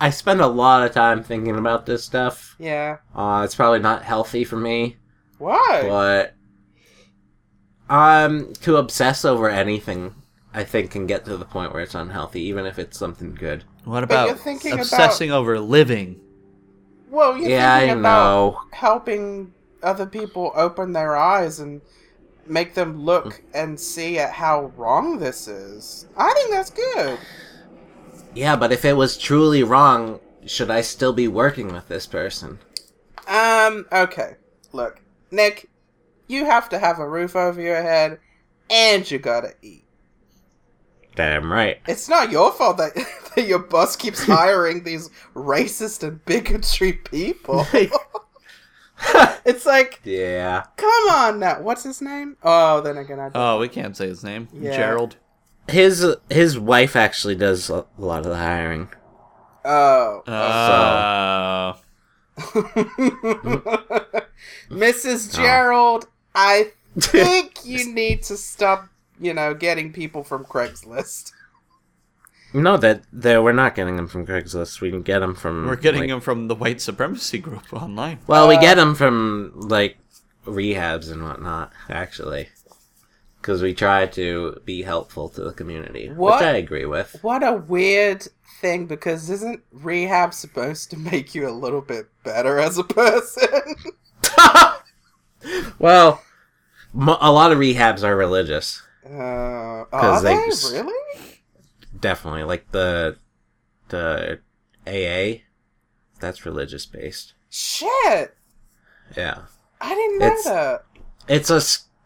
I 0.00 0.10
spend 0.10 0.40
a 0.40 0.46
lot 0.46 0.84
of 0.86 0.92
time 0.92 1.22
thinking 1.22 1.56
about 1.56 1.86
this 1.86 2.04
stuff. 2.04 2.54
yeah. 2.58 2.98
Uh, 3.14 3.42
it's 3.44 3.54
probably 3.54 3.80
not 3.80 4.04
healthy 4.04 4.44
for 4.44 4.56
me, 4.56 4.96
Why? 5.38 5.84
but 5.88 6.34
um, 7.90 8.52
to 8.62 8.76
obsess 8.76 9.24
over 9.24 9.48
anything, 9.48 10.14
I 10.54 10.64
think 10.64 10.90
can 10.90 11.06
get 11.06 11.24
to 11.24 11.36
the 11.36 11.44
point 11.44 11.72
where 11.72 11.82
it's 11.82 11.94
unhealthy, 11.94 12.42
even 12.42 12.66
if 12.66 12.78
it's 12.78 12.98
something 12.98 13.34
good. 13.34 13.64
What 13.84 14.02
about 14.04 14.38
thinking 14.38 14.72
about- 14.72 14.82
obsessing 14.84 15.30
over 15.30 15.58
living? 15.58 16.20
Well, 17.10 17.38
you're 17.38 17.48
yeah, 17.50 17.72
I 17.74 17.80
about 17.84 18.00
know. 18.02 18.60
helping 18.72 19.54
other 19.82 20.04
people 20.04 20.52
open 20.54 20.92
their 20.92 21.16
eyes 21.16 21.58
and 21.58 21.80
make 22.46 22.74
them 22.74 23.02
look 23.02 23.42
and 23.54 23.80
see 23.80 24.18
at 24.18 24.32
how 24.32 24.72
wrong 24.76 25.18
this 25.18 25.48
is. 25.48 26.06
I 26.18 26.30
think 26.34 26.50
that's 26.50 26.70
good. 26.70 27.18
Yeah, 28.38 28.54
but 28.54 28.70
if 28.70 28.84
it 28.84 28.92
was 28.96 29.18
truly 29.18 29.64
wrong, 29.64 30.20
should 30.46 30.70
I 30.70 30.80
still 30.82 31.12
be 31.12 31.26
working 31.26 31.72
with 31.72 31.88
this 31.88 32.06
person? 32.06 32.60
Um, 33.26 33.84
okay. 33.90 34.36
Look, 34.72 35.00
Nick, 35.32 35.68
you 36.28 36.44
have 36.44 36.68
to 36.68 36.78
have 36.78 37.00
a 37.00 37.08
roof 37.08 37.34
over 37.34 37.60
your 37.60 37.82
head 37.82 38.20
and 38.70 39.10
you 39.10 39.18
gotta 39.18 39.54
eat. 39.60 39.84
Damn 41.16 41.50
right. 41.50 41.80
It's 41.88 42.08
not 42.08 42.30
your 42.30 42.52
fault 42.52 42.76
that, 42.76 42.94
that 43.34 43.48
your 43.48 43.58
boss 43.58 43.96
keeps 43.96 44.22
hiring 44.26 44.84
these 44.84 45.10
racist 45.34 46.06
and 46.06 46.24
bigotry 46.24 46.92
people. 46.92 47.66
it's 49.44 49.66
like, 49.66 49.98
Yeah. 50.04 50.62
come 50.76 51.08
on 51.10 51.40
now. 51.40 51.60
What's 51.60 51.82
his 51.82 52.00
name? 52.00 52.36
Oh, 52.44 52.82
then 52.82 52.98
again, 52.98 53.18
I 53.18 53.30
don't. 53.30 53.36
Oh, 53.36 53.58
we 53.58 53.66
can't 53.66 53.96
say 53.96 54.06
his 54.06 54.22
name. 54.22 54.46
Yeah. 54.52 54.76
Gerald. 54.76 55.16
His 55.68 56.06
his 56.30 56.58
wife 56.58 56.96
actually 56.96 57.34
does 57.34 57.68
a 57.70 57.84
lot 57.98 58.20
of 58.20 58.26
the 58.26 58.36
hiring. 58.36 58.88
Oh. 59.64 60.22
Uh, 60.28 61.74
Mrs. 64.70 65.34
Gerald, 65.34 66.06
I 66.34 66.72
think 66.98 67.58
you 67.64 67.92
need 67.92 68.22
to 68.24 68.36
stop, 68.36 68.88
you 69.20 69.34
know, 69.34 69.54
getting 69.54 69.92
people 69.92 70.22
from 70.24 70.44
Craigslist. 70.44 71.32
No, 72.54 72.76
that 72.78 73.02
that 73.12 73.42
we're 73.42 73.52
not 73.52 73.74
getting 73.74 73.96
them 73.96 74.08
from 74.08 74.26
Craigslist. 74.26 74.80
We 74.80 74.90
can 74.90 75.02
get 75.02 75.18
them 75.18 75.34
from. 75.34 75.66
we're 75.66 75.76
getting 75.76 76.02
like- 76.02 76.10
him 76.10 76.20
from 76.20 76.48
the 76.48 76.54
white 76.54 76.80
supremacy 76.80 77.38
group 77.38 77.64
online. 77.72 78.20
Well, 78.26 78.48
we 78.48 78.56
Uh, 78.56 78.60
get 78.60 78.76
them 78.76 78.94
from 78.94 79.52
like 79.54 79.98
rehabs 80.46 81.10
and 81.12 81.24
whatnot, 81.24 81.72
actually, 81.90 82.48
because 83.48 83.62
we 83.62 83.72
try 83.72 84.04
to 84.04 84.60
be 84.66 84.82
helpful 84.82 85.30
to 85.30 85.40
the 85.42 85.52
community, 85.54 86.10
What? 86.10 86.34
which 86.40 86.44
I 86.46 86.56
agree 86.58 86.84
with. 86.84 87.16
What 87.22 87.42
a 87.42 87.54
weird 87.54 88.28
thing, 88.60 88.84
because 88.86 89.30
isn't 89.30 89.62
rehab 89.72 90.34
supposed 90.34 90.90
to 90.90 90.98
make 90.98 91.34
you 91.34 91.48
a 91.48 91.50
little 91.50 91.80
bit 91.80 92.08
better 92.24 92.58
as 92.58 92.76
a 92.76 92.84
person? 92.84 93.48
Well, 95.78 96.20
a 96.94 97.30
lot 97.32 97.52
of 97.52 97.58
rehabs 97.58 98.02
are 98.02 98.16
religious, 98.16 98.82
Uh, 99.08 99.84
are 99.92 100.20
they 100.20 100.34
they, 100.34 100.78
really? 100.80 101.40
definitely. 101.98 102.42
Like 102.42 102.70
the 102.72 103.16
the 103.88 104.40
AA, 104.86 105.42
that's 106.20 106.44
religious 106.44 106.84
based. 106.86 107.34
Shit! 107.48 108.34
Yeah, 109.16 109.42
I 109.80 109.94
didn't 109.94 110.18
know 110.18 110.26
It's- 110.26 110.44
that. 110.44 110.84
it's 111.28 111.50
a. 111.50 111.62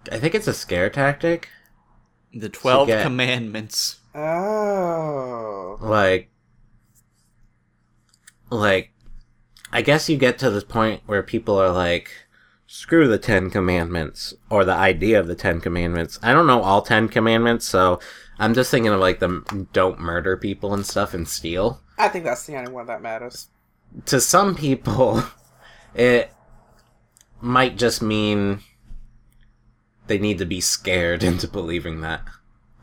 s- 0.06 0.14
I 0.14 0.18
think 0.18 0.34
it's 0.34 0.46
a 0.48 0.54
scare 0.54 0.90
tactic. 0.90 1.48
The 2.34 2.48
Twelve 2.48 2.88
get- 2.88 3.02
Commandments. 3.02 3.98
Oh. 4.14 5.78
like 5.80 6.28
like 8.50 8.90
i 9.72 9.80
guess 9.80 10.08
you 10.08 10.16
get 10.18 10.38
to 10.38 10.50
the 10.50 10.60
point 10.60 11.00
where 11.06 11.22
people 11.22 11.56
are 11.58 11.70
like 11.72 12.10
screw 12.66 13.08
the 13.08 13.18
10 13.18 13.48
commandments 13.50 14.34
or 14.50 14.64
the 14.64 14.74
idea 14.74 15.18
of 15.18 15.26
the 15.28 15.34
10 15.34 15.60
commandments 15.60 16.18
i 16.22 16.32
don't 16.32 16.46
know 16.46 16.60
all 16.62 16.82
10 16.82 17.08
commandments 17.08 17.66
so 17.66 17.98
i'm 18.38 18.52
just 18.52 18.70
thinking 18.70 18.92
of 18.92 19.00
like 19.00 19.18
the 19.20 19.66
don't 19.72 19.98
murder 19.98 20.36
people 20.36 20.74
and 20.74 20.84
stuff 20.86 21.14
and 21.14 21.26
steal 21.28 21.80
I 21.98 22.08
think 22.08 22.24
that's 22.24 22.44
the 22.46 22.56
only 22.56 22.72
one 22.72 22.86
that 22.86 23.00
matters. 23.00 23.48
to 24.06 24.20
some 24.20 24.54
people 24.56 25.22
it 25.94 26.30
might 27.40 27.76
just 27.78 28.02
mean 28.02 28.60
they 30.06 30.18
need 30.18 30.38
to 30.38 30.44
be 30.44 30.60
scared 30.60 31.22
into 31.30 31.46
believing 31.48 32.00
that 32.00 32.22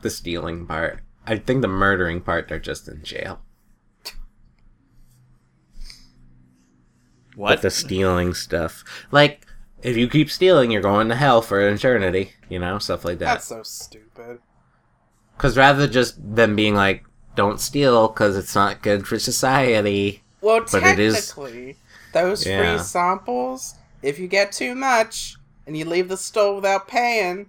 the 0.02 0.10
stealing 0.10 0.66
part 0.66 1.00
i 1.26 1.36
think 1.36 1.60
the 1.62 1.68
murdering 1.68 2.20
part 2.20 2.48
they're 2.48 2.58
just 2.58 2.88
in 2.88 3.02
jail 3.02 3.40
What? 7.36 7.48
But 7.56 7.62
the 7.62 7.70
stealing 7.70 8.34
stuff. 8.34 8.84
Like, 9.10 9.46
if 9.82 9.96
you 9.96 10.08
keep 10.08 10.30
stealing, 10.30 10.70
you're 10.70 10.82
going 10.82 11.08
to 11.08 11.14
hell 11.14 11.40
for 11.40 11.60
eternity. 11.66 12.32
You 12.48 12.58
know, 12.58 12.78
stuff 12.78 13.04
like 13.04 13.18
that. 13.20 13.26
That's 13.26 13.46
so 13.46 13.62
stupid. 13.62 14.40
Because 15.36 15.56
rather 15.56 15.86
just 15.86 16.16
them 16.36 16.54
being 16.54 16.74
like, 16.74 17.04
don't 17.36 17.60
steal 17.60 18.08
because 18.08 18.36
it's 18.36 18.54
not 18.54 18.82
good 18.82 19.06
for 19.06 19.18
society. 19.18 20.22
Well, 20.42 20.66
But 20.70 20.82
it 20.82 20.98
is- 20.98 21.28
technically, 21.28 21.76
those 22.12 22.44
Yeah. 22.44 22.76
free 22.76 22.84
samples, 22.84 23.76
if 24.02 24.18
you 24.18 24.26
get 24.26 24.52
too 24.52 24.74
much 24.74 25.36
and 25.70 25.76
you 25.78 25.84
leave 25.84 26.08
the 26.08 26.16
store 26.16 26.56
without 26.56 26.88
paying, 26.88 27.46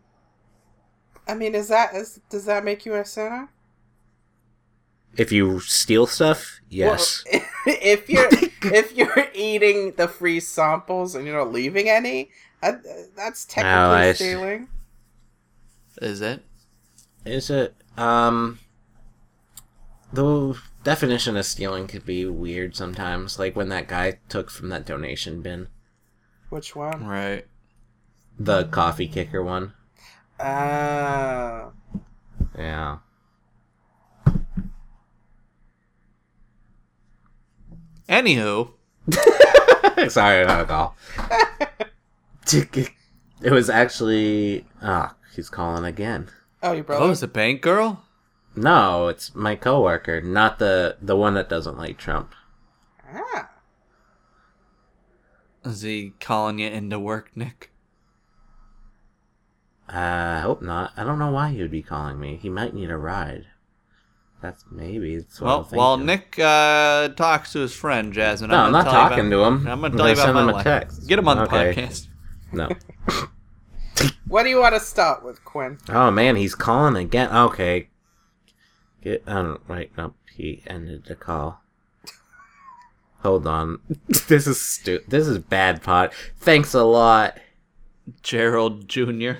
I 1.28 1.34
mean, 1.34 1.56
is 1.56 1.70
that 1.70 1.96
is 1.96 2.20
does 2.30 2.46
that 2.46 2.64
make 2.64 2.86
you 2.86 2.94
a 2.94 3.04
sinner? 3.04 3.50
If 5.18 5.32
you 5.32 5.60
steal 5.60 6.06
stuff, 6.06 6.62
yes. 6.70 7.24
Well, 7.34 7.42
if 7.66 8.08
you're 8.08 8.30
if 8.72 8.96
you're 8.96 9.26
eating 9.34 9.94
the 9.98 10.08
free 10.08 10.40
samples 10.40 11.16
and 11.16 11.26
you're 11.26 11.36
not 11.44 11.52
leaving 11.52 11.90
any, 11.90 12.30
uh, 12.62 12.74
that's 13.16 13.44
technically 13.44 13.72
Oh, 13.80 13.90
I 13.90 14.12
see. 14.12 14.24
stealing. 14.26 14.68
Is 16.00 16.22
it? 16.22 16.44
Is 17.26 17.50
it? 17.50 17.74
Um. 17.98 18.60
The 20.14 20.62
definition 20.84 21.38
of 21.38 21.46
stealing 21.48 21.88
could 21.88 22.06
be 22.06 22.28
weird 22.28 22.76
sometimes. 22.76 23.40
Like 23.40 23.56
when 23.56 23.70
that 23.70 23.88
guy 23.88 24.20
took 24.30 24.52
from 24.52 24.70
that 24.70 24.86
donation 24.86 25.42
bin. 25.42 25.70
Which 26.50 26.76
one? 26.76 27.08
Right. 27.08 27.48
The 28.44 28.66
coffee 28.66 29.08
kicker 29.08 29.44
one. 29.44 29.74
Ah. 30.40 31.70
Yeah. 32.58 32.98
Anywho, 38.10 38.72
Sorry, 40.10 40.46
not 40.46 40.60
at 40.62 40.72
all. 40.72 40.96
it 42.52 43.52
was 43.52 43.70
actually. 43.70 44.66
Ah, 44.82 45.16
he's 45.36 45.50
calling 45.50 45.86
again. 45.86 46.30
oh, 46.62 46.74
your 46.74 46.84
brother. 46.84 47.06
oh, 47.06 47.10
is 47.12 47.24
it 47.24 47.32
Bank 47.34 47.62
Girl? 47.62 48.04
No, 48.56 49.08
it's 49.08 49.34
my 49.34 49.56
coworker, 49.56 50.20
not 50.22 50.60
the 50.60 50.98
the 51.02 51.16
one 51.16 51.36
that 51.36 51.48
doesn't 51.48 51.78
like 51.78 51.98
Trump. 51.98 52.34
ah. 53.14 53.50
Is 55.64 55.82
he 55.84 56.14
calling 56.20 56.60
you 56.60 56.68
into 56.68 57.00
work, 57.00 57.32
Nick? 57.36 57.71
I 59.94 60.40
hope 60.40 60.62
not. 60.62 60.94
I 60.96 61.04
don't 61.04 61.20
know 61.20 61.32
why 61.32 61.52
he 61.52 61.62
would 61.62 61.72
be 61.72 61.82
calling 61.84 62.20
me. 62.20 62.38
He 62.42 62.50
might 62.50 62.74
need 62.74 62.90
a 62.90 62.98
ride. 62.98 63.48
That's 64.42 64.64
maybe. 64.72 65.18
That's 65.18 65.40
what 65.42 65.48
Well, 65.48 65.64
while. 65.72 65.98
Nick 65.98 66.40
uh, 66.40 67.10
talks 67.10 67.52
to 67.54 67.60
his 67.60 67.74
friend 67.76 68.12
Jasmine, 68.14 68.50
No, 68.52 68.58
I'm 68.58 68.72
gonna 68.72 68.84
not 68.86 68.92
tell 68.92 69.04
you 69.04 69.10
talking 69.10 69.28
about- 69.28 69.38
to 69.38 69.44
him. 69.44 69.68
I'm 69.68 69.68
I'm 69.68 69.82
gonna 69.82 69.98
tell 69.98 70.10
you 70.10 70.16
gonna 70.16 70.32
about 70.32 70.36
send 70.36 70.36
my 70.36 70.42
him 70.44 70.50
a 70.50 70.54
life. 70.54 70.64
text. 70.64 71.08
Get 71.08 71.20
him 71.20 71.28
on 71.28 71.38
the 71.38 71.44
Okay. 71.44 71.74
podcast. 71.76 72.08
No. 72.54 72.70
What 74.28 74.44
do 74.44 74.50
you 74.50 74.60
want 74.60 74.74
to 74.74 74.80
start 74.80 75.24
with, 75.26 75.44
Quinn? 75.44 75.78
Oh 75.90 76.10
man, 76.10 76.38
he's 76.38 76.56
calling 76.56 76.96
again. 76.96 77.30
Okay. 77.36 77.90
Get 79.04 79.24
um 79.28 79.60
right 79.68 79.92
nope, 79.98 80.16
he 80.34 80.64
ended 80.66 81.04
the 81.06 81.16
call. 81.16 81.62
Hold 83.20 83.46
on. 83.46 83.80
this 84.28 84.48
is 84.48 84.60
stu- 84.60 85.02
this 85.08 85.28
is 85.28 85.38
bad 85.40 85.84
pot. 85.84 86.14
Thanks 86.38 86.74
a 86.74 86.84
lot. 86.84 87.38
Gerald 88.24 88.88
Jr. 88.88 89.34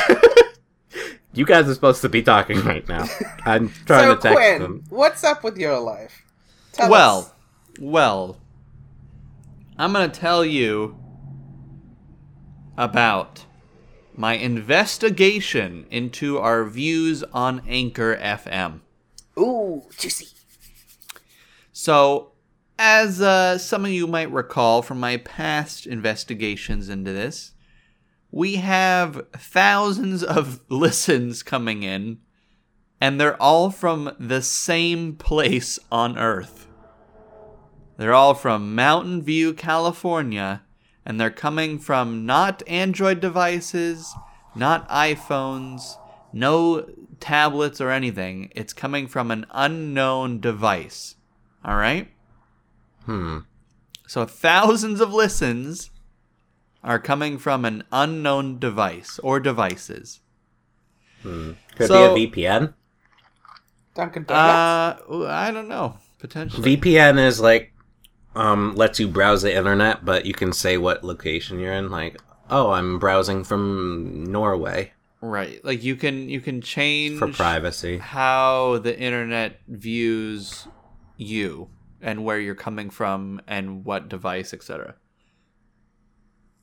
You 1.36 1.44
guys 1.44 1.68
are 1.68 1.74
supposed 1.74 2.00
to 2.00 2.08
be 2.08 2.22
talking 2.22 2.62
right 2.62 2.88
now. 2.88 3.04
I'm 3.44 3.68
trying 3.84 4.08
so, 4.08 4.14
to 4.14 4.20
text 4.22 4.36
Quinn, 4.38 4.62
them. 4.62 4.84
what's 4.88 5.22
up 5.22 5.44
with 5.44 5.58
your 5.58 5.78
life? 5.78 6.24
Tell 6.72 6.90
well, 6.90 7.18
us. 7.18 7.32
well, 7.78 8.38
I'm 9.76 9.92
gonna 9.92 10.08
tell 10.08 10.46
you 10.46 10.96
about 12.78 13.44
my 14.14 14.32
investigation 14.32 15.84
into 15.90 16.38
our 16.38 16.64
views 16.64 17.22
on 17.34 17.60
Anchor 17.68 18.16
FM. 18.16 18.80
Ooh, 19.38 19.82
juicy. 19.98 20.28
So, 21.70 22.32
as 22.78 23.20
uh, 23.20 23.58
some 23.58 23.84
of 23.84 23.90
you 23.90 24.06
might 24.06 24.32
recall 24.32 24.80
from 24.80 24.98
my 24.98 25.18
past 25.18 25.86
investigations 25.86 26.88
into 26.88 27.12
this, 27.12 27.52
we 28.30 28.56
have 28.56 29.26
thousands 29.32 30.22
of 30.22 30.60
listens 30.68 31.42
coming 31.42 31.82
in, 31.82 32.18
and 33.00 33.20
they're 33.20 33.40
all 33.40 33.70
from 33.70 34.14
the 34.18 34.42
same 34.42 35.16
place 35.16 35.78
on 35.90 36.18
Earth. 36.18 36.66
They're 37.96 38.14
all 38.14 38.34
from 38.34 38.74
Mountain 38.74 39.22
View, 39.22 39.54
California, 39.54 40.62
and 41.04 41.20
they're 41.20 41.30
coming 41.30 41.78
from 41.78 42.26
not 42.26 42.62
Android 42.66 43.20
devices, 43.20 44.14
not 44.54 44.88
iPhones, 44.88 45.96
no 46.32 46.86
tablets 47.20 47.80
or 47.80 47.90
anything. 47.90 48.50
It's 48.54 48.72
coming 48.72 49.06
from 49.06 49.30
an 49.30 49.46
unknown 49.50 50.40
device. 50.40 51.16
All 51.64 51.76
right? 51.76 52.10
Hmm. 53.04 53.38
So 54.06 54.24
thousands 54.24 55.00
of 55.00 55.12
listens 55.12 55.90
are 56.82 56.98
coming 56.98 57.38
from 57.38 57.64
an 57.64 57.84
unknown 57.92 58.58
device 58.58 59.18
or 59.22 59.40
devices. 59.40 60.20
Could 61.22 61.56
So- 61.86 62.14
be 62.14 62.24
a 62.24 62.28
VPN. 62.28 62.74
Dunkin' 63.94 64.24
Donuts. 64.24 65.02
Uh, 65.08 65.24
I 65.26 65.50
don't 65.50 65.68
know. 65.68 65.96
Potentially. 66.18 66.76
VPN 66.76 67.18
is 67.18 67.40
like 67.40 67.72
um 68.34 68.74
lets 68.74 69.00
you 69.00 69.08
browse 69.08 69.42
the 69.42 69.54
internet, 69.54 70.04
but 70.04 70.26
you 70.26 70.34
can 70.34 70.52
say 70.52 70.76
what 70.76 71.02
location 71.02 71.58
you're 71.58 71.72
in. 71.72 71.90
Like, 71.90 72.20
oh, 72.50 72.70
I'm 72.72 72.98
browsing 72.98 73.42
from 73.44 74.24
Norway 74.30 74.92
right. 75.20 75.64
Like 75.64 75.82
you 75.82 75.96
can 75.96 76.28
you 76.28 76.40
can 76.40 76.60
change 76.60 77.18
for 77.18 77.28
privacy. 77.28 77.98
how 77.98 78.78
the 78.78 78.98
internet 78.98 79.60
views 79.68 80.68
you 81.16 81.68
and 82.00 82.24
where 82.24 82.38
you're 82.38 82.54
coming 82.54 82.90
from 82.90 83.40
and 83.46 83.84
what 83.84 84.08
device, 84.08 84.52
etc. 84.52 84.94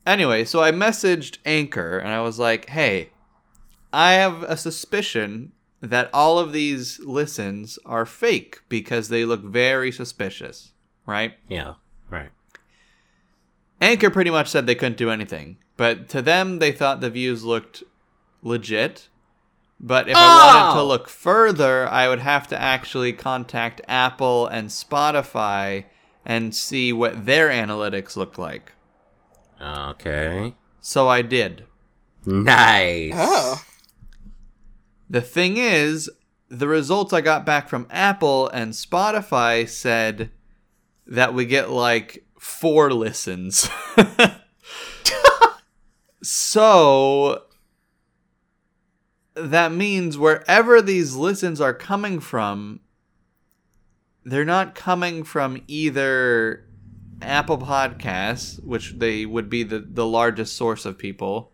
Anyway, 0.06 0.44
so 0.44 0.62
I 0.62 0.70
messaged 0.70 1.38
Anchor 1.46 1.98
and 1.98 2.08
I 2.12 2.20
was 2.20 2.38
like, 2.38 2.68
"Hey, 2.68 3.10
I 3.92 4.12
have 4.14 4.42
a 4.42 4.56
suspicion 4.56 5.52
that 5.80 6.10
all 6.12 6.38
of 6.38 6.52
these 6.52 6.98
listens 7.00 7.78
are 7.86 8.04
fake 8.06 8.60
because 8.68 9.08
they 9.08 9.24
look 9.24 9.42
very 9.42 9.90
suspicious." 9.90 10.72
Right? 11.06 11.34
Yeah. 11.48 11.74
Right. 12.10 12.30
Anchor 13.80 14.10
pretty 14.10 14.30
much 14.30 14.48
said 14.48 14.66
they 14.66 14.74
couldn't 14.74 14.96
do 14.96 15.10
anything, 15.10 15.58
but 15.76 16.08
to 16.10 16.22
them, 16.22 16.58
they 16.58 16.72
thought 16.72 17.00
the 17.00 17.10
views 17.10 17.44
looked 17.44 17.82
legit. 18.42 19.08
But 19.80 20.08
if 20.08 20.16
I 20.16 20.20
wanted 20.54 20.74
to 20.74 20.80
Oh! 20.80 20.86
look 20.86 21.08
further, 21.08 21.86
I 21.88 22.08
would 22.08 22.20
have 22.20 22.46
to 22.48 22.60
actually 22.60 23.12
contact 23.12 23.80
Apple 23.88 24.46
and 24.46 24.68
Spotify 24.70 25.84
and 26.24 26.54
see 26.54 26.92
what 26.92 27.26
their 27.26 27.48
analytics 27.50 28.16
looked 28.16 28.38
like. 28.38 28.72
Okay. 29.60 30.54
So 30.80 31.08
I 31.08 31.22
did. 31.22 31.64
Nice. 32.26 33.12
oh. 33.14 33.62
The 35.08 35.20
thing 35.20 35.56
is, 35.56 36.10
the 36.48 36.68
results 36.68 37.12
I 37.12 37.20
got 37.20 37.46
back 37.46 37.68
from 37.68 37.86
Apple 37.90 38.48
and 38.48 38.72
Spotify 38.72 39.68
said 39.68 40.30
that 41.06 41.34
we 41.34 41.46
get 41.46 41.70
like 41.70 42.24
four 42.38 42.92
listens. 42.92 43.68
so 46.22 47.42
that 49.34 49.72
means 49.72 50.16
wherever 50.16 50.80
these 50.80 51.14
listens 51.14 51.60
are 51.60 51.74
coming 51.74 52.20
from, 52.20 52.80
they're 54.24 54.44
not 54.44 54.74
coming 54.74 55.24
from 55.24 55.62
either 55.66 56.63
Apple 57.22 57.58
Podcasts, 57.58 58.62
which 58.64 58.94
they 58.98 59.24
would 59.26 59.48
be 59.48 59.62
the, 59.62 59.80
the 59.80 60.06
largest 60.06 60.56
source 60.56 60.84
of 60.84 60.98
people, 60.98 61.52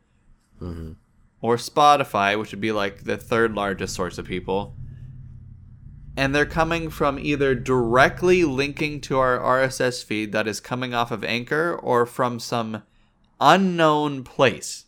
Mhm. 0.61 0.97
or 1.41 1.57
Spotify, 1.57 2.39
which 2.39 2.51
would 2.51 2.61
be 2.61 2.73
like 2.73 3.05
the 3.05 3.17
third 3.17 3.55
largest 3.55 3.95
source 3.95 4.19
of 4.19 4.27
people. 4.27 4.77
And 6.17 6.35
they're 6.35 6.45
coming 6.47 6.91
from 6.91 7.19
either 7.19 7.55
directly 7.55 8.45
linking 8.45 9.01
to 9.03 9.19
our 9.19 9.39
RSS 9.39 10.03
feed 10.03 10.33
that 10.33 10.47
is 10.49 10.61
coming 10.61 10.93
off 10.93 11.11
of 11.11 11.25
Anchor 11.25 11.79
or 11.83 12.05
from 12.05 12.39
some 12.41 12.83
unknown 13.41 14.23
place. 14.25 14.87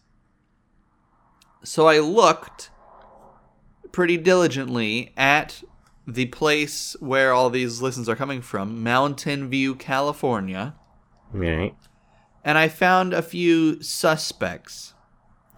So 1.64 1.86
I 1.86 2.00
looked 2.00 2.70
pretty 3.92 4.16
diligently 4.16 5.12
at 5.16 5.62
the 6.06 6.26
place 6.26 6.96
where 7.00 7.32
all 7.32 7.48
these 7.50 7.80
listens 7.80 8.08
are 8.08 8.16
coming 8.16 8.42
from, 8.42 8.82
Mountain 8.82 9.48
View, 9.48 9.74
California, 9.74 10.74
Right. 11.32 11.74
and 12.44 12.58
I 12.58 12.68
found 12.68 13.12
a 13.14 13.22
few 13.22 13.82
suspects 13.82 14.94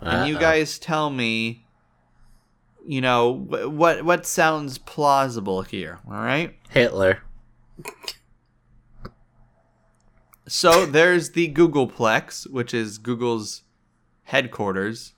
and 0.00 0.28
you 0.28 0.38
guys 0.38 0.78
tell 0.78 1.08
me 1.10 1.64
you 2.86 3.00
know 3.00 3.30
what 3.30 4.04
what 4.04 4.26
sounds 4.26 4.76
plausible 4.76 5.62
here 5.62 6.00
all 6.06 6.12
right 6.12 6.54
Hitler. 6.68 7.22
so 10.46 10.84
there's 10.84 11.30
the 11.30 11.52
googleplex 11.52 12.50
which 12.50 12.74
is 12.74 12.98
google's 12.98 13.62
headquarters 14.24 15.14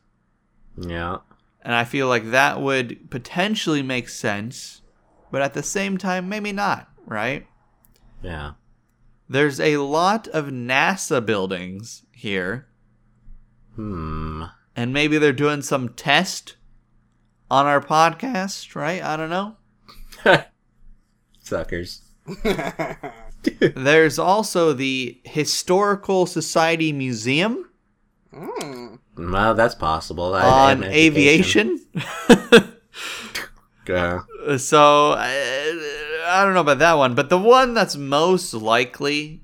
Yeah. 0.79 1.19
and 1.63 1.75
i 1.75 1.85
feel 1.85 2.07
like 2.07 2.31
that 2.31 2.61
would 2.61 3.11
potentially 3.11 3.83
make 3.83 4.09
sense 4.09 4.83
but 5.37 5.43
at 5.43 5.53
the 5.53 5.63
same 5.63 5.99
time 5.99 6.31
maybe 6.31 6.51
not 6.51 6.89
right 7.05 7.47
Yeah. 8.23 8.53
there's 9.29 9.61
a 9.61 9.77
lot 9.77 10.29
of 10.29 10.47
nasa 10.47 11.21
buildings 11.25 12.07
here 12.11 12.69
Hmm. 13.75 14.45
and 14.75 14.95
maybe 14.95 15.19
they're 15.19 15.35
doing 15.35 15.61
some 15.61 15.91
test 15.91 16.57
on 17.51 17.67
our 17.67 17.83
podcast 17.83 18.75
right 18.75 19.03
i 19.03 19.15
don't 19.19 19.29
know 19.29 19.57
Suckers. 21.41 22.01
There's 23.61 24.19
also 24.19 24.73
the 24.73 25.21
Historical 25.25 26.25
Society 26.27 26.93
Museum 26.93 27.69
Mm. 28.35 28.99
Well, 29.17 29.55
that's 29.55 29.75
possible. 29.75 30.35
I- 30.35 30.73
on 30.73 30.83
and 30.83 30.93
aviation. 30.93 31.79
Yeah. 33.89 34.23
so 34.59 35.13
I, 35.17 36.23
I 36.27 36.45
don't 36.45 36.55
know 36.55 36.61
about 36.61 36.79
that 36.81 36.95
one, 36.95 37.15
but 37.15 37.29
the 37.31 37.39
one 37.39 37.75
that's 37.75 37.97
most 37.97 38.53
likely 38.55 39.43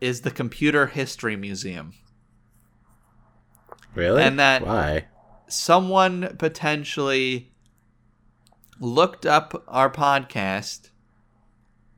is 0.00 0.20
the 0.20 0.30
Computer 0.30 0.86
History 0.88 1.36
Museum. 1.36 1.94
Really? 3.94 4.22
And 4.22 4.38
that- 4.38 4.66
Why? 4.66 5.06
Someone 5.48 6.36
potentially 6.38 7.52
looked 8.80 9.26
up 9.26 9.62
our 9.68 9.90
podcast 9.90 10.88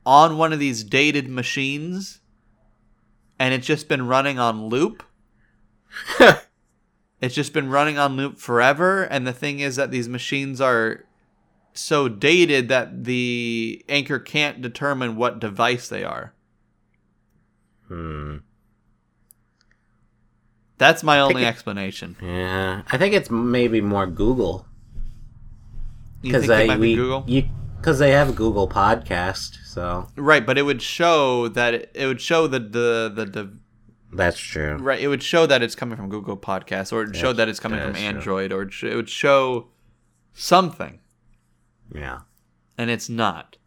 on 0.05 0.37
one 0.37 0.51
of 0.51 0.59
these 0.59 0.83
dated 0.83 1.29
machines 1.29 2.19
and 3.39 3.53
it's 3.53 3.65
just 3.65 3.87
been 3.87 4.07
running 4.07 4.39
on 4.39 4.67
loop. 4.67 5.03
It's 7.21 7.33
just 7.33 7.53
been 7.53 7.69
running 7.69 7.97
on 7.97 8.17
loop 8.17 8.37
forever. 8.37 9.03
And 9.03 9.25
the 9.25 9.33
thing 9.33 9.59
is 9.59 9.77
that 9.77 9.89
these 9.89 10.07
machines 10.09 10.59
are 10.61 11.05
so 11.75 12.07
dated 12.07 12.69
that 12.69 13.03
the 13.03 13.83
anchor 13.89 14.17
can't 14.19 14.61
determine 14.61 15.15
what 15.15 15.39
device 15.39 15.87
they 15.89 16.03
are. 16.03 16.33
Hmm. 17.87 18.37
That's 20.77 21.03
my 21.03 21.19
only 21.19 21.43
it- 21.43 21.47
explanation. 21.47 22.15
Yeah. 22.21 22.81
I 22.91 22.97
think 22.97 23.13
it's 23.13 23.29
maybe 23.29 23.81
more 23.81 24.07
Google. 24.07 24.65
You 26.21 26.31
think 26.39 26.45
it 26.45 26.67
might 26.67 26.81
be 26.81 26.95
Google? 26.95 27.23
You 27.27 27.43
because 27.77 27.99
they 27.99 28.11
have 28.11 28.35
Google 28.35 28.67
Podcast, 28.67 29.57
so 29.65 30.07
Right, 30.15 30.43
but 30.43 30.57
it 30.57 30.63
would 30.63 30.81
show 30.81 31.47
that 31.49 31.75
it, 31.75 31.91
it 31.93 32.07
would 32.07 32.19
show 32.19 32.47
that 32.47 32.71
the, 32.71 33.11
the 33.13 33.25
the 33.25 33.53
that's 34.11 34.39
true. 34.39 34.75
right 34.77 34.99
it 34.99 35.07
would 35.07 35.21
show 35.21 35.45
that 35.45 35.61
it's 35.61 35.75
coming 35.75 35.95
from 35.95 36.09
Google 36.09 36.35
Podcasts 36.37 36.91
or 36.91 37.03
it 37.03 37.15
showed 37.15 37.33
that 37.37 37.47
it's 37.47 37.59
coming 37.59 37.79
from 37.79 37.93
true. 37.93 38.01
Android 38.01 38.51
or 38.51 38.63
it 38.63 38.95
would 38.95 39.09
show 39.09 39.67
something 40.33 40.99
Yeah. 41.93 42.19
and 42.77 42.89
it's 42.89 43.09
not. 43.09 43.57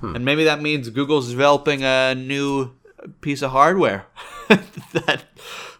Hmm. 0.00 0.16
And 0.16 0.24
maybe 0.24 0.44
that 0.44 0.60
means 0.60 0.88
Google's 0.90 1.30
developing 1.30 1.82
a 1.84 2.14
new 2.14 2.72
piece 3.20 3.42
of 3.42 3.50
hardware 3.50 4.06
that 4.48 5.24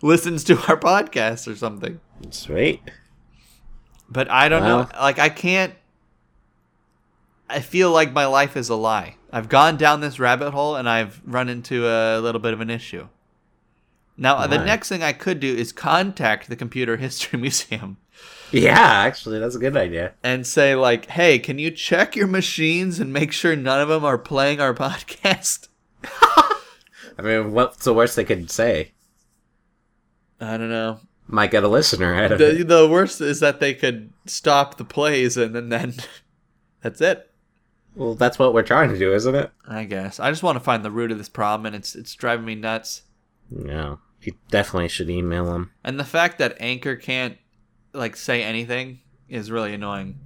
listens 0.02 0.44
to 0.44 0.54
our 0.68 0.78
podcast 0.78 1.50
or 1.50 1.56
something. 1.56 2.00
Sweet. 2.30 2.82
But 4.08 4.30
I 4.30 4.48
don't 4.48 4.62
Well. 4.62 4.78
know. 4.84 4.88
Like 5.00 5.18
I 5.18 5.28
can't. 5.30 5.74
I 7.48 7.60
feel 7.60 7.90
like 7.90 8.12
my 8.12 8.26
life 8.26 8.56
is 8.56 8.68
a 8.68 8.74
lie. 8.74 9.16
I've 9.32 9.48
gone 9.48 9.76
down 9.76 10.00
this 10.00 10.18
rabbit 10.18 10.52
hole 10.52 10.76
and 10.76 10.88
I've 10.88 11.20
run 11.24 11.48
into 11.48 11.86
a 11.86 12.20
little 12.20 12.40
bit 12.40 12.52
of 12.54 12.60
an 12.60 12.70
issue. 12.70 13.08
Now, 14.16 14.46
the 14.46 14.58
next 14.64 14.88
thing 14.88 15.02
I 15.02 15.12
could 15.12 15.40
do 15.40 15.52
is 15.54 15.72
contact 15.72 16.48
the 16.48 16.54
Computer 16.56 16.96
History 16.96 17.38
Museum 17.40 17.96
Yeah, 18.52 18.78
actually, 18.78 19.40
that's 19.40 19.56
a 19.56 19.58
good 19.58 19.76
idea. 19.76 20.12
and 20.22 20.46
say, 20.46 20.74
like, 20.76 21.06
"Hey, 21.06 21.38
can 21.38 21.58
you 21.58 21.70
check 21.70 22.14
your 22.14 22.28
machines 22.28 23.00
and 23.00 23.12
make 23.12 23.32
sure 23.32 23.56
none 23.56 23.80
of 23.80 23.88
them 23.88 24.04
are 24.04 24.18
playing 24.18 24.60
our 24.60 24.74
podcast?" 24.84 25.68
I 27.18 27.22
mean, 27.22 27.52
what's 27.52 27.84
the 27.84 27.94
worst 27.94 28.16
they 28.16 28.24
could 28.24 28.50
say? 28.50 28.92
I 30.40 30.56
don't 30.56 30.70
know. 30.70 31.00
Might 31.26 31.50
get 31.50 31.64
a 31.64 31.68
listener 31.68 32.24
of 32.24 32.32
it. 32.32 32.38
The, 32.38 32.64
the 32.64 32.88
worst 32.88 33.20
is 33.20 33.40
that 33.40 33.60
they 33.60 33.72
could 33.72 34.12
stop 34.26 34.76
the 34.76 34.84
plays 34.84 35.36
and 35.36 35.54
then, 35.54 35.68
then 35.70 35.94
that's 36.82 37.00
it. 37.00 37.30
Well, 37.94 38.14
that's 38.14 38.38
what 38.38 38.52
we're 38.52 38.62
trying 38.62 38.90
to 38.90 38.98
do, 38.98 39.14
isn't 39.14 39.34
it? 39.34 39.50
I 39.66 39.84
guess. 39.84 40.18
I 40.18 40.30
just 40.30 40.42
want 40.42 40.56
to 40.56 40.64
find 40.64 40.84
the 40.84 40.90
root 40.90 41.12
of 41.12 41.18
this 41.18 41.28
problem, 41.28 41.66
and 41.66 41.76
it's 41.76 41.94
it's 41.94 42.14
driving 42.14 42.44
me 42.44 42.56
nuts. 42.56 43.02
No. 43.50 44.00
You 44.20 44.34
definitely 44.50 44.88
should 44.88 45.10
email 45.10 45.44
them. 45.46 45.70
And 45.84 45.98
the 46.00 46.04
fact 46.04 46.38
that 46.38 46.56
Anchor 46.58 46.96
can't 46.96 47.36
like 47.95 48.16
say 48.16 48.42
anything 48.42 49.01
is 49.28 49.51
really 49.51 49.72
annoying. 49.74 50.18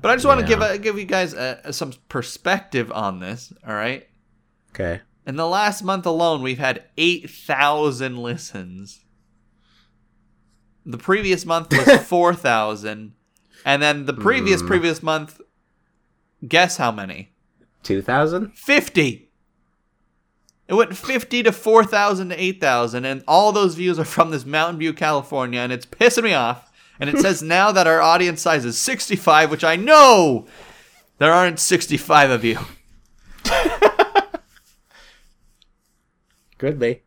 But 0.00 0.10
I 0.10 0.14
just 0.14 0.26
want 0.26 0.40
to 0.40 0.46
give 0.46 0.60
a, 0.60 0.66
uh, 0.74 0.76
give 0.76 0.96
you 0.98 1.04
guys 1.04 1.34
a, 1.34 1.72
some 1.72 1.92
perspective 2.08 2.92
on 2.92 3.18
this. 3.18 3.52
All 3.66 3.74
right. 3.74 4.06
Okay. 4.70 5.00
In 5.26 5.36
the 5.36 5.46
last 5.46 5.82
month 5.82 6.06
alone, 6.06 6.40
we've 6.42 6.58
had 6.58 6.84
eight 6.96 7.28
thousand 7.28 8.16
listens. 8.18 9.04
The 10.86 10.98
previous 10.98 11.44
month 11.44 11.72
was 11.72 12.00
four 12.06 12.34
thousand, 12.34 13.12
and 13.64 13.82
then 13.82 14.06
the 14.06 14.14
previous 14.14 14.60
Hmm. 14.60 14.68
previous 14.68 15.02
month, 15.02 15.40
guess 16.46 16.76
how 16.76 16.92
many? 16.92 17.30
2000? 17.82 18.52
50. 18.56 19.30
It 20.66 20.74
went 20.74 20.94
50 20.94 21.44
to 21.44 21.52
4,000 21.52 22.28
to 22.28 22.42
8,000, 22.42 23.06
and 23.06 23.24
all 23.26 23.52
those 23.52 23.74
views 23.74 23.98
are 23.98 24.04
from 24.04 24.30
this 24.30 24.44
Mountain 24.44 24.78
View, 24.78 24.92
California, 24.92 25.60
and 25.60 25.72
it's 25.72 25.86
pissing 25.86 26.24
me 26.24 26.34
off. 26.34 26.67
And 27.00 27.08
it 27.08 27.18
says 27.18 27.42
now 27.42 27.70
that 27.72 27.86
our 27.86 28.00
audience 28.00 28.42
size 28.42 28.64
is 28.64 28.78
65, 28.78 29.50
which 29.50 29.64
I 29.64 29.76
know 29.76 30.46
there 31.18 31.32
aren't 31.32 31.60
65 31.60 32.30
of 32.30 32.44
you. 32.44 32.58
Could 36.58 36.78
be. 36.78 37.02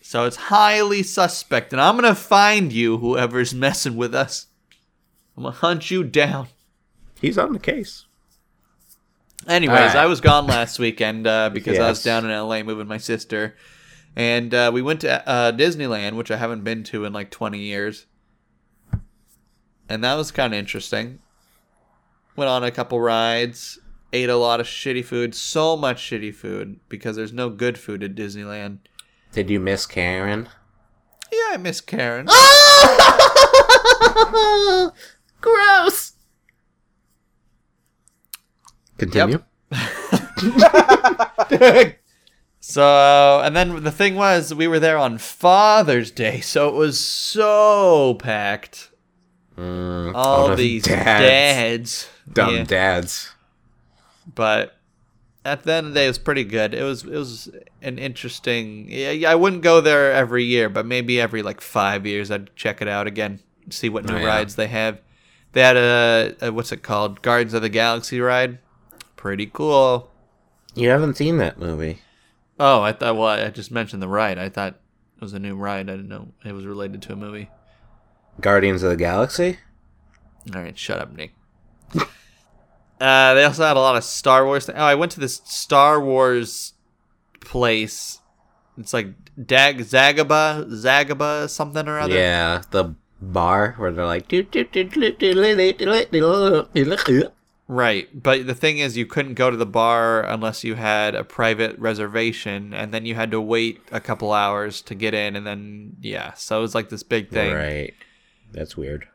So 0.00 0.24
it's 0.24 0.36
highly 0.36 1.02
suspect, 1.04 1.72
and 1.72 1.80
I'm 1.80 1.96
going 1.96 2.12
to 2.12 2.20
find 2.20 2.72
you, 2.72 2.98
whoever's 2.98 3.54
messing 3.54 3.96
with 3.96 4.12
us. 4.14 4.48
I'm 5.36 5.44
going 5.44 5.54
to 5.54 5.60
hunt 5.60 5.90
you 5.90 6.02
down. 6.02 6.48
He's 7.20 7.38
on 7.38 7.52
the 7.52 7.60
case. 7.60 8.06
Anyways, 9.46 9.78
Alright. 9.78 9.96
I 9.96 10.06
was 10.06 10.20
gone 10.20 10.46
last 10.46 10.78
weekend 10.78 11.26
uh, 11.26 11.50
because 11.50 11.78
I 11.78 11.88
was 11.88 12.02
down 12.02 12.28
in 12.28 12.30
LA 12.30 12.62
moving 12.62 12.88
my 12.88 12.98
sister, 12.98 13.56
and 14.16 14.52
uh, 14.52 14.70
we 14.72 14.82
went 14.82 15.00
to 15.00 15.28
uh, 15.28 15.52
Disneyland, 15.52 16.16
which 16.16 16.30
I 16.30 16.36
haven't 16.36 16.64
been 16.64 16.82
to 16.84 17.04
in 17.04 17.12
like 17.12 17.30
20 17.30 17.58
years, 17.58 18.06
and 19.88 20.04
that 20.04 20.14
was 20.14 20.30
kind 20.30 20.52
of 20.52 20.58
interesting. 20.58 21.20
Went 22.36 22.48
on 22.48 22.64
a 22.64 22.70
couple 22.70 23.00
rides, 23.00 23.78
ate 24.12 24.28
a 24.28 24.36
lot 24.36 24.60
of 24.60 24.66
shitty 24.66 25.04
food, 25.04 25.34
so 25.34 25.76
much 25.76 26.02
shitty 26.02 26.34
food 26.34 26.80
because 26.88 27.16
there's 27.16 27.32
no 27.32 27.50
good 27.50 27.78
food 27.78 28.02
at 28.02 28.14
Disneyland. 28.14 28.78
Did 29.32 29.50
you 29.50 29.60
miss 29.60 29.86
Karen? 29.86 30.48
Yeah, 31.32 31.50
I 31.52 31.56
miss 31.58 31.80
Karen. 31.80 32.26
Gross. 35.40 36.12
Continue. 38.98 39.42
So, 42.70 43.40
and 43.44 43.54
then 43.56 43.82
the 43.82 43.90
thing 43.90 44.14
was, 44.14 44.54
we 44.54 44.68
were 44.68 44.78
there 44.80 44.96
on 44.98 45.18
Father's 45.18 46.10
Day, 46.10 46.40
so 46.40 46.68
it 46.68 46.74
was 46.74 46.98
so 47.00 48.14
packed. 48.14 48.90
Mm, 49.58 50.12
All 50.14 50.48
the 50.50 50.54
these 50.56 50.84
dads. 50.84 51.04
dads. 51.04 52.08
Dumb 52.32 52.54
Yeah. 52.56 52.64
dads. 52.64 53.30
but 54.34 54.76
at 55.44 55.62
the 55.64 55.72
end 55.72 55.88
of 55.88 55.94
the 55.94 56.00
day, 56.00 56.04
it 56.04 56.08
was 56.08 56.18
pretty 56.18 56.44
good. 56.44 56.74
It 56.74 56.82
was 56.82 57.02
it 57.04 57.10
was 57.10 57.50
an 57.82 57.98
interesting. 57.98 58.90
I 59.26 59.34
wouldn't 59.34 59.62
go 59.62 59.80
there 59.80 60.12
every 60.12 60.44
year, 60.44 60.68
but 60.68 60.86
maybe 60.86 61.20
every 61.20 61.42
like 61.42 61.60
five 61.60 62.06
years, 62.06 62.30
I'd 62.30 62.54
check 62.56 62.80
it 62.82 62.88
out 62.88 63.06
again, 63.06 63.40
see 63.70 63.88
what 63.88 64.04
new 64.04 64.14
Oh, 64.14 64.18
yeah. 64.18 64.26
rides 64.26 64.54
they 64.56 64.68
have. 64.68 65.00
They 65.52 65.62
had 65.62 65.76
a, 65.76 66.36
a 66.42 66.52
what's 66.52 66.70
it 66.72 66.82
called, 66.82 67.22
Guardians 67.22 67.54
of 67.54 67.62
the 67.62 67.68
Galaxy 67.68 68.20
ride. 68.20 68.58
Pretty 69.16 69.46
cool. 69.52 70.10
You 70.74 70.88
haven't 70.90 71.16
seen 71.16 71.38
that 71.38 71.58
movie. 71.58 72.00
Oh, 72.60 72.82
I 72.82 72.92
thought. 72.92 73.16
Well, 73.16 73.26
I 73.26 73.48
just 73.48 73.70
mentioned 73.70 74.02
the 74.02 74.08
ride. 74.08 74.38
I 74.38 74.50
thought 74.50 74.74
it 75.16 75.20
was 75.22 75.32
a 75.32 75.38
new 75.38 75.56
ride. 75.56 75.88
I 75.88 75.96
didn't 75.96 76.08
know 76.08 76.28
it 76.44 76.52
was 76.52 76.66
related 76.66 77.00
to 77.02 77.14
a 77.14 77.16
movie. 77.16 77.48
Guardians 78.38 78.82
of 78.82 78.90
the 78.90 78.96
Galaxy? 78.96 79.58
All 80.54 80.60
right, 80.60 80.78
shut 80.78 80.98
up, 80.98 81.10
Nick. 81.16 81.32
uh, 81.94 83.34
they 83.34 83.44
also 83.44 83.64
had 83.64 83.78
a 83.78 83.80
lot 83.80 83.96
of 83.96 84.04
Star 84.04 84.44
Wars. 84.44 84.66
Th- 84.66 84.76
oh, 84.76 84.82
I 84.84 84.94
went 84.94 85.10
to 85.12 85.20
this 85.20 85.40
Star 85.44 86.00
Wars 86.00 86.74
place. 87.40 88.20
It's 88.76 88.92
like 88.92 89.08
Dag 89.46 89.78
Zagaba, 89.78 90.66
Zagaba, 90.70 91.48
something 91.48 91.88
or 91.88 91.98
other. 91.98 92.14
Yeah, 92.14 92.62
the 92.72 92.94
bar 93.22 93.74
where 93.78 93.90
they're 93.90 94.04
like. 94.04 94.28
Right, 97.72 98.08
but 98.20 98.48
the 98.48 98.54
thing 98.56 98.78
is, 98.78 98.96
you 98.96 99.06
couldn't 99.06 99.34
go 99.34 99.48
to 99.48 99.56
the 99.56 99.64
bar 99.64 100.22
unless 100.24 100.64
you 100.64 100.74
had 100.74 101.14
a 101.14 101.22
private 101.22 101.78
reservation, 101.78 102.74
and 102.74 102.92
then 102.92 103.06
you 103.06 103.14
had 103.14 103.30
to 103.30 103.40
wait 103.40 103.80
a 103.92 104.00
couple 104.00 104.32
hours 104.32 104.82
to 104.82 104.96
get 104.96 105.14
in, 105.14 105.36
and 105.36 105.46
then 105.46 105.96
yeah, 106.00 106.32
so 106.32 106.58
it 106.58 106.62
was 106.62 106.74
like 106.74 106.88
this 106.88 107.04
big 107.04 107.30
thing. 107.30 107.54
Right. 107.54 107.94
That's 108.50 108.76
weird. 108.76 109.06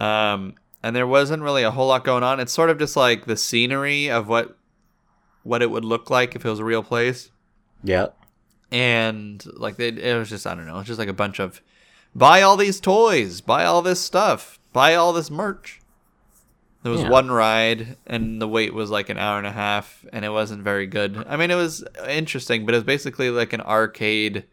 um, 0.00 0.54
and 0.82 0.96
there 0.96 1.06
wasn't 1.06 1.42
really 1.42 1.64
a 1.64 1.70
whole 1.70 1.88
lot 1.88 2.02
going 2.02 2.22
on. 2.22 2.40
It's 2.40 2.52
sort 2.52 2.70
of 2.70 2.78
just 2.78 2.96
like 2.96 3.26
the 3.26 3.36
scenery 3.36 4.08
of 4.10 4.26
what 4.26 4.56
what 5.42 5.60
it 5.60 5.70
would 5.70 5.84
look 5.84 6.08
like 6.08 6.34
if 6.34 6.46
it 6.46 6.48
was 6.48 6.60
a 6.60 6.64
real 6.64 6.82
place, 6.82 7.30
Yeah, 7.84 8.06
and 8.72 9.44
like 9.54 9.78
it, 9.78 9.98
it 9.98 10.16
was 10.16 10.30
just 10.30 10.46
I 10.46 10.54
don't 10.54 10.66
know, 10.66 10.78
it's 10.78 10.86
just 10.86 10.98
like 10.98 11.08
a 11.08 11.12
bunch 11.12 11.38
of 11.40 11.60
buy 12.14 12.40
all 12.40 12.56
these 12.56 12.80
toys, 12.80 13.42
buy 13.42 13.66
all 13.66 13.82
this 13.82 14.00
stuff, 14.00 14.58
buy 14.72 14.94
all 14.94 15.12
this 15.12 15.30
merch. 15.30 15.77
There 16.82 16.92
was 16.92 17.02
Yeah. 17.02 17.10
one 17.10 17.30
ride, 17.30 17.96
and 18.06 18.40
the 18.40 18.46
wait 18.48 18.72
was 18.72 18.88
like 18.90 19.08
an 19.08 19.18
hour 19.18 19.36
and 19.38 19.46
a 19.46 19.52
half, 19.52 20.04
and 20.12 20.24
it 20.24 20.28
wasn't 20.30 20.62
very 20.62 20.86
good. 20.86 21.24
I 21.28 21.36
mean, 21.36 21.50
it 21.50 21.56
was 21.56 21.84
interesting, 22.08 22.64
but 22.64 22.74
it 22.74 22.78
was 22.78 22.84
basically 22.84 23.30
like 23.30 23.52
an 23.52 23.60
arcade, 23.60 24.44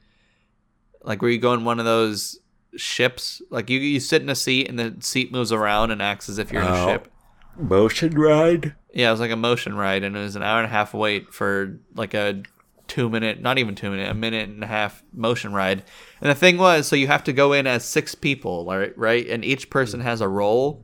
like 1.04 1.22
where 1.22 1.30
you 1.32 1.38
go 1.38 1.54
in 1.54 1.64
one 1.66 1.80
of 1.80 1.86
those 1.86 2.40
ships. 2.76 3.42
Like 3.52 3.70
you, 3.70 3.80
you 3.80 4.00
sit 4.00 4.22
in 4.24 4.30
a 4.30 4.36
seat, 4.36 4.68
and 4.68 4.80
the 4.80 4.96
seat 5.02 5.32
moves 5.32 5.52
around 5.52 5.92
and 5.92 6.02
acts 6.02 6.28
as 6.28 6.40
if 6.40 6.52
you're 6.52 6.64
in 6.64 6.68
a 6.68 6.84
Oh. 6.84 6.88
ship. 6.88 7.12
Motion 7.58 8.12
ride? 8.20 8.74
Yeah, 8.94 9.10
it 9.10 9.12
was 9.12 9.20
like 9.20 9.32
a 9.32 9.36
motion 9.38 9.76
ride, 9.76 10.04
and 10.04 10.18
it 10.18 10.20
was 10.20 10.36
an 10.36 10.42
hour 10.44 10.58
and 10.58 10.66
a 10.66 10.70
half 10.70 10.94
wait 10.94 11.34
for 11.34 11.80
like 11.96 12.14
a 12.14 12.42
two 12.88 13.08
minute, 13.10 13.40
not 13.42 13.58
even 13.60 13.76
two 13.76 13.90
minute, 13.92 14.10
a 14.10 14.14
minute 14.14 14.50
and 14.50 14.64
a 14.64 14.68
half 14.68 15.04
motion 15.14 15.54
ride. 15.54 15.84
And 16.22 16.30
the 16.30 16.36
thing 16.36 16.58
was, 16.58 16.88
so 16.88 16.96
you 16.96 17.08
have 17.08 17.24
to 17.26 17.34
go 17.34 17.54
in 17.54 17.66
as 17.68 17.86
six 17.86 18.14
people, 18.16 18.66
right? 18.66 18.98
Right, 18.98 19.28
and 19.30 19.46
each 19.46 19.70
person 19.70 20.02
has 20.02 20.22
a 20.22 20.28
role. 20.28 20.84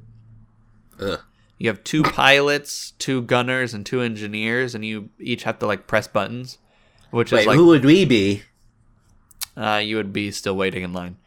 Ugh. 1.00 1.20
You 1.62 1.68
have 1.68 1.84
two 1.84 2.02
pilots, 2.02 2.94
two 2.98 3.22
gunners, 3.22 3.76
and 3.76 3.86
two 3.86 4.02
engineers, 4.02 4.74
and 4.74 4.84
you 4.84 5.12
each 5.20 5.44
have 5.44 5.60
to 5.60 5.68
like 5.68 5.86
press 5.86 6.08
buttons, 6.08 6.58
which 7.12 7.32
Wait, 7.32 7.42
is 7.42 7.46
like 7.46 7.56
who 7.56 7.68
would 7.68 7.86
we 7.86 8.04
be? 8.04 8.42
uh, 9.56 9.80
you 9.84 9.96
would 9.96 10.12
be 10.12 10.32
still 10.32 10.58
waiting 10.58 10.82
in 10.82 10.92
line. 10.92 11.18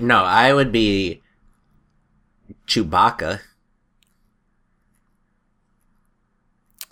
No, 0.00 0.24
I 0.24 0.52
would 0.52 0.72
be 0.72 1.22
Chewbacca. 2.66 3.38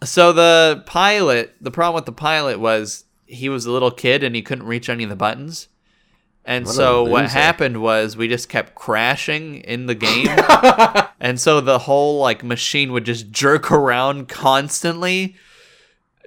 So 0.04 0.32
the 0.32 0.84
pilot, 0.86 1.56
the 1.60 1.72
problem 1.72 1.96
with 1.96 2.06
the 2.06 2.12
pilot 2.12 2.60
was 2.60 3.06
he 3.26 3.48
was 3.48 3.66
a 3.66 3.72
little 3.72 3.90
kid 3.90 4.22
and 4.22 4.36
he 4.36 4.42
couldn't 4.42 4.66
reach 4.66 4.88
any 4.88 5.02
of 5.02 5.10
the 5.10 5.16
buttons. 5.16 5.66
And 6.46 6.66
What 6.66 6.74
so 6.74 7.04
what 7.04 7.30
happened 7.30 7.80
was 7.80 8.16
we 8.18 8.28
just 8.28 8.48
kept 8.50 8.74
crashing 8.74 9.56
in 9.56 9.86
the 9.86 9.94
game. 9.94 10.28
and 11.20 11.40
so 11.40 11.60
the 11.62 11.78
whole 11.78 12.18
like 12.20 12.44
machine 12.44 12.92
would 12.92 13.04
just 13.04 13.30
jerk 13.30 13.72
around 13.72 14.28
constantly 14.28 15.36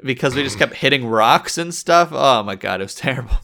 because 0.04 0.36
we 0.36 0.44
just 0.44 0.58
kept 0.58 0.74
hitting 0.76 1.06
rocks 1.08 1.58
and 1.58 1.74
stuff. 1.74 2.10
Oh 2.12 2.42
my 2.44 2.56
god, 2.56 2.82
it 2.82 2.86
was 2.86 2.96
terrible. 2.96 3.38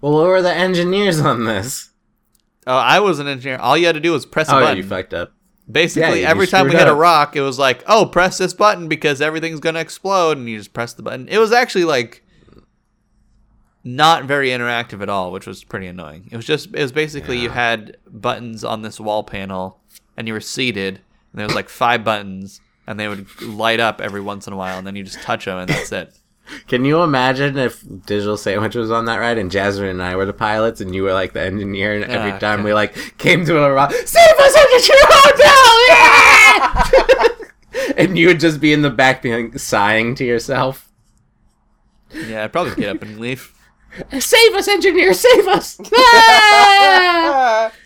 Well, 0.00 0.12
what 0.12 0.26
were 0.26 0.42
the 0.42 0.52
engineers 0.54 1.20
on 1.20 1.44
this? 1.44 1.90
Oh, 2.66 2.76
I 2.76 3.00
was 3.00 3.18
an 3.18 3.26
engineer. 3.28 3.58
All 3.58 3.76
you 3.76 3.86
had 3.86 3.94
to 3.94 4.00
do 4.00 4.12
was 4.12 4.26
press 4.26 4.48
a 4.48 4.54
Oh, 4.54 4.58
yeah, 4.58 4.64
button. 4.66 4.76
you 4.78 4.82
fucked 4.84 5.14
up. 5.14 5.32
Basically, 5.70 6.22
Yeah, 6.22 6.30
every 6.30 6.46
time 6.46 6.64
we 6.64 6.70
screwed 6.70 6.80
hit 6.82 6.88
a 6.88 6.94
rock, 6.94 7.36
it 7.36 7.40
was 7.42 7.58
like, 7.58 7.82
"Oh, 7.86 8.06
press 8.06 8.38
this 8.38 8.54
button 8.54 8.88
because 8.88 9.20
everything's 9.20 9.60
gonna 9.60 9.80
explode," 9.80 10.36
and 10.38 10.48
you 10.48 10.56
just 10.58 10.72
press 10.72 10.92
the 10.94 11.02
button. 11.02 11.28
It 11.28 11.38
was 11.38 11.52
actually 11.52 11.84
like 11.84 12.24
not 13.84 14.24
very 14.24 14.50
interactive 14.50 15.00
at 15.02 15.08
all, 15.08 15.32
which 15.32 15.46
was 15.46 15.64
pretty 15.64 15.86
annoying. 15.86 16.28
It 16.30 16.36
was 16.36 16.44
just, 16.46 16.66
it 16.74 16.82
was 16.82 16.92
basically 16.92 17.38
you 17.38 17.50
had 17.50 17.96
buttons 18.10 18.64
on 18.64 18.82
this 18.82 18.98
wall 19.00 19.22
panel, 19.22 19.80
and 20.16 20.26
you 20.26 20.34
were 20.34 20.40
seated, 20.40 20.96
and 21.32 21.38
there 21.38 21.46
was 21.46 21.54
like 21.54 21.68
five 21.68 22.04
buttons, 22.04 22.60
and 22.86 22.98
they 22.98 23.08
would 23.08 23.40
light 23.42 23.80
up 23.80 24.00
every 24.00 24.20
once 24.20 24.46
in 24.46 24.52
a 24.52 24.56
while, 24.56 24.78
and 24.78 24.86
then 24.86 24.96
you 24.96 25.04
just 25.04 25.22
touch 25.22 25.44
them, 25.46 25.58
and 25.58 25.68
that's 25.68 25.92
it. 25.92 26.12
Can 26.66 26.84
you 26.86 27.02
imagine 27.02 27.58
if 27.58 27.82
Digital 28.06 28.38
Sandwich 28.38 28.74
was 28.74 28.90
on 28.90 29.04
that 29.04 29.18
ride 29.18 29.36
and 29.36 29.50
Jasmine 29.50 29.90
and 29.90 30.02
I 30.02 30.16
were 30.16 30.24
the 30.24 30.32
pilots 30.32 30.80
and 30.80 30.94
you 30.94 31.02
were 31.02 31.12
like 31.12 31.34
the 31.34 31.42
engineer 31.42 31.94
and 31.94 32.04
every 32.04 32.30
Ah, 32.32 32.38
time 32.38 32.60
okay. 32.60 32.64
we 32.68 32.72
like 32.72 33.18
came 33.18 33.44
to 33.44 33.62
a 33.62 33.70
rock, 33.70 33.92
save 33.92 34.38
us 34.38 34.56
at 34.56 34.88
your 34.88 34.96
hotel, 35.92 37.38
yeah! 37.86 37.94
and 37.98 38.16
you 38.16 38.28
would 38.28 38.40
just 38.40 38.60
be 38.60 38.72
in 38.72 38.80
the 38.80 38.88
back 38.88 39.20
being 39.20 39.58
sighing 39.58 40.14
to 40.14 40.24
yourself. 40.24 40.90
Yeah, 42.14 42.44
I'd 42.44 42.52
probably 42.52 42.74
get 42.76 42.96
up 42.96 43.02
and 43.02 43.18
leave. 43.20 43.52
Save 44.18 44.54
us, 44.54 44.68
engineer! 44.68 45.12
Save 45.14 45.48
us! 45.48 45.80
Ah! 45.94 47.72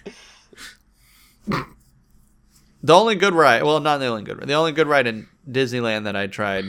The 2.84 2.94
only 2.94 3.14
good 3.14 3.32
ride, 3.32 3.62
well, 3.62 3.78
not 3.78 3.98
the 3.98 4.06
only 4.06 4.24
good 4.24 4.38
ride. 4.38 4.48
The 4.48 4.54
only 4.54 4.72
good 4.72 4.88
ride 4.88 5.06
in 5.06 5.28
Disneyland 5.48 6.02
that 6.02 6.16
I 6.16 6.26
tried, 6.26 6.64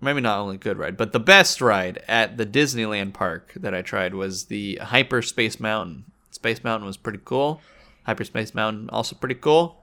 maybe 0.00 0.20
not 0.20 0.40
only 0.40 0.56
good 0.56 0.76
ride, 0.76 0.96
but 0.96 1.12
the 1.12 1.20
best 1.20 1.60
ride 1.60 2.02
at 2.08 2.36
the 2.36 2.44
Disneyland 2.44 3.14
park 3.14 3.52
that 3.54 3.72
I 3.74 3.82
tried 3.82 4.14
was 4.14 4.46
the 4.46 4.74
Hyperspace 4.82 5.60
Mountain. 5.60 6.06
Space 6.32 6.64
Mountain 6.64 6.86
was 6.86 6.96
pretty 6.96 7.20
cool. 7.24 7.60
Hyperspace 8.06 8.54
Mountain 8.56 8.90
also 8.90 9.14
pretty 9.14 9.36
cool. 9.36 9.76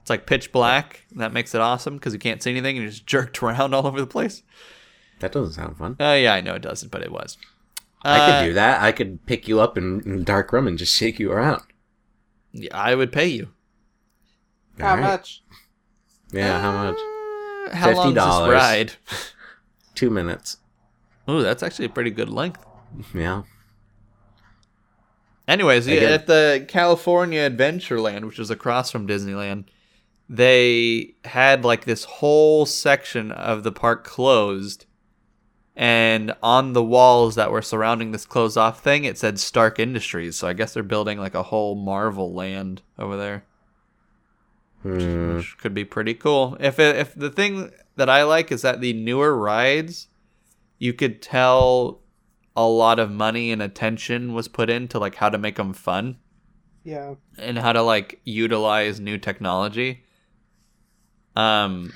It's 0.00 0.08
like 0.08 0.24
pitch 0.24 0.52
black, 0.52 1.04
and 1.10 1.20
that 1.20 1.34
makes 1.34 1.54
it 1.54 1.60
awesome 1.60 1.96
because 1.98 2.14
you 2.14 2.18
can't 2.18 2.42
see 2.42 2.50
anything 2.50 2.78
and 2.78 2.82
you're 2.82 2.90
just 2.90 3.06
jerked 3.06 3.42
around 3.42 3.74
all 3.74 3.86
over 3.86 4.00
the 4.00 4.06
place. 4.06 4.42
that 5.20 5.32
doesn't 5.32 5.52
sound 5.52 5.76
fun. 5.76 5.96
Oh 6.00 6.14
yeah, 6.14 6.32
I 6.32 6.40
know 6.40 6.54
it 6.54 6.62
doesn't, 6.62 6.90
but 6.90 7.02
it 7.02 7.12
was. 7.12 7.36
I 8.02 8.18
Uh, 8.18 8.40
could 8.40 8.46
do 8.48 8.52
that. 8.54 8.80
I 8.82 8.92
could 8.92 9.24
pick 9.26 9.48
you 9.48 9.60
up 9.60 9.76
in, 9.78 10.00
in 10.02 10.20
a 10.20 10.24
dark 10.24 10.52
room 10.52 10.66
and 10.66 10.78
just 10.78 10.94
shake 10.98 11.18
you 11.18 11.32
around. 11.32 11.62
yeah, 12.52 12.76
I 12.76 12.94
would 12.94 13.12
pay 13.12 13.26
you. 13.26 13.48
How 14.78 14.90
Alright. 14.90 15.04
much? 15.04 15.42
Yeah, 16.32 16.60
how 16.60 16.72
much? 16.72 16.94
Uh, 17.72 17.74
How 17.76 17.92
long 17.92 18.08
is 18.08 18.14
this 18.14 18.22
$50. 18.24 18.52
ride? 18.52 18.92
Two 19.94 20.10
minutes. 20.10 20.58
Ooh, 21.28 21.42
that's 21.42 21.62
actually 21.62 21.86
a 21.86 21.90
pretty 21.90 22.10
good 22.10 22.28
length. 22.30 22.64
Yeah. 23.14 23.42
Anyways, 25.46 25.86
yeah, 25.86 25.94
Again- 25.96 26.12
at 26.12 26.26
the 26.26 26.64
California 26.68 27.48
Adventureland, 27.50 28.24
which 28.24 28.38
is 28.38 28.50
across 28.50 28.90
from 28.90 29.06
Disneyland, 29.06 29.64
they 30.28 31.14
had 31.24 31.64
like 31.64 31.84
this 31.86 32.04
whole 32.04 32.66
section 32.66 33.32
of 33.32 33.62
the 33.62 33.72
park 33.72 34.04
closed. 34.04 34.84
And 35.80 36.34
on 36.42 36.72
the 36.72 36.82
walls 36.82 37.36
that 37.36 37.52
were 37.52 37.62
surrounding 37.62 38.10
this 38.10 38.26
closed 38.26 38.58
off 38.58 38.82
thing, 38.82 39.04
it 39.04 39.16
said 39.16 39.38
Stark 39.38 39.78
Industries. 39.78 40.34
So 40.34 40.48
I 40.48 40.52
guess 40.52 40.74
they're 40.74 40.82
building 40.82 41.18
like 41.20 41.36
a 41.36 41.44
whole 41.44 41.76
Marvel 41.76 42.34
land 42.34 42.82
over 42.98 43.16
there, 43.16 43.44
Hmm. 44.82 45.36
which 45.36 45.56
could 45.58 45.74
be 45.74 45.84
pretty 45.84 46.14
cool. 46.14 46.56
If 46.58 46.80
it, 46.80 46.96
if 46.96 47.14
the 47.14 47.30
thing 47.30 47.70
that 47.94 48.10
I 48.10 48.24
like 48.24 48.50
is 48.50 48.62
that 48.62 48.80
the 48.80 48.92
newer 48.92 49.36
rides, 49.36 50.08
you 50.80 50.92
could 50.92 51.22
tell 51.22 52.00
a 52.56 52.66
lot 52.66 52.98
of 52.98 53.12
money 53.12 53.52
and 53.52 53.62
attention 53.62 54.34
was 54.34 54.48
put 54.48 54.68
into 54.68 54.98
like 54.98 55.14
how 55.14 55.28
to 55.28 55.38
make 55.38 55.54
them 55.56 55.72
fun 55.72 56.16
Yeah. 56.82 57.14
and 57.38 57.56
how 57.56 57.72
to 57.72 57.82
like 57.82 58.20
utilize 58.24 58.98
new 58.98 59.16
technology. 59.16 60.02
Um, 61.36 61.92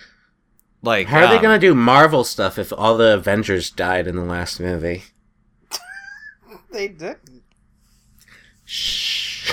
like 0.83 1.07
How 1.07 1.21
are 1.25 1.29
they 1.29 1.37
um, 1.37 1.43
gonna 1.43 1.59
do 1.59 1.75
Marvel 1.75 2.25
stuff 2.25 2.59
if 2.59 2.73
all 2.73 2.97
the 2.97 3.15
Avengers 3.15 3.71
died 3.71 4.07
in 4.07 4.17
the 4.17 4.25
last 4.25 4.61
movie? 4.61 5.05
They 6.73 6.89
didn't. 6.89 7.43
Shh. 8.65 9.53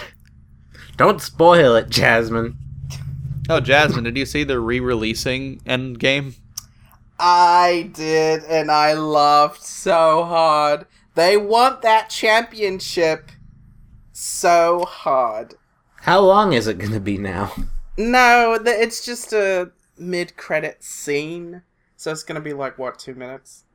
Don't 0.96 1.22
spoil 1.22 1.76
it, 1.76 1.90
Jasmine. 1.90 2.58
Oh, 3.50 3.60
Jasmine, 3.60 4.06
did 4.06 4.18
you 4.18 4.26
see 4.26 4.46
the 4.46 4.60
re-releasing 4.60 5.60
Endgame? 5.62 6.36
I 7.20 7.90
did, 7.94 8.44
and 8.46 8.72
I 8.72 8.94
laughed 8.94 9.64
so 9.64 10.24
hard. 10.24 10.86
They 11.16 11.36
want 11.36 11.82
that 11.82 12.10
championship 12.10 13.32
so 14.14 14.86
hard. 14.88 15.56
How 16.02 16.22
long 16.22 16.54
is 16.54 16.68
it 16.68 16.78
gonna 16.78 17.00
be 17.02 17.18
now? 17.18 17.54
No, 17.98 18.58
it's 18.66 19.06
just 19.06 19.34
a 19.34 19.72
mid-credit 20.00 20.84
scene, 20.84 21.64
so 21.96 22.12
it's 22.12 22.24
gonna 22.24 22.40
be 22.42 22.54
like 22.54 22.78
what 22.78 23.00
two 23.00 23.16
minutes? 23.16 23.66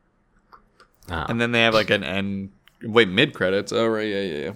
Oh, 1.10 1.26
And 1.28 1.40
then 1.40 1.52
they 1.52 1.62
have 1.62 1.74
like 1.74 1.90
an 1.90 2.02
end. 2.04 2.52
Wait, 2.82 3.08
mid 3.08 3.34
credits. 3.34 3.72
Oh 3.72 3.86
right, 3.86 4.06
yeah, 4.08 4.20
yeah. 4.22 4.38
yeah. 4.46 4.52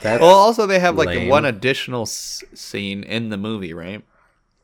that's 0.00 0.20
Well, 0.20 0.34
also 0.36 0.66
they 0.66 0.78
have 0.78 0.96
like 0.96 1.08
Lame. 1.08 1.28
one 1.28 1.44
additional 1.44 2.02
s- 2.02 2.42
scene 2.54 3.02
in 3.02 3.28
the 3.28 3.36
movie, 3.36 3.74
right? 3.74 4.02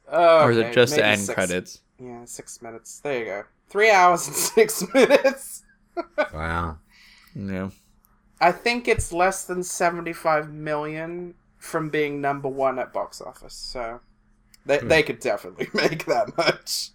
Oh, 0.09 0.45
or 0.45 0.51
is 0.53 0.57
it 0.59 0.73
just 0.73 0.95
the 0.97 1.03
maybe 1.03 1.13
end 1.13 1.21
six- 1.21 1.35
credits? 1.35 1.81
Yeah, 1.99 2.25
six 2.25 2.61
minutes. 2.63 3.01
There 3.01 3.19
you 3.19 3.25
go. 3.25 3.45
Three 3.69 3.91
hours 3.91 4.27
and 4.27 4.37
six 4.55 4.85
minutes. 4.95 5.63
wow. 6.33 6.79
Yeah. 7.35 7.71
I 8.41 8.53
think 8.53 8.87
it's 8.89 9.13
less 9.13 9.45
than 9.45 9.63
seventy-five 9.63 10.53
million 10.53 11.35
from 11.59 11.89
being 11.91 12.21
number 12.21 12.49
one 12.49 12.79
at 12.79 12.93
box 12.93 13.21
office. 13.21 13.55
So 13.55 14.01
they 14.67 14.79
Hmm. 14.79 14.89
they 14.89 15.03
could 15.03 15.21
definitely 15.21 15.69
make 15.75 16.05
that 16.07 16.37
much. 16.37 16.91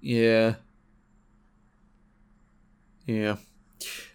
Yeah. 0.00 0.54
Yeah. 3.06 3.36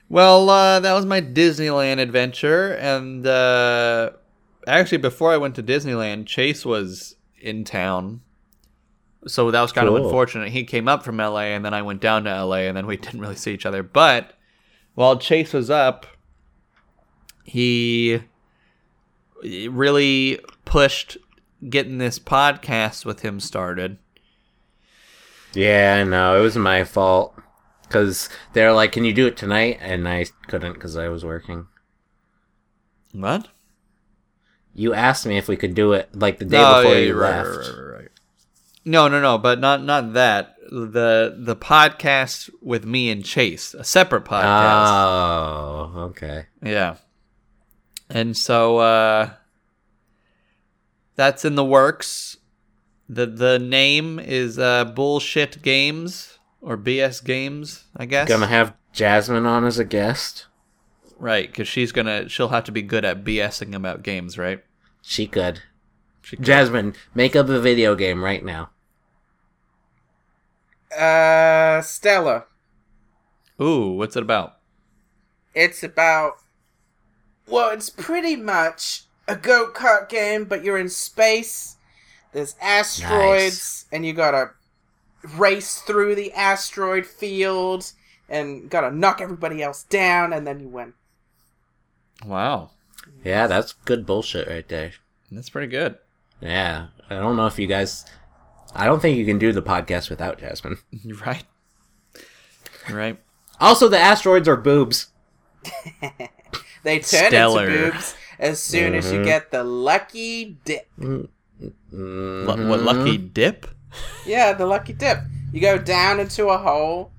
Well, 0.09 0.49
uh, 0.49 0.79
that 0.81 0.93
was 0.93 1.05
my 1.05 1.21
Disneyland 1.21 1.99
adventure, 1.99 2.73
and 2.73 3.25
uh, 3.25 4.11
actually, 4.67 4.97
before 4.97 5.31
I 5.31 5.37
went 5.37 5.55
to 5.55 5.63
Disneyland, 5.63 6.25
Chase 6.25 6.65
was 6.65 7.15
in 7.39 7.63
town, 7.63 8.19
so 9.25 9.49
that 9.51 9.61
was 9.61 9.71
kind 9.71 9.87
of 9.87 9.95
unfortunate. 9.95 10.49
He 10.49 10.65
came 10.65 10.89
up 10.89 11.03
from 11.03 11.15
LA, 11.15 11.53
and 11.55 11.63
then 11.63 11.73
I 11.73 11.81
went 11.81 12.01
down 12.01 12.25
to 12.25 12.43
LA, 12.45 12.55
and 12.67 12.75
then 12.75 12.87
we 12.87 12.97
didn't 12.97 13.21
really 13.21 13.37
see 13.37 13.53
each 13.53 13.65
other. 13.65 13.83
But 13.83 14.33
while 14.95 15.17
Chase 15.17 15.53
was 15.53 15.69
up, 15.69 16.05
he 17.45 18.21
really 19.43 20.39
pushed 20.65 21.17
getting 21.69 21.97
this 21.97 22.19
podcast 22.19 23.05
with 23.05 23.21
him 23.21 23.39
started. 23.39 23.97
Yeah, 25.53 25.97
I 25.99 26.03
know. 26.03 26.37
It 26.39 26.41
was 26.41 26.55
my 26.57 26.83
fault. 26.83 27.35
Because 27.83 28.29
they're 28.53 28.71
like, 28.71 28.93
can 28.93 29.03
you 29.03 29.11
do 29.13 29.27
it 29.27 29.35
tonight? 29.35 29.77
And 29.81 30.07
I 30.07 30.25
couldn't 30.47 30.73
because 30.73 30.95
I 30.95 31.09
was 31.09 31.25
working. 31.25 31.67
What? 33.11 33.49
You 34.73 34.93
asked 34.93 35.25
me 35.25 35.37
if 35.37 35.49
we 35.49 35.57
could 35.57 35.75
do 35.75 35.91
it 35.91 36.07
like 36.15 36.39
the 36.39 36.45
day 36.45 36.57
Oh, 36.57 36.81
before 36.83 36.95
yeah, 36.95 37.05
you 37.07 37.13
right, 37.13 37.43
left. 37.43 37.49
right, 37.49 37.67
right, 37.67 37.93
right. 37.99 38.07
No, 38.85 39.09
no, 39.09 39.19
no, 39.21 39.37
but 39.37 39.59
not 39.59 39.83
not 39.83 40.13
that. 40.13 40.55
The 40.71 41.35
the 41.37 41.57
podcast 41.57 42.49
with 42.61 42.85
me 42.85 43.09
and 43.11 43.25
Chase, 43.25 43.73
a 43.73 43.83
separate 43.83 44.23
podcast. 44.23 44.87
Oh, 44.87 45.91
okay. 46.11 46.45
yeah. 46.63 46.95
And 48.09 48.37
so 48.37 48.77
uh 48.77 49.31
that's 51.15 51.45
in 51.45 51.55
the 51.55 51.65
works. 51.65 52.37
The 53.09 53.25
the 53.25 53.59
name 53.59 54.19
is 54.19 54.57
uh 54.57 54.85
Bullshit 54.85 55.61
Games 55.61 56.39
or 56.61 56.77
BS 56.77 57.23
Games, 57.23 57.85
I 57.95 58.05
guess. 58.05 58.29
Gonna 58.29 58.47
have 58.47 58.75
Jasmine 58.93 59.45
on 59.45 59.65
as 59.65 59.79
a 59.79 59.85
guest. 59.85 60.47
Right, 61.17 61.53
cuz 61.53 61.67
she's 61.67 61.91
going 61.91 62.07
to 62.07 62.27
she'll 62.27 62.47
have 62.47 62.63
to 62.63 62.71
be 62.71 62.81
good 62.81 63.05
at 63.05 63.23
BSing 63.23 63.75
about 63.75 64.01
games, 64.01 64.39
right? 64.39 64.63
She 65.03 65.27
could. 65.27 65.61
She 66.23 66.35
could. 66.35 66.45
Jasmine, 66.45 66.95
make 67.13 67.35
up 67.35 67.47
a 67.47 67.59
video 67.59 67.93
game 67.93 68.23
right 68.23 68.43
now. 68.43 68.71
Uh, 70.97 71.81
Stella. 71.81 72.45
Ooh, 73.61 73.91
what's 73.91 74.15
it 74.15 74.23
about? 74.23 74.57
It's 75.53 75.83
about. 75.83 76.37
Well, 77.47 77.69
it's 77.69 77.89
pretty 77.89 78.35
much 78.35 79.03
a 79.31 79.35
go 79.35 79.71
kart 79.73 80.09
game, 80.09 80.45
but 80.45 80.63
you're 80.63 80.77
in 80.77 80.89
space. 80.89 81.77
There's 82.33 82.55
asteroids, 82.61 83.85
and 83.91 84.05
you 84.05 84.13
gotta 84.13 84.51
race 85.35 85.81
through 85.81 86.15
the 86.15 86.33
asteroid 86.33 87.05
field, 87.05 87.91
and 88.29 88.69
gotta 88.69 88.91
knock 88.91 89.21
everybody 89.21 89.61
else 89.61 89.83
down, 89.83 90.33
and 90.33 90.45
then 90.45 90.59
you 90.59 90.67
win. 90.67 90.93
Wow. 92.25 92.71
Yeah, 93.23 93.47
that's 93.47 93.73
good 93.73 94.05
bullshit 94.05 94.47
right 94.47 94.67
there. 94.67 94.93
That's 95.31 95.49
pretty 95.49 95.67
good. 95.67 95.97
Yeah. 96.39 96.87
I 97.09 97.15
don't 97.15 97.35
know 97.35 97.47
if 97.47 97.57
you 97.59 97.67
guys. 97.67 98.05
I 98.73 98.85
don't 98.85 99.01
think 99.01 99.17
you 99.17 99.25
can 99.25 99.37
do 99.37 99.51
the 99.51 99.61
podcast 99.61 100.09
without 100.09 100.39
Jasmine. 100.39 100.77
You're 100.91 101.17
right. 101.17 101.43
You're 102.87 102.97
right. 102.97 103.19
Also, 103.59 103.87
the 103.87 103.99
asteroids 103.99 104.47
are 104.47 104.55
boobs. 104.57 105.07
They 106.83 106.99
turn 106.99 107.29
Stellar. 107.29 107.69
into 107.69 107.91
boobs 107.91 108.15
as 108.41 108.59
soon 108.61 108.93
as 108.95 109.09
you 109.11 109.19
Mhm. 109.19 109.25
get 109.25 109.51
the 109.51 109.63
lucky 109.63 110.57
dip. 110.65 110.87
Lu- 110.97 111.29
Mhm. 111.93 112.67
what 112.67 112.81
lucky 112.81 113.17
dip? 113.17 113.67
Yeah, 114.25 114.51
the 114.53 114.65
lucky 114.65 114.93
dip. 114.93 115.19
You 115.53 115.61
go 115.61 115.77
down 115.77 116.19
into 116.19 116.47
a 116.47 116.57
hole, 116.57 117.11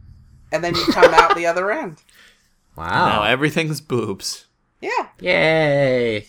and 0.51 0.63
then 0.65 0.75
you 0.75 0.85
come 0.87 1.15
out 1.15 1.35
the 1.37 1.47
other 1.47 1.71
end. 1.71 1.97
Wow. 2.75 3.07
Now 3.17 3.23
everything's 3.25 3.83
boobs. 3.83 4.47
Yeah. 4.81 5.09
Yay. 5.21 6.29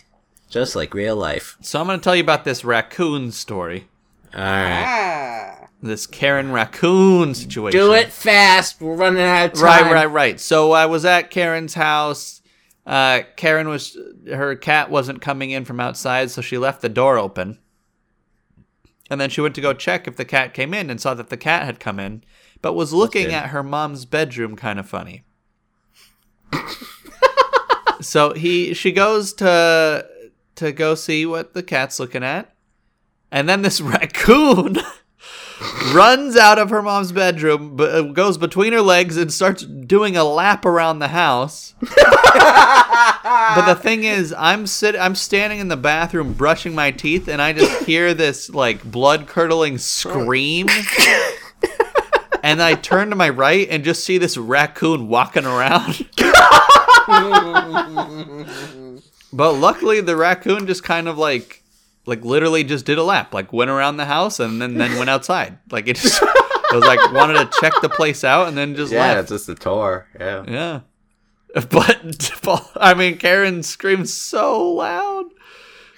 Just 0.50 0.76
like 0.76 0.92
real 0.92 1.16
life. 1.16 1.56
So 1.62 1.80
I'm 1.80 1.86
going 1.86 1.98
to 1.98 2.04
tell 2.04 2.14
you 2.14 2.22
about 2.22 2.44
this 2.44 2.62
raccoon 2.66 3.32
story. 3.32 3.88
Alright. 4.34 4.84
Ah. 4.86 5.54
This 5.82 6.06
Karen 6.06 6.52
raccoon 6.52 7.34
situation. 7.34 7.80
Do 7.80 7.94
it 7.94 8.12
fast. 8.12 8.78
We're 8.82 8.94
running 8.94 9.22
out 9.22 9.46
of 9.46 9.52
time. 9.54 9.62
Right, 9.84 9.92
right, 9.92 10.10
right. 10.10 10.38
So 10.38 10.72
I 10.72 10.84
was 10.84 11.06
at 11.06 11.30
Karen's 11.30 11.72
house. 11.74 12.42
Uh, 12.86 13.22
Karen 13.36 13.68
was 13.68 13.96
her 14.28 14.54
cat 14.56 14.90
wasn't 14.90 15.22
coming 15.22 15.50
in 15.50 15.64
from 15.64 15.80
outside, 15.80 16.30
so 16.30 16.42
she 16.42 16.58
left 16.58 16.82
the 16.82 16.88
door 16.88 17.18
open. 17.18 17.58
And 19.10 19.20
then 19.20 19.30
she 19.30 19.40
went 19.40 19.54
to 19.54 19.60
go 19.60 19.72
check 19.74 20.06
if 20.06 20.16
the 20.16 20.24
cat 20.24 20.54
came 20.54 20.74
in 20.74 20.90
and 20.90 21.00
saw 21.00 21.14
that 21.14 21.28
the 21.28 21.36
cat 21.36 21.64
had 21.64 21.80
come 21.80 22.00
in, 22.00 22.24
but 22.62 22.74
was 22.74 22.92
looking 22.92 23.32
at 23.32 23.50
her 23.50 23.62
mom's 23.62 24.04
bedroom 24.04 24.56
kind 24.56 24.78
of 24.78 24.88
funny. 24.88 25.24
So 28.04 28.34
he 28.34 28.74
she 28.74 28.92
goes 28.92 29.32
to 29.34 30.06
to 30.56 30.72
go 30.72 30.94
see 30.94 31.26
what 31.26 31.54
the 31.54 31.62
cat's 31.62 31.98
looking 31.98 32.22
at. 32.22 32.54
And 33.30 33.48
then 33.48 33.62
this 33.62 33.80
raccoon 33.80 34.76
runs 35.92 36.36
out 36.36 36.58
of 36.58 36.70
her 36.70 36.82
mom's 36.82 37.12
bedroom, 37.12 37.76
but 37.76 37.94
uh, 37.94 38.02
goes 38.02 38.38
between 38.38 38.72
her 38.72 38.80
legs 38.80 39.16
and 39.16 39.32
starts 39.32 39.64
doing 39.64 40.16
a 40.16 40.24
lap 40.24 40.64
around 40.64 40.98
the 40.98 41.08
house. 41.08 41.74
but 41.80 43.66
the 43.66 43.78
thing 43.80 44.04
is, 44.04 44.34
I'm 44.36 44.66
sit 44.66 44.96
I'm 44.96 45.14
standing 45.14 45.58
in 45.60 45.68
the 45.68 45.76
bathroom 45.76 46.32
brushing 46.32 46.74
my 46.74 46.90
teeth 46.90 47.28
and 47.28 47.40
I 47.40 47.52
just 47.52 47.84
hear 47.84 48.14
this 48.14 48.50
like 48.50 48.82
blood 48.84 49.26
curdling 49.26 49.78
scream. 49.78 50.68
and 52.42 52.62
I 52.62 52.74
turn 52.74 53.10
to 53.10 53.16
my 53.16 53.28
right 53.30 53.68
and 53.70 53.84
just 53.84 54.04
see 54.04 54.18
this 54.18 54.36
raccoon 54.36 55.08
walking 55.08 55.46
around. 55.46 56.06
but 59.32 59.52
luckily 59.52 60.00
the 60.00 60.16
raccoon 60.16 60.66
just 60.66 60.84
kind 60.84 61.08
of 61.08 61.18
like 61.18 61.63
like 62.06 62.24
literally 62.24 62.64
just 62.64 62.84
did 62.86 62.98
a 62.98 63.02
lap, 63.02 63.32
like 63.34 63.52
went 63.52 63.70
around 63.70 63.96
the 63.96 64.04
house 64.04 64.40
and 64.40 64.60
then 64.60 64.74
then 64.74 64.96
went 64.98 65.10
outside. 65.10 65.58
Like 65.70 65.88
it 65.88 65.96
just 65.96 66.20
it 66.22 66.74
was 66.74 66.84
like 66.84 67.12
wanted 67.12 67.34
to 67.50 67.60
check 67.60 67.72
the 67.82 67.88
place 67.88 68.24
out 68.24 68.48
and 68.48 68.56
then 68.56 68.74
just 68.76 68.92
Yeah, 68.92 69.00
left. 69.14 69.20
it's 69.20 69.30
just 69.30 69.48
a 69.48 69.54
tour. 69.54 70.06
Yeah. 70.18 70.44
Yeah. 70.48 70.80
But 71.70 72.72
I 72.76 72.94
mean 72.94 73.16
Karen 73.16 73.62
screamed 73.62 74.08
so 74.10 74.70
loud. 74.72 75.26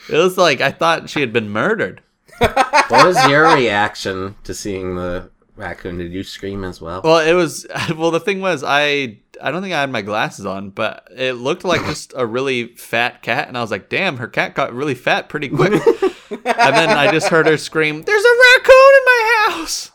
It 0.09 0.17
was 0.17 0.37
like 0.37 0.61
I 0.61 0.71
thought 0.71 1.09
she 1.11 1.21
had 1.21 1.33
been 1.33 1.49
murdered. 1.51 2.03
What 2.89 3.05
was 3.07 3.29
your 3.29 3.53
reaction 3.55 4.37
to 4.45 4.55
seeing 4.55 4.95
the 4.95 5.29
raccoon? 5.57 5.99
Did 5.99 6.13
you 6.13 6.23
scream 6.23 6.63
as 6.63 6.81
well? 6.81 7.01
Well, 7.03 7.19
it 7.19 7.33
was 7.33 7.67
well 7.97 8.11
the 8.13 8.21
thing 8.21 8.41
was 8.41 8.63
I 8.65 9.19
I 9.43 9.51
don't 9.51 9.63
think 9.63 9.75
I 9.75 9.81
had 9.81 9.91
my 9.91 10.03
glasses 10.03 10.47
on, 10.47 10.71
but 10.71 11.09
it 11.17 11.35
looked 11.35 11.65
like 11.65 11.83
just 11.87 12.13
a 12.17 12.25
really 12.27 12.69
fat 12.75 13.23
cat 13.23 13.49
and 13.49 13.57
I 13.59 13.61
was 13.61 13.71
like, 13.71 13.89
"Damn, 13.89 14.17
her 14.19 14.29
cat 14.29 14.55
got 14.55 14.73
really 14.75 14.95
fat 14.95 15.29
pretty 15.29 15.49
quick." 15.49 15.73
and 16.31 16.75
then 16.75 16.91
I 16.91 17.11
just 17.13 17.29
heard 17.29 17.47
her 17.47 17.57
scream, 17.57 18.03
"There's 18.03 18.25
a 18.25 18.29
raccoon 18.55 18.75
in 18.95 19.05
my 19.05 19.47
house." 19.49 19.91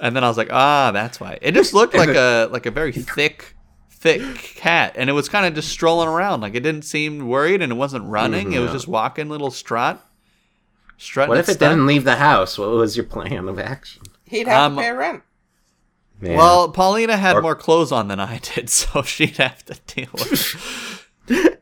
And 0.00 0.14
then 0.14 0.22
I 0.24 0.28
was 0.28 0.36
like, 0.36 0.50
"Ah, 0.52 0.90
that's 0.92 1.18
why." 1.20 1.38
It 1.42 1.52
just 1.52 1.74
looked 1.74 1.94
like 1.94 2.10
a 2.10 2.48
like 2.52 2.66
a 2.66 2.70
very 2.70 2.92
thick 2.92 3.54
thick 3.90 4.22
cat 4.36 4.92
and 4.94 5.10
it 5.10 5.12
was 5.12 5.28
kind 5.28 5.44
of 5.44 5.54
just 5.54 5.68
strolling 5.70 6.08
around. 6.08 6.40
Like 6.40 6.54
it 6.54 6.60
didn't 6.60 6.82
seem 6.84 7.26
worried 7.26 7.60
and 7.62 7.72
it 7.72 7.74
wasn't 7.74 8.04
running. 8.04 8.52
It 8.52 8.60
was 8.60 8.68
Yeah. 8.68 8.72
just 8.74 8.86
walking 8.88 9.28
little 9.28 9.50
strut. 9.50 10.00
Strutting 10.98 11.30
what 11.30 11.38
if 11.38 11.48
its 11.48 11.56
it 11.56 11.58
didn't 11.58 11.86
leave 11.86 12.04
the 12.04 12.14
house? 12.16 12.56
What 12.58 12.68
was 12.70 12.96
your 12.96 13.06
plan 13.06 13.48
of 13.48 13.58
action? 13.58 14.02
He'd 14.24 14.46
have 14.46 14.70
Um, 14.72 14.76
to 14.76 14.82
pay 14.82 14.90
rent. 14.92 15.22
Yeah. 16.20 16.36
Well, 16.36 16.70
Paulina 16.70 17.16
had 17.16 17.36
Or- 17.36 17.42
more 17.42 17.54
clothes 17.54 17.92
on 17.92 18.08
than 18.08 18.18
I 18.20 18.38
did, 18.38 18.68
so 18.70 19.02
she'd 19.02 19.36
have 19.36 19.64
to 19.66 19.78
deal 19.86 20.08
with 20.12 21.08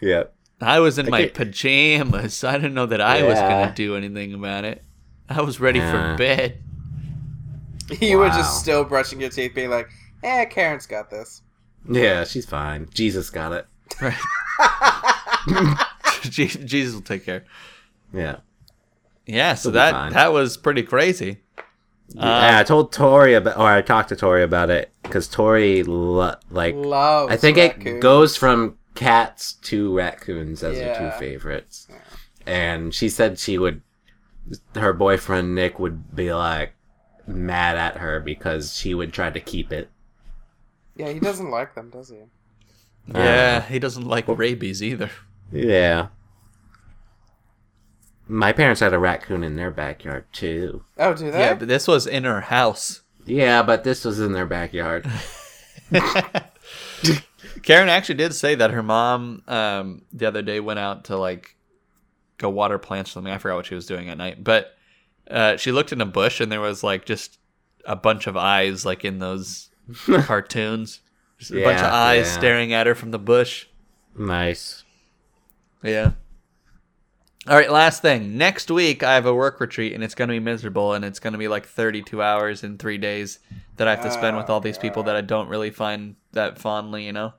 yeah. 0.00 0.24
I 0.60 0.80
was 0.80 0.98
in 0.98 1.08
my 1.10 1.22
Okay. 1.22 1.30
pajamas. 1.30 2.42
I 2.44 2.54
didn't 2.54 2.74
know 2.74 2.86
that 2.86 3.00
I 3.00 3.22
was 3.22 3.38
going 3.38 3.68
to 3.68 3.74
do 3.74 3.96
anything 3.96 4.34
about 4.34 4.64
it. 4.64 4.84
I 5.28 5.40
was 5.42 5.60
ready 5.60 5.78
Yeah. 5.78 6.12
for 6.12 6.18
bed. 6.18 6.58
You 8.00 8.18
were 8.18 8.28
just 8.28 8.60
still 8.60 8.84
brushing 8.84 9.18
your 9.18 9.30
teeth, 9.30 9.54
being 9.54 9.70
like, 9.70 9.88
"Eh, 10.22 10.44
Karen's 10.44 10.86
got 10.86 11.08
this." 11.08 11.40
Yeah, 11.90 12.24
she's 12.24 12.44
fine. 12.44 12.86
Jesus 12.92 13.30
got 13.30 13.52
it. 13.54 13.66
Right. 14.02 14.14
Jesus 16.28 16.92
will 16.94 17.00
take 17.00 17.24
care. 17.24 17.44
Yeah. 18.12 18.40
Yeah, 19.26 19.54
so 19.54 19.68
She'll 19.70 19.72
that 19.72 20.12
that 20.12 20.32
was 20.34 20.58
pretty 20.58 20.82
crazy. 20.82 21.38
Yeah, 22.14 22.22
um, 22.22 22.56
I 22.56 22.62
told 22.64 22.92
Tori 22.92 23.34
about, 23.34 23.58
or 23.58 23.66
I 23.66 23.82
talked 23.82 24.08
to 24.10 24.16
Tori 24.16 24.42
about 24.42 24.70
it 24.70 24.90
because 25.02 25.28
Tori, 25.28 25.82
lo- 25.82 26.36
like, 26.50 26.74
Loves. 26.74 27.32
I 27.32 27.36
think 27.36 27.58
it 27.58 28.00
goes 28.00 28.36
from 28.36 28.78
cats 28.94 29.54
to 29.54 29.94
raccoons 29.96 30.62
as 30.62 30.78
her 30.78 30.94
two 30.98 31.18
favorites. 31.18 31.88
And 32.46 32.94
she 32.94 33.08
said 33.08 33.38
she 33.38 33.58
would, 33.58 33.82
her 34.74 34.92
boyfriend 34.92 35.54
Nick 35.54 35.78
would 35.78 36.14
be 36.16 36.32
like 36.32 36.72
mad 37.26 37.76
at 37.76 37.98
her 37.98 38.20
because 38.20 38.74
she 38.74 38.94
would 38.94 39.12
try 39.12 39.30
to 39.30 39.40
keep 39.40 39.70
it. 39.72 39.90
Yeah, 40.96 41.12
he 41.12 41.20
doesn't 41.20 41.50
like 41.50 41.74
them, 41.74 41.90
does 41.90 42.08
he? 42.08 42.16
Yeah, 43.14 43.62
uh, 43.64 43.68
he 43.70 43.78
doesn't 43.78 44.06
like 44.06 44.26
rabies 44.28 44.82
either. 44.82 45.10
Yeah. 45.52 46.08
My 48.28 48.52
parents 48.52 48.80
had 48.80 48.92
a 48.92 48.98
raccoon 48.98 49.42
in 49.42 49.56
their 49.56 49.70
backyard 49.70 50.26
too. 50.32 50.84
Oh, 50.98 51.14
do 51.14 51.30
they? 51.30 51.38
Yeah, 51.38 51.54
but 51.54 51.68
this 51.68 51.88
was 51.88 52.06
in 52.06 52.24
her 52.24 52.42
house. 52.42 53.00
Yeah, 53.24 53.62
but 53.62 53.84
this 53.84 54.04
was 54.04 54.20
in 54.20 54.32
their 54.32 54.46
backyard. 54.46 55.10
Karen 57.62 57.88
actually 57.88 58.16
did 58.16 58.34
say 58.34 58.54
that 58.54 58.70
her 58.70 58.82
mom 58.82 59.42
um, 59.48 60.02
the 60.12 60.26
other 60.26 60.42
day 60.42 60.60
went 60.60 60.78
out 60.78 61.04
to 61.04 61.16
like 61.16 61.56
go 62.36 62.48
water 62.48 62.78
plants 62.78 63.10
or 63.10 63.12
something. 63.12 63.32
I 63.32 63.38
forgot 63.38 63.56
what 63.56 63.66
she 63.66 63.74
was 63.74 63.86
doing 63.86 64.08
at 64.08 64.18
night, 64.18 64.42
but 64.42 64.76
uh, 65.30 65.56
she 65.56 65.72
looked 65.72 65.92
in 65.92 66.00
a 66.00 66.06
bush 66.06 66.40
and 66.40 66.50
there 66.50 66.60
was 66.60 66.82
like 66.82 67.04
just 67.04 67.38
a 67.84 67.96
bunch 67.96 68.26
of 68.26 68.36
eyes, 68.36 68.84
like 68.84 69.04
in 69.04 69.18
those 69.18 69.70
cartoons. 70.22 71.00
Just 71.38 71.52
a 71.52 71.62
bunch 71.62 71.78
of 71.78 71.92
eyes 71.92 72.26
yeah. 72.26 72.32
staring 72.32 72.72
at 72.72 72.86
her 72.86 72.94
from 72.94 73.12
the 73.12 73.18
bush. 73.18 73.66
nice. 74.16 74.84
Yeah. 75.82 76.12
All 77.48 77.56
right, 77.56 77.70
last 77.70 78.02
thing. 78.02 78.36
Next 78.36 78.70
week, 78.70 79.02
I 79.02 79.14
have 79.14 79.24
a 79.24 79.32
work 79.32 79.58
retreat, 79.58 79.94
and 79.94 80.04
it's 80.04 80.14
going 80.14 80.28
to 80.28 80.32
be 80.34 80.40
miserable, 80.40 80.92
and 80.92 81.02
it's 81.02 81.18
going 81.18 81.32
to 81.32 81.38
be 81.38 81.48
like 81.48 81.66
32 81.66 82.20
hours 82.20 82.62
in 82.62 82.76
three 82.76 82.98
days 82.98 83.38
that 83.76 83.88
I 83.88 83.94
have 83.94 84.04
to 84.04 84.10
spend 84.10 84.36
with 84.36 84.50
all 84.50 84.60
these 84.60 84.76
people 84.76 85.04
that 85.04 85.16
I 85.16 85.22
don't 85.22 85.48
really 85.48 85.70
find 85.70 86.16
that 86.32 86.58
fondly, 86.58 87.06
you 87.06 87.12
know? 87.12 87.32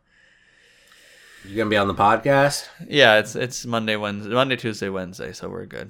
You 1.46 1.56
gonna 1.56 1.70
be 1.70 1.78
on 1.78 1.88
the 1.88 1.94
podcast? 1.96 2.68
Yeah, 2.86 3.20
it's 3.20 3.34
it's 3.34 3.66
Monday, 3.66 3.96
Wednesday, 3.96 4.34
Monday, 4.34 4.58
Tuesday, 4.58 4.90
Wednesday, 4.90 5.32
so 5.32 5.48
we're 5.48 5.66
good. 5.66 5.90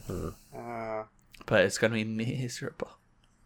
Uh, 0.56 1.04
But 1.48 1.62
it's 1.66 1.80
gonna 1.80 1.96
be 1.96 2.04
miserable. 2.04 2.92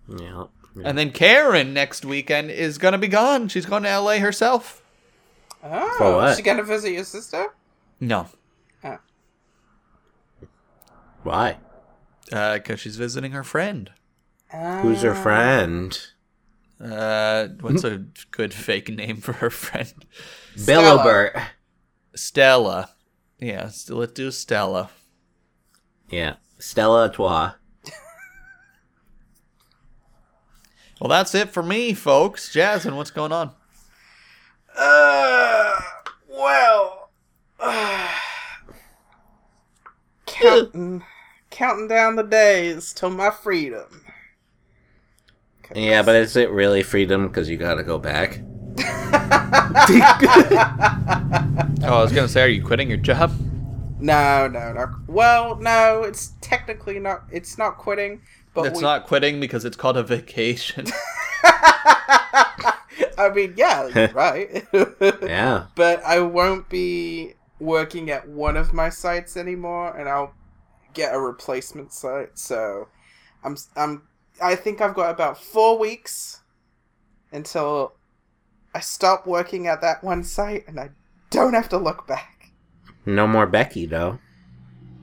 Yeah. 0.09 0.45
And 0.83 0.97
then 0.97 1.11
Karen 1.11 1.73
next 1.73 2.03
weekend 2.03 2.51
is 2.51 2.77
gonna 2.77 2.97
be 2.97 3.07
gone. 3.07 3.47
She's 3.47 3.65
going 3.65 3.83
to 3.83 3.89
LA 3.89 4.17
herself. 4.17 4.83
oh, 5.63 5.95
For 5.97 6.13
what? 6.15 6.31
Is 6.31 6.37
she 6.37 6.43
gonna 6.43 6.63
visit 6.63 6.91
your 6.91 7.05
sister? 7.05 7.53
No, 8.01 8.27
Oh. 8.83 8.97
Why? 11.23 11.57
because 12.29 12.79
she's 12.79 12.95
visiting 12.95 13.31
her 13.33 13.43
friend. 13.43 13.91
Who's 14.81 15.01
her 15.03 15.13
Ah. 15.13 15.21
friend? 15.21 15.99
Uh, 16.83 17.47
what's 17.61 17.83
a 17.83 18.05
good 18.31 18.53
fake 18.53 18.89
name 18.89 19.17
for 19.17 19.33
her 19.33 19.49
friend? 19.49 19.93
Stella. 20.55 20.97
Billowbert. 21.03 21.41
Stella. 22.15 22.89
Yeah, 23.39 23.63
s- 23.65 23.89
let's 23.89 24.13
do 24.13 24.31
Stella. 24.31 24.89
Yeah. 26.09 26.35
Stella 26.59 27.11
Trois. 27.11 27.53
Well, 31.01 31.09
that's 31.09 31.35
it 31.35 31.49
for 31.49 31.61
me, 31.63 31.93
folks. 31.93 32.51
Jasmine, 32.53 32.95
what's 32.95 33.11
going 33.11 33.31
on? 33.33 33.51
Uh, 34.77 35.79
well, 36.29 37.09
counting, 40.25 41.03
counting 41.53 41.87
down 41.87 42.15
the 42.15 42.23
days 42.23 42.93
till 42.93 43.11
my 43.11 43.29
freedom. 43.29 44.03
Yeah, 45.73 46.01
but 46.01 46.15
is 46.15 46.35
it 46.35 46.49
really 46.49 46.83
freedom 46.83 47.27
because 47.27 47.49
you 47.49 47.57
gotta 47.57 47.83
go 47.83 47.99
back? 47.99 48.41
Oh, 51.85 51.97
I 51.97 52.01
was 52.01 52.13
gonna 52.13 52.29
say, 52.29 52.41
are 52.41 52.47
you 52.47 52.63
quitting 52.63 52.87
your 52.87 52.97
job? 52.97 53.33
no, 53.99 54.47
no, 54.47 54.71
no. 54.71 54.95
Well, 55.07 55.57
no, 55.57 56.03
it's 56.03 56.31
technically 56.39 56.97
not. 56.97 57.23
It's 57.29 57.57
not 57.57 57.77
quitting, 57.77 58.21
but 58.53 58.67
it's 58.67 58.77
we, 58.77 58.81
not 58.81 59.05
quitting 59.05 59.41
because 59.41 59.65
it's 59.65 59.75
called 59.75 59.97
a 59.97 60.03
vacation. 60.03 60.85
I 61.43 63.31
mean, 63.35 63.55
yeah, 63.57 63.89
you're 63.93 64.07
right. 64.09 64.65
Yeah. 65.21 65.65
but 65.75 66.01
I 66.05 66.21
won't 66.21 66.69
be 66.69 67.33
working 67.59 68.09
at 68.09 68.29
one 68.29 68.55
of 68.55 68.73
my 68.73 68.89
sites 68.89 69.35
anymore, 69.35 69.95
and 69.97 70.07
I'll 70.07 70.33
get 70.93 71.13
a 71.13 71.19
replacement 71.19 71.91
site. 71.93 72.37
So, 72.37 72.87
I'm 73.43 73.57
I'm 73.75 74.03
I 74.41 74.55
think 74.55 74.81
I've 74.81 74.95
got 74.95 75.11
about 75.11 75.41
four 75.41 75.77
weeks 75.77 76.41
until 77.31 77.93
I 78.73 78.79
stop 78.79 79.25
working 79.27 79.67
at 79.67 79.81
that 79.81 80.03
one 80.03 80.23
site, 80.23 80.67
and 80.67 80.79
I 80.79 80.89
don't 81.29 81.53
have 81.53 81.69
to 81.69 81.77
look 81.77 82.07
back. 82.07 82.51
No 83.05 83.27
more 83.27 83.45
Becky 83.47 83.85
though. 83.85 84.19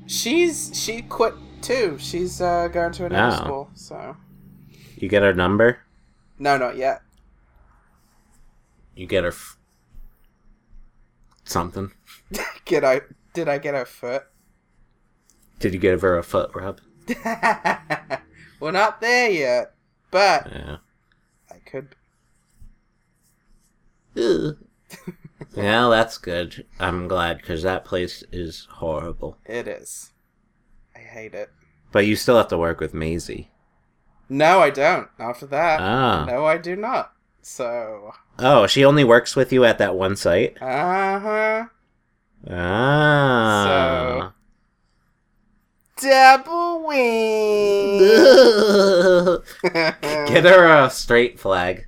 She's 0.06 0.70
she 0.74 1.02
quit 1.02 1.34
too. 1.62 1.96
She's 1.98 2.40
uh, 2.40 2.68
going 2.68 2.92
to 2.92 3.06
another 3.06 3.36
Oh. 3.36 3.44
school. 3.44 3.70
So 3.74 4.16
You 4.96 5.08
get 5.08 5.22
her 5.22 5.34
number. 5.34 5.80
no, 6.38 6.56
not 6.56 6.76
yet. 6.76 7.02
You 8.96 9.06
get 9.06 9.22
her 9.24 9.30
f- 9.30 9.56
something. 11.44 11.92
Get 12.64 12.84
I 12.84 13.00
did 13.34 13.48
I 13.48 13.58
get 13.58 13.74
her 13.74 13.84
foot? 13.84 14.24
Did 15.60 15.72
you 15.74 15.78
give 15.78 16.00
her 16.02 16.18
a 16.18 16.22
foot 16.24 16.50
rub? 16.54 16.80
We're 18.60 18.72
not 18.72 19.00
there 19.00 19.30
yet, 19.30 19.74
but 20.10 20.46
Yeah. 20.50 20.76
I 21.50 21.58
could. 21.64 21.94
Yeah, 24.14 24.52
that's 25.56 26.18
good. 26.18 26.66
I'm 26.78 27.08
glad 27.08 27.38
because 27.38 27.62
that 27.62 27.84
place 27.84 28.22
is 28.32 28.66
horrible. 28.70 29.38
It 29.46 29.68
is. 29.68 30.12
I 30.94 30.98
hate 31.00 31.34
it. 31.34 31.50
But 31.92 32.06
you 32.06 32.16
still 32.16 32.36
have 32.36 32.48
to 32.48 32.58
work 32.58 32.80
with 32.80 32.92
Maisie. 32.94 33.50
No, 34.28 34.60
I 34.60 34.70
don't. 34.70 35.08
After 35.18 35.46
that, 35.46 35.80
Ah. 35.80 36.24
no, 36.26 36.44
I 36.46 36.56
do 36.58 36.76
not. 36.76 37.12
So, 37.42 38.12
Oh, 38.38 38.66
she 38.66 38.84
only 38.84 39.04
works 39.04 39.34
with 39.34 39.52
you 39.52 39.64
at 39.64 39.78
that 39.78 39.94
one 39.96 40.16
site? 40.16 40.60
uh 40.62 41.18
huh. 41.20 41.64
Ah. 42.48 44.32
Double 46.00 46.86
wing. 46.86 47.98
Get 49.62 50.44
her 50.44 50.84
a 50.84 50.90
straight 50.90 51.38
flag 51.38 51.86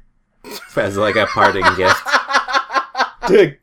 as 0.77 0.97
like 0.97 1.17
a 1.17 1.27
parting 1.27 1.65
gift. 1.77 2.03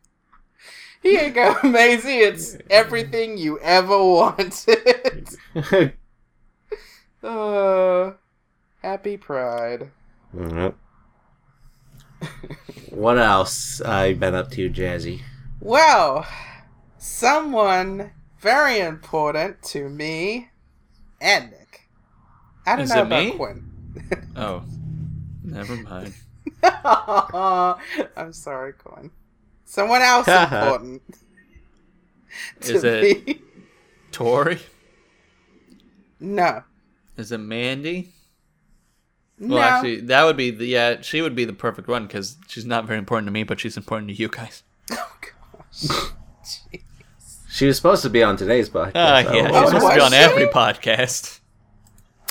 Here 1.02 1.28
you 1.28 1.30
go, 1.30 1.56
Maisie. 1.64 2.20
It's 2.20 2.58
everything 2.70 3.38
you 3.38 3.60
ever 3.60 3.98
wanted. 4.04 5.30
uh, 7.24 8.12
happy 8.82 9.18
Pride. 9.18 9.92
Yep. 10.34 10.76
what 12.90 13.18
else 13.18 13.82
uh, 13.82 14.08
you 14.10 14.16
been 14.16 14.36
up 14.36 14.52
to, 14.52 14.70
Jazzy? 14.70 15.22
Well, 15.62 16.28
someone 16.98 18.12
very 18.40 18.80
important 18.80 19.62
to 19.64 19.90
me 19.90 20.50
and 21.22 21.52
Nick. 21.52 21.88
I 22.66 22.76
don't 22.76 22.86
Is 22.86 22.90
know 22.92 23.02
it 23.02 23.06
about 23.08 23.24
me? 23.24 23.32
Quinn. 23.32 23.72
Oh, 24.36 24.64
never 25.44 25.76
mind. 25.76 26.14
I'm 28.16 28.34
sorry, 28.34 28.74
Quinn. 28.74 29.12
Someone 29.66 30.02
else 30.02 30.28
important. 30.28 31.02
Is 32.62 32.84
it- 32.84 33.28
me. 33.28 33.42
Tori? 34.12 34.60
No. 36.20 36.64
Is 37.18 37.32
it 37.32 37.38
Mandy? 37.38 38.10
No. 39.38 39.56
Well, 39.56 39.64
actually, 39.64 40.02
that 40.02 40.24
would 40.24 40.36
be 40.36 40.52
the 40.52 40.66
yeah. 40.66 41.02
She 41.02 41.22
would 41.22 41.36
be 41.36 41.46
the 41.46 41.54
perfect 41.54 41.88
one 41.88 42.08
because 42.08 42.38
she's 42.48 42.66
not 42.66 42.86
very 42.86 43.00
important 43.00 43.28
to 43.28 43.32
me, 43.32 43.44
but 43.44 43.60
she's 43.60 43.78
important 43.78 44.10
to 44.10 44.16
you 44.16 44.28
guys. 44.28 44.64
oh 44.92 45.18
gosh. 45.22 46.12
Gee. 47.60 47.66
She 47.66 47.68
was 47.68 47.76
supposed 47.78 48.04
to 48.04 48.10
be 48.10 48.24
on 48.24 48.38
today's 48.38 48.70
podcast. 48.70 49.26
So- 49.26 49.34
yeah, 49.34 49.50
Oh, 49.52 49.62
she's 49.62 49.70
supposed 49.72 49.88
to 49.92 49.96
be 49.96 50.02
on 50.02 50.12
she? 50.12 50.18
every 50.18 50.48
podcast. 50.48 51.40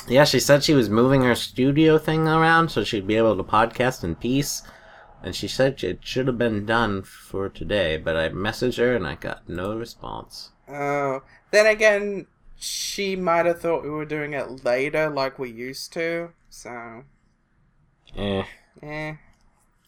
Yeah, 0.07 0.23
she 0.23 0.39
said 0.39 0.63
she 0.63 0.73
was 0.73 0.89
moving 0.89 1.21
her 1.21 1.35
studio 1.35 1.97
thing 1.99 2.27
around 2.27 2.69
so 2.69 2.83
she'd 2.83 3.05
be 3.05 3.15
able 3.15 3.37
to 3.37 3.43
podcast 3.43 4.03
in 4.03 4.15
peace. 4.15 4.63
And 5.21 5.35
she 5.35 5.47
said 5.47 5.83
it 5.83 5.99
should 6.01 6.27
have 6.27 6.37
been 6.37 6.65
done 6.65 7.03
for 7.03 7.49
today, 7.49 7.97
but 7.97 8.15
I 8.15 8.29
messaged 8.29 8.77
her 8.77 8.95
and 8.95 9.05
I 9.05 9.15
got 9.15 9.47
no 9.49 9.75
response. 9.75 10.51
Oh. 10.67 11.21
Then 11.51 11.65
again, 11.67 12.25
she 12.57 13.15
might 13.15 13.45
have 13.45 13.59
thought 13.61 13.83
we 13.83 13.89
were 13.89 14.05
doing 14.05 14.33
it 14.33 14.63
later 14.63 15.09
like 15.09 15.37
we 15.37 15.49
used 15.51 15.91
to. 15.93 16.29
So, 16.49 17.03
Eh, 18.17 18.43
eh. 18.81 19.13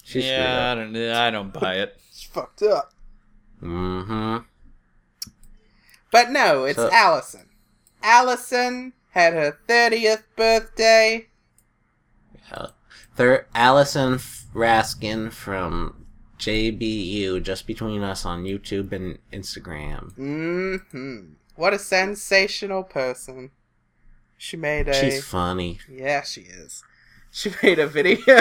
she's 0.04 0.26
yeah, 0.26 0.72
I 0.72 0.76
don't. 0.76 0.96
I 0.96 1.32
don't 1.32 1.52
buy 1.54 1.76
it. 1.76 1.98
It's 2.10 2.24
fucked 2.24 2.62
up. 2.64 2.94
Mm-hmm. 3.64 4.38
But 6.12 6.30
no, 6.30 6.66
it's 6.66 6.78
So- 6.78 6.90
Allison. 6.92 7.48
Allison 8.04 8.94
had 9.12 9.34
her 9.34 9.58
30th 9.68 10.24
birthday. 10.36 11.28
They're 13.18 13.48
Allison 13.54 14.16
F- 14.16 14.46
Raskin 14.54 15.32
from 15.32 16.06
JBU, 16.40 17.44
just 17.44 17.68
between 17.68 18.02
us 18.04 18.26
on 18.26 18.46
YouTube 18.46 18.92
and 18.94 19.20
Instagram. 19.34 20.14
Mm 20.18 20.82
hmm 20.92 21.20
What 21.56 21.74
a 21.74 21.80
sensational 21.80 22.84
person. 22.84 23.52
She 24.38 24.58
made 24.58 24.88
a. 24.88 24.94
She's 24.94 25.24
funny. 25.24 25.80
Yeah, 25.90 26.22
she 26.24 26.42
is. 26.42 26.84
She 27.32 27.52
made 27.64 27.80
a 27.80 27.86
video 27.88 28.40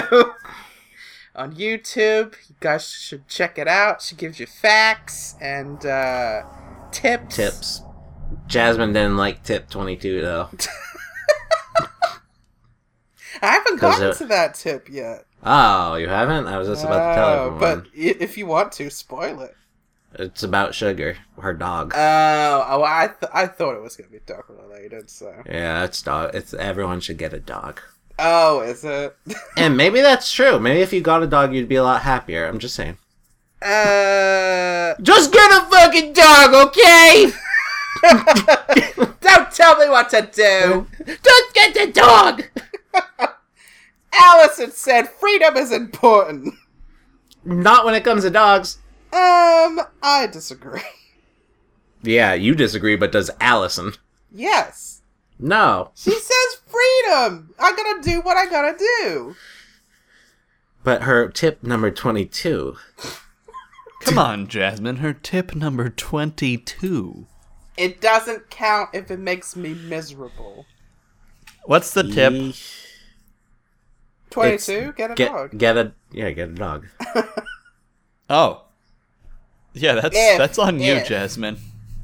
on 1.35 1.53
YouTube. 1.55 2.35
You 2.49 2.55
guys 2.59 2.87
should 2.89 3.27
check 3.27 3.59
it 3.59 3.67
out. 3.67 4.01
She 4.01 4.15
gives 4.15 4.39
you 4.39 4.47
facts 4.47 5.35
and 5.41 5.85
uh, 5.85 6.43
tips. 6.91 7.35
Tips. 7.35 7.81
Jasmine 8.47 8.93
didn't 8.93 9.17
like 9.17 9.43
tip 9.43 9.69
22 9.69 10.21
though. 10.21 10.49
I 13.41 13.47
haven't 13.53 13.79
gotten 13.79 14.09
it- 14.09 14.15
to 14.17 14.25
that 14.27 14.55
tip 14.55 14.89
yet. 14.89 15.25
Oh, 15.43 15.95
you 15.95 16.07
haven't? 16.07 16.45
I 16.47 16.57
was 16.59 16.67
just 16.67 16.83
about 16.85 17.09
to 17.09 17.15
tell 17.15 17.27
Oh, 17.29 17.55
everyone. 17.55 17.59
but 17.59 17.87
if 17.95 18.37
you 18.37 18.45
want 18.45 18.71
to, 18.73 18.91
spoil 18.91 19.41
it. 19.41 19.55
It's 20.13 20.43
about 20.43 20.75
Sugar, 20.75 21.17
her 21.39 21.53
dog. 21.53 21.93
Oh, 21.95 22.65
oh 22.69 22.83
I 22.83 23.07
th- 23.07 23.31
I 23.33 23.47
thought 23.47 23.75
it 23.75 23.81
was 23.81 23.95
gonna 23.95 24.09
be 24.11 24.19
dog 24.25 24.43
related. 24.49 25.09
So. 25.09 25.33
yeah, 25.47 25.83
it's 25.85 26.01
dog. 26.03 26.35
It's 26.35 26.53
everyone 26.53 26.99
should 26.99 27.17
get 27.17 27.33
a 27.33 27.39
dog. 27.39 27.81
Oh, 28.19 28.59
is 28.61 28.83
it? 28.83 29.15
And 29.57 29.75
maybe 29.77 30.01
that's 30.01 30.31
true. 30.31 30.59
Maybe 30.59 30.81
if 30.81 30.91
you 30.93 31.01
got 31.01 31.23
a 31.23 31.27
dog, 31.27 31.55
you'd 31.55 31.69
be 31.69 31.77
a 31.77 31.83
lot 31.83 32.01
happier. 32.01 32.45
I'm 32.45 32.59
just 32.59 32.75
saying. 32.75 32.97
Uh, 33.61 34.95
Just 35.01 35.31
get 35.31 35.51
a 35.51 35.65
fucking 35.69 36.13
dog, 36.13 36.53
okay? 36.67 37.31
don't 39.21 39.51
tell 39.51 39.77
me 39.77 39.89
what 39.89 40.09
to 40.09 40.21
do. 40.33 40.87
Just 41.05 41.53
get 41.53 41.73
the 41.73 41.91
dog. 41.91 42.43
Allison 44.13 44.71
said 44.71 45.09
freedom 45.09 45.55
is 45.57 45.71
important. 45.71 46.55
Not 47.43 47.85
when 47.85 47.93
it 47.93 48.03
comes 48.03 48.23
to 48.23 48.29
dogs. 48.29 48.77
Um, 49.13 49.81
I 50.01 50.27
disagree. 50.31 50.81
Yeah, 52.03 52.33
you 52.33 52.55
disagree, 52.55 52.95
but 52.95 53.11
does 53.11 53.29
Allison? 53.39 53.93
Yes. 54.31 55.01
No. 55.37 55.91
She 55.95 56.11
says 56.11 56.61
freedom. 56.65 57.53
I 57.59 57.73
gotta 57.75 58.01
do 58.01 58.21
what 58.21 58.37
I 58.37 58.49
gotta 58.49 58.77
do. 58.77 59.35
But 60.83 61.03
her 61.03 61.29
tip 61.29 61.63
number 61.63 61.91
22. 61.91 62.75
Come 64.01 64.17
on, 64.17 64.47
Jasmine. 64.47 64.97
Her 64.97 65.13
tip 65.13 65.55
number 65.55 65.89
twenty-two. 65.89 67.27
It 67.77 68.01
doesn't 68.01 68.49
count 68.49 68.89
if 68.93 69.09
it 69.09 69.19
makes 69.19 69.55
me 69.55 69.73
miserable. 69.73 70.65
What's 71.65 71.93
the 71.93 72.03
tip? 72.03 72.33
Yeesh. 72.33 72.77
22, 74.31 74.93
get 74.95 75.11
a 75.11 75.13
Get, 75.15 75.31
dog. 75.31 75.57
get 75.57 75.77
a 75.77 75.91
yeah, 76.11 76.31
get 76.31 76.49
a 76.49 76.53
dog. 76.53 76.87
Oh, 78.29 78.63
yeah. 79.73 79.95
That's 79.95 80.15
If, 80.17 80.37
that's 80.37 80.57
on 80.57 80.79
you. 80.79 81.03
Jasmine. 81.03 81.57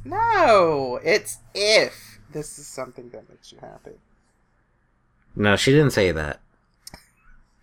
No, 0.03 0.99
it's 1.02 1.38
if 1.56 2.19
this 2.34 2.60
is 2.60 2.68
something 2.68 3.10
that 3.11 3.30
makes 3.30 3.53
you 3.53 3.60
happy. 3.61 3.94
No, 5.34 5.56
she 5.56 5.72
didn't 5.72 5.91
say 5.91 6.11
that. 6.11 6.41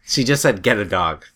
She 0.06 0.24
just 0.24 0.40
said 0.40 0.62
get 0.62 0.78
a 0.78 0.85
dog. 0.86 1.27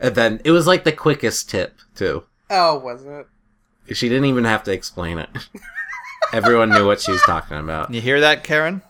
And 0.00 0.14
then 0.14 0.40
it 0.44 0.50
was 0.50 0.66
like 0.66 0.84
the 0.84 0.92
quickest 0.92 1.50
tip, 1.50 1.78
too. 1.94 2.24
Oh, 2.48 2.78
was 2.78 3.04
it? 3.04 3.26
She 3.94 4.08
didn't 4.08 4.24
even 4.26 4.44
have 4.44 4.62
to 4.64 4.72
explain 4.72 5.18
it. 5.18 5.28
Everyone 6.32 6.70
knew 6.70 6.86
what 6.86 7.00
she 7.00 7.12
was 7.12 7.22
talking 7.22 7.56
about. 7.58 7.92
You 7.92 8.00
hear 8.00 8.20
that, 8.20 8.44
Karen? 8.44 8.82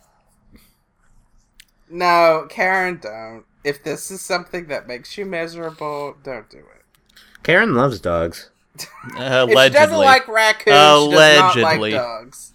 No, 1.88 2.46
Karen, 2.48 2.98
don't. 3.02 3.44
If 3.64 3.82
this 3.82 4.10
is 4.10 4.20
something 4.22 4.66
that 4.66 4.86
makes 4.86 5.18
you 5.18 5.26
miserable, 5.26 6.16
don't 6.22 6.48
do 6.48 6.58
it. 6.58 7.20
Karen 7.42 7.74
loves 7.74 8.00
dogs. 8.00 8.50
Uh, 9.16 9.46
If 9.48 9.50
she 9.50 9.54
doesn't 9.54 9.94
allegedly. 9.94 9.96
like 10.06 10.28
raccoons, 10.28 10.64
she 10.64 10.70
does 10.70 11.10
not 11.40 11.56
Allegedly. 11.56 11.90
like 11.92 12.00
dogs. 12.00 12.52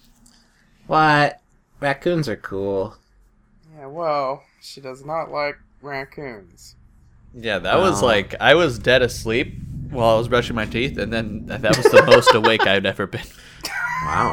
What? 0.87 1.41
Raccoons 1.81 2.29
are 2.29 2.35
cool. 2.37 2.95
Yeah, 3.77 3.87
well, 3.87 4.43
she 4.61 4.81
does 4.81 5.03
not 5.05 5.29
like 5.29 5.57
raccoons. 5.81 6.75
Yeah, 7.37 7.59
that 7.59 7.77
was 7.79 8.01
Wow. 8.01 8.07
like 8.07 8.35
I 8.39 8.55
was 8.55 8.79
dead 8.79 9.01
asleep 9.01 9.55
while 9.89 10.15
I 10.15 10.17
was 10.17 10.27
brushing 10.29 10.55
my 10.55 10.65
teeth, 10.65 10.97
and 10.97 11.11
then 11.11 11.45
that 11.47 11.75
was 11.75 11.85
the 11.85 12.03
most 12.05 12.33
awake 12.33 12.65
I'd 12.65 12.85
ever 12.85 13.05
been. 13.07 13.25
Wow. 14.05 14.31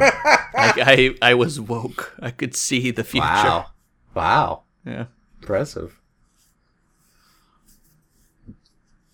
Like 0.53 0.77
I, 0.79 1.15
I 1.21 1.33
was 1.33 1.59
woke. 1.59 2.15
I 2.21 2.31
could 2.31 2.55
see 2.55 2.91
the 2.91 3.03
future. 3.03 3.25
wow. 3.25 3.65
Wow. 4.13 4.63
Yeah. 4.85 5.05
Impressive. 5.41 5.99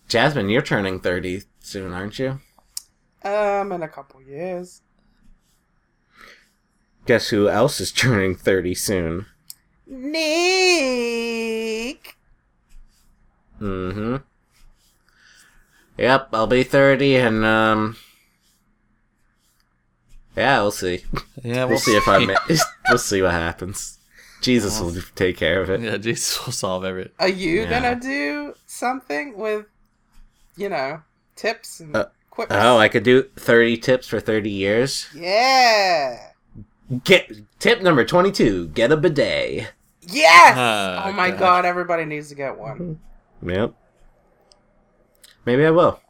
Jasmine, 0.08 0.48
you're 0.48 0.62
turning 0.62 1.00
30 1.00 1.42
soon, 1.60 1.92
aren't 1.92 2.18
you? 2.18 2.40
Um, 3.24 3.72
in 3.72 3.82
a 3.82 3.88
couple 3.88 4.20
years. 4.22 4.82
Guess 7.06 7.28
who 7.28 7.48
else 7.48 7.80
is 7.80 7.92
turning 7.92 8.34
30 8.34 8.74
soon? 8.74 9.26
Nick. 9.86 10.99
Mm-hmm. 13.60 14.16
Yep, 15.98 16.28
I'll 16.32 16.46
be 16.46 16.62
30 16.62 17.16
and, 17.16 17.44
um... 17.44 17.96
Yeah, 20.36 20.60
we'll 20.62 20.70
see. 20.70 21.04
Yeah, 21.42 21.64
We'll 21.68 21.78
see 21.78 21.96
if 21.96 22.08
I 22.08 22.18
ma- 22.24 22.34
We'll 22.88 22.98
see 22.98 23.20
what 23.20 23.32
happens. 23.32 23.98
Jesus 24.40 24.80
will 24.80 24.94
take 25.14 25.36
care 25.36 25.60
of 25.60 25.68
it. 25.68 25.80
Yeah, 25.82 25.98
Jesus 25.98 26.44
will 26.46 26.52
solve 26.54 26.84
everything. 26.84 27.12
Are 27.18 27.28
you 27.28 27.62
Yeah. 27.62 27.68
gonna 27.70 28.00
do 28.00 28.54
something 28.66 29.36
with, 29.36 29.66
you 30.56 30.70
know, 30.70 31.02
tips 31.36 31.80
and 31.80 31.94
Uh, 31.94 32.06
quips. 32.30 32.52
Oh, 32.54 32.78
I 32.78 32.88
could 32.88 33.02
do 33.02 33.24
30 33.36 33.76
tips 33.76 34.08
for 34.08 34.18
30 34.20 34.48
years. 34.48 35.08
yeah. 35.14 36.28
Get 37.04 37.30
tip 37.60 37.82
number 37.82 38.04
22, 38.04 38.68
get 38.68 38.90
a 38.90 38.96
bidet. 38.96 39.72
Yes. 40.00 40.56
Oh, 40.56 41.10
oh 41.10 41.12
my 41.12 41.30
God. 41.30 41.38
god, 41.38 41.64
everybody 41.64 42.04
needs 42.04 42.30
to 42.30 42.34
get 42.34 42.58
one. 42.58 42.98
Yep. 43.42 43.74
Maybe 45.46 45.64
I 45.66 45.70
will. 45.70 46.00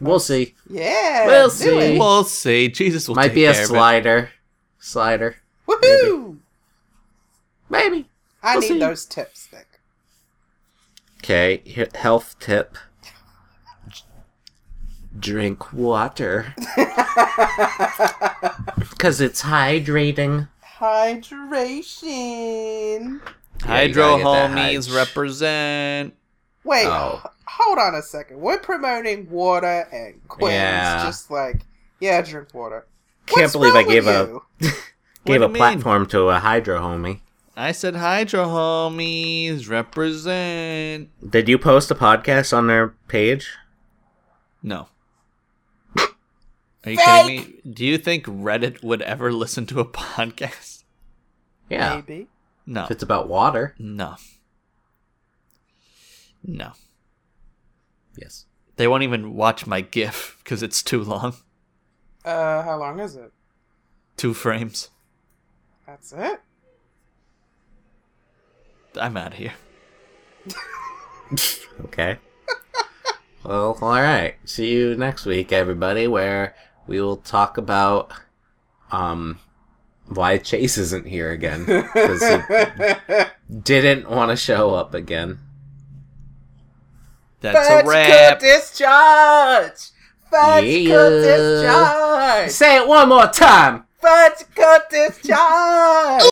We'll 0.00 0.20
see. 0.20 0.54
Yeah. 0.68 1.26
We'll 1.26 1.48
do 1.48 1.54
see. 1.54 1.78
it. 1.78 1.98
We'll 1.98 2.24
see. 2.24 2.68
Jesus 2.68 3.08
will 3.08 3.14
Might 3.16 3.28
take 3.28 3.34
be 3.34 3.44
a 3.46 3.52
care 3.52 3.62
of 3.64 3.70
it. 3.70 3.72
slider. 3.72 4.30
Slider. 4.78 5.36
Woohoo! 5.66 6.38
Maybe. 7.68 8.08
I 8.42 8.54
We'll 8.54 8.60
need 8.60 8.68
see. 8.68 8.78
those 8.78 9.04
tips, 9.06 9.48
Nick. 9.52 9.66
Okay, 11.24 11.62
health 11.94 12.36
tip. 12.38 12.76
Drink 15.18 15.72
water. 15.72 16.54
Because 18.90 19.20
it's 19.20 19.42
hydrating. 19.42 20.48
Hydration. 21.66 23.20
Hydro 23.62 23.66
Yeah, 23.68 23.82
you 23.82 23.94
gotta 23.94 24.22
get 24.22 24.24
that 24.24 24.50
homies 24.50 24.88
hyd- 24.88 24.96
represent. 24.96 26.14
Wait, 26.66 26.86
Oh. 26.86 27.20
h- 27.24 27.30
hold 27.46 27.78
on 27.78 27.94
a 27.94 28.02
second. 28.02 28.40
We're 28.40 28.58
promoting 28.58 29.30
water 29.30 29.86
and 29.92 30.20
quiz. 30.28 30.52
Yeah. 30.52 31.04
Just 31.04 31.30
like, 31.30 31.62
yeah, 32.00 32.20
drink 32.22 32.52
water. 32.52 32.86
Can't 33.26 33.42
What's 33.42 33.52
believe 33.52 33.74
I 33.74 33.82
gave 33.84 34.04
with 34.06 34.14
a 34.62 34.72
gave 35.24 35.40
a 35.42 35.46
you 35.46 35.48
mean? 35.48 35.56
platform 35.56 36.06
to 36.06 36.28
a 36.28 36.38
hydro 36.40 36.80
homie. 36.80 37.20
I 37.58 37.72
said 37.72 37.96
Hydro 37.96 38.44
homies 38.44 39.68
represent. 39.70 41.08
Did 41.30 41.48
you 41.48 41.56
post 41.56 41.90
a 41.90 41.94
podcast 41.94 42.54
on 42.54 42.66
their 42.66 42.88
page? 43.08 43.50
No. 44.62 44.88
Are 45.96 46.90
you 46.90 46.98
kidding 46.98 47.26
me? 47.26 47.54
Do 47.72 47.84
you 47.84 47.98
think 47.98 48.26
Reddit 48.26 48.82
would 48.84 49.02
ever 49.02 49.32
listen 49.32 49.66
to 49.66 49.80
a 49.80 49.84
podcast? 49.86 50.84
Yeah. 51.70 51.96
Maybe. 51.96 52.28
No. 52.66 52.84
If 52.84 52.90
it's 52.92 53.02
about 53.02 53.28
water. 53.28 53.74
No. 53.78 54.16
No. 56.46 56.72
Yes. 58.16 58.46
They 58.76 58.86
won't 58.86 59.02
even 59.02 59.34
watch 59.34 59.66
my 59.66 59.80
GIF 59.80 60.38
because 60.42 60.62
it's 60.62 60.82
too 60.82 61.02
long. 61.02 61.34
Uh, 62.24 62.62
how 62.62 62.78
long 62.78 63.00
is 63.00 63.16
it? 63.16 63.32
Two 64.16 64.32
frames. 64.32 64.90
That's 65.86 66.12
it. 66.12 66.40
I'm 68.98 69.16
out 69.16 69.32
of 69.32 69.38
here. 69.38 69.54
Okay. 71.84 72.18
well, 73.44 73.76
alright. 73.82 74.36
See 74.44 74.70
you 74.72 74.94
next 74.96 75.26
week, 75.26 75.52
everybody, 75.52 76.06
where 76.06 76.54
we 76.86 77.00
will 77.00 77.16
talk 77.16 77.58
about 77.58 78.12
um 78.92 79.40
why 80.06 80.38
Chase 80.38 80.78
isn't 80.78 81.06
here 81.08 81.32
again. 81.32 81.64
Because 81.66 82.22
he 82.22 83.24
didn't 83.62 84.08
want 84.08 84.30
to 84.30 84.36
show 84.36 84.74
up 84.74 84.94
again. 84.94 85.40
That's 87.52 87.68
a 87.68 87.72
Vertical 87.82 87.90
wrap. 87.92 88.38
discharge. 88.40 89.90
Fudge 90.30 90.64
Yeah. 90.64 91.08
discharge. 91.08 92.50
Say 92.50 92.76
it 92.76 92.86
one 92.88 93.08
more 93.08 93.26
time! 93.28 93.84
Vertical 94.02 94.78
discharge. 94.90 96.22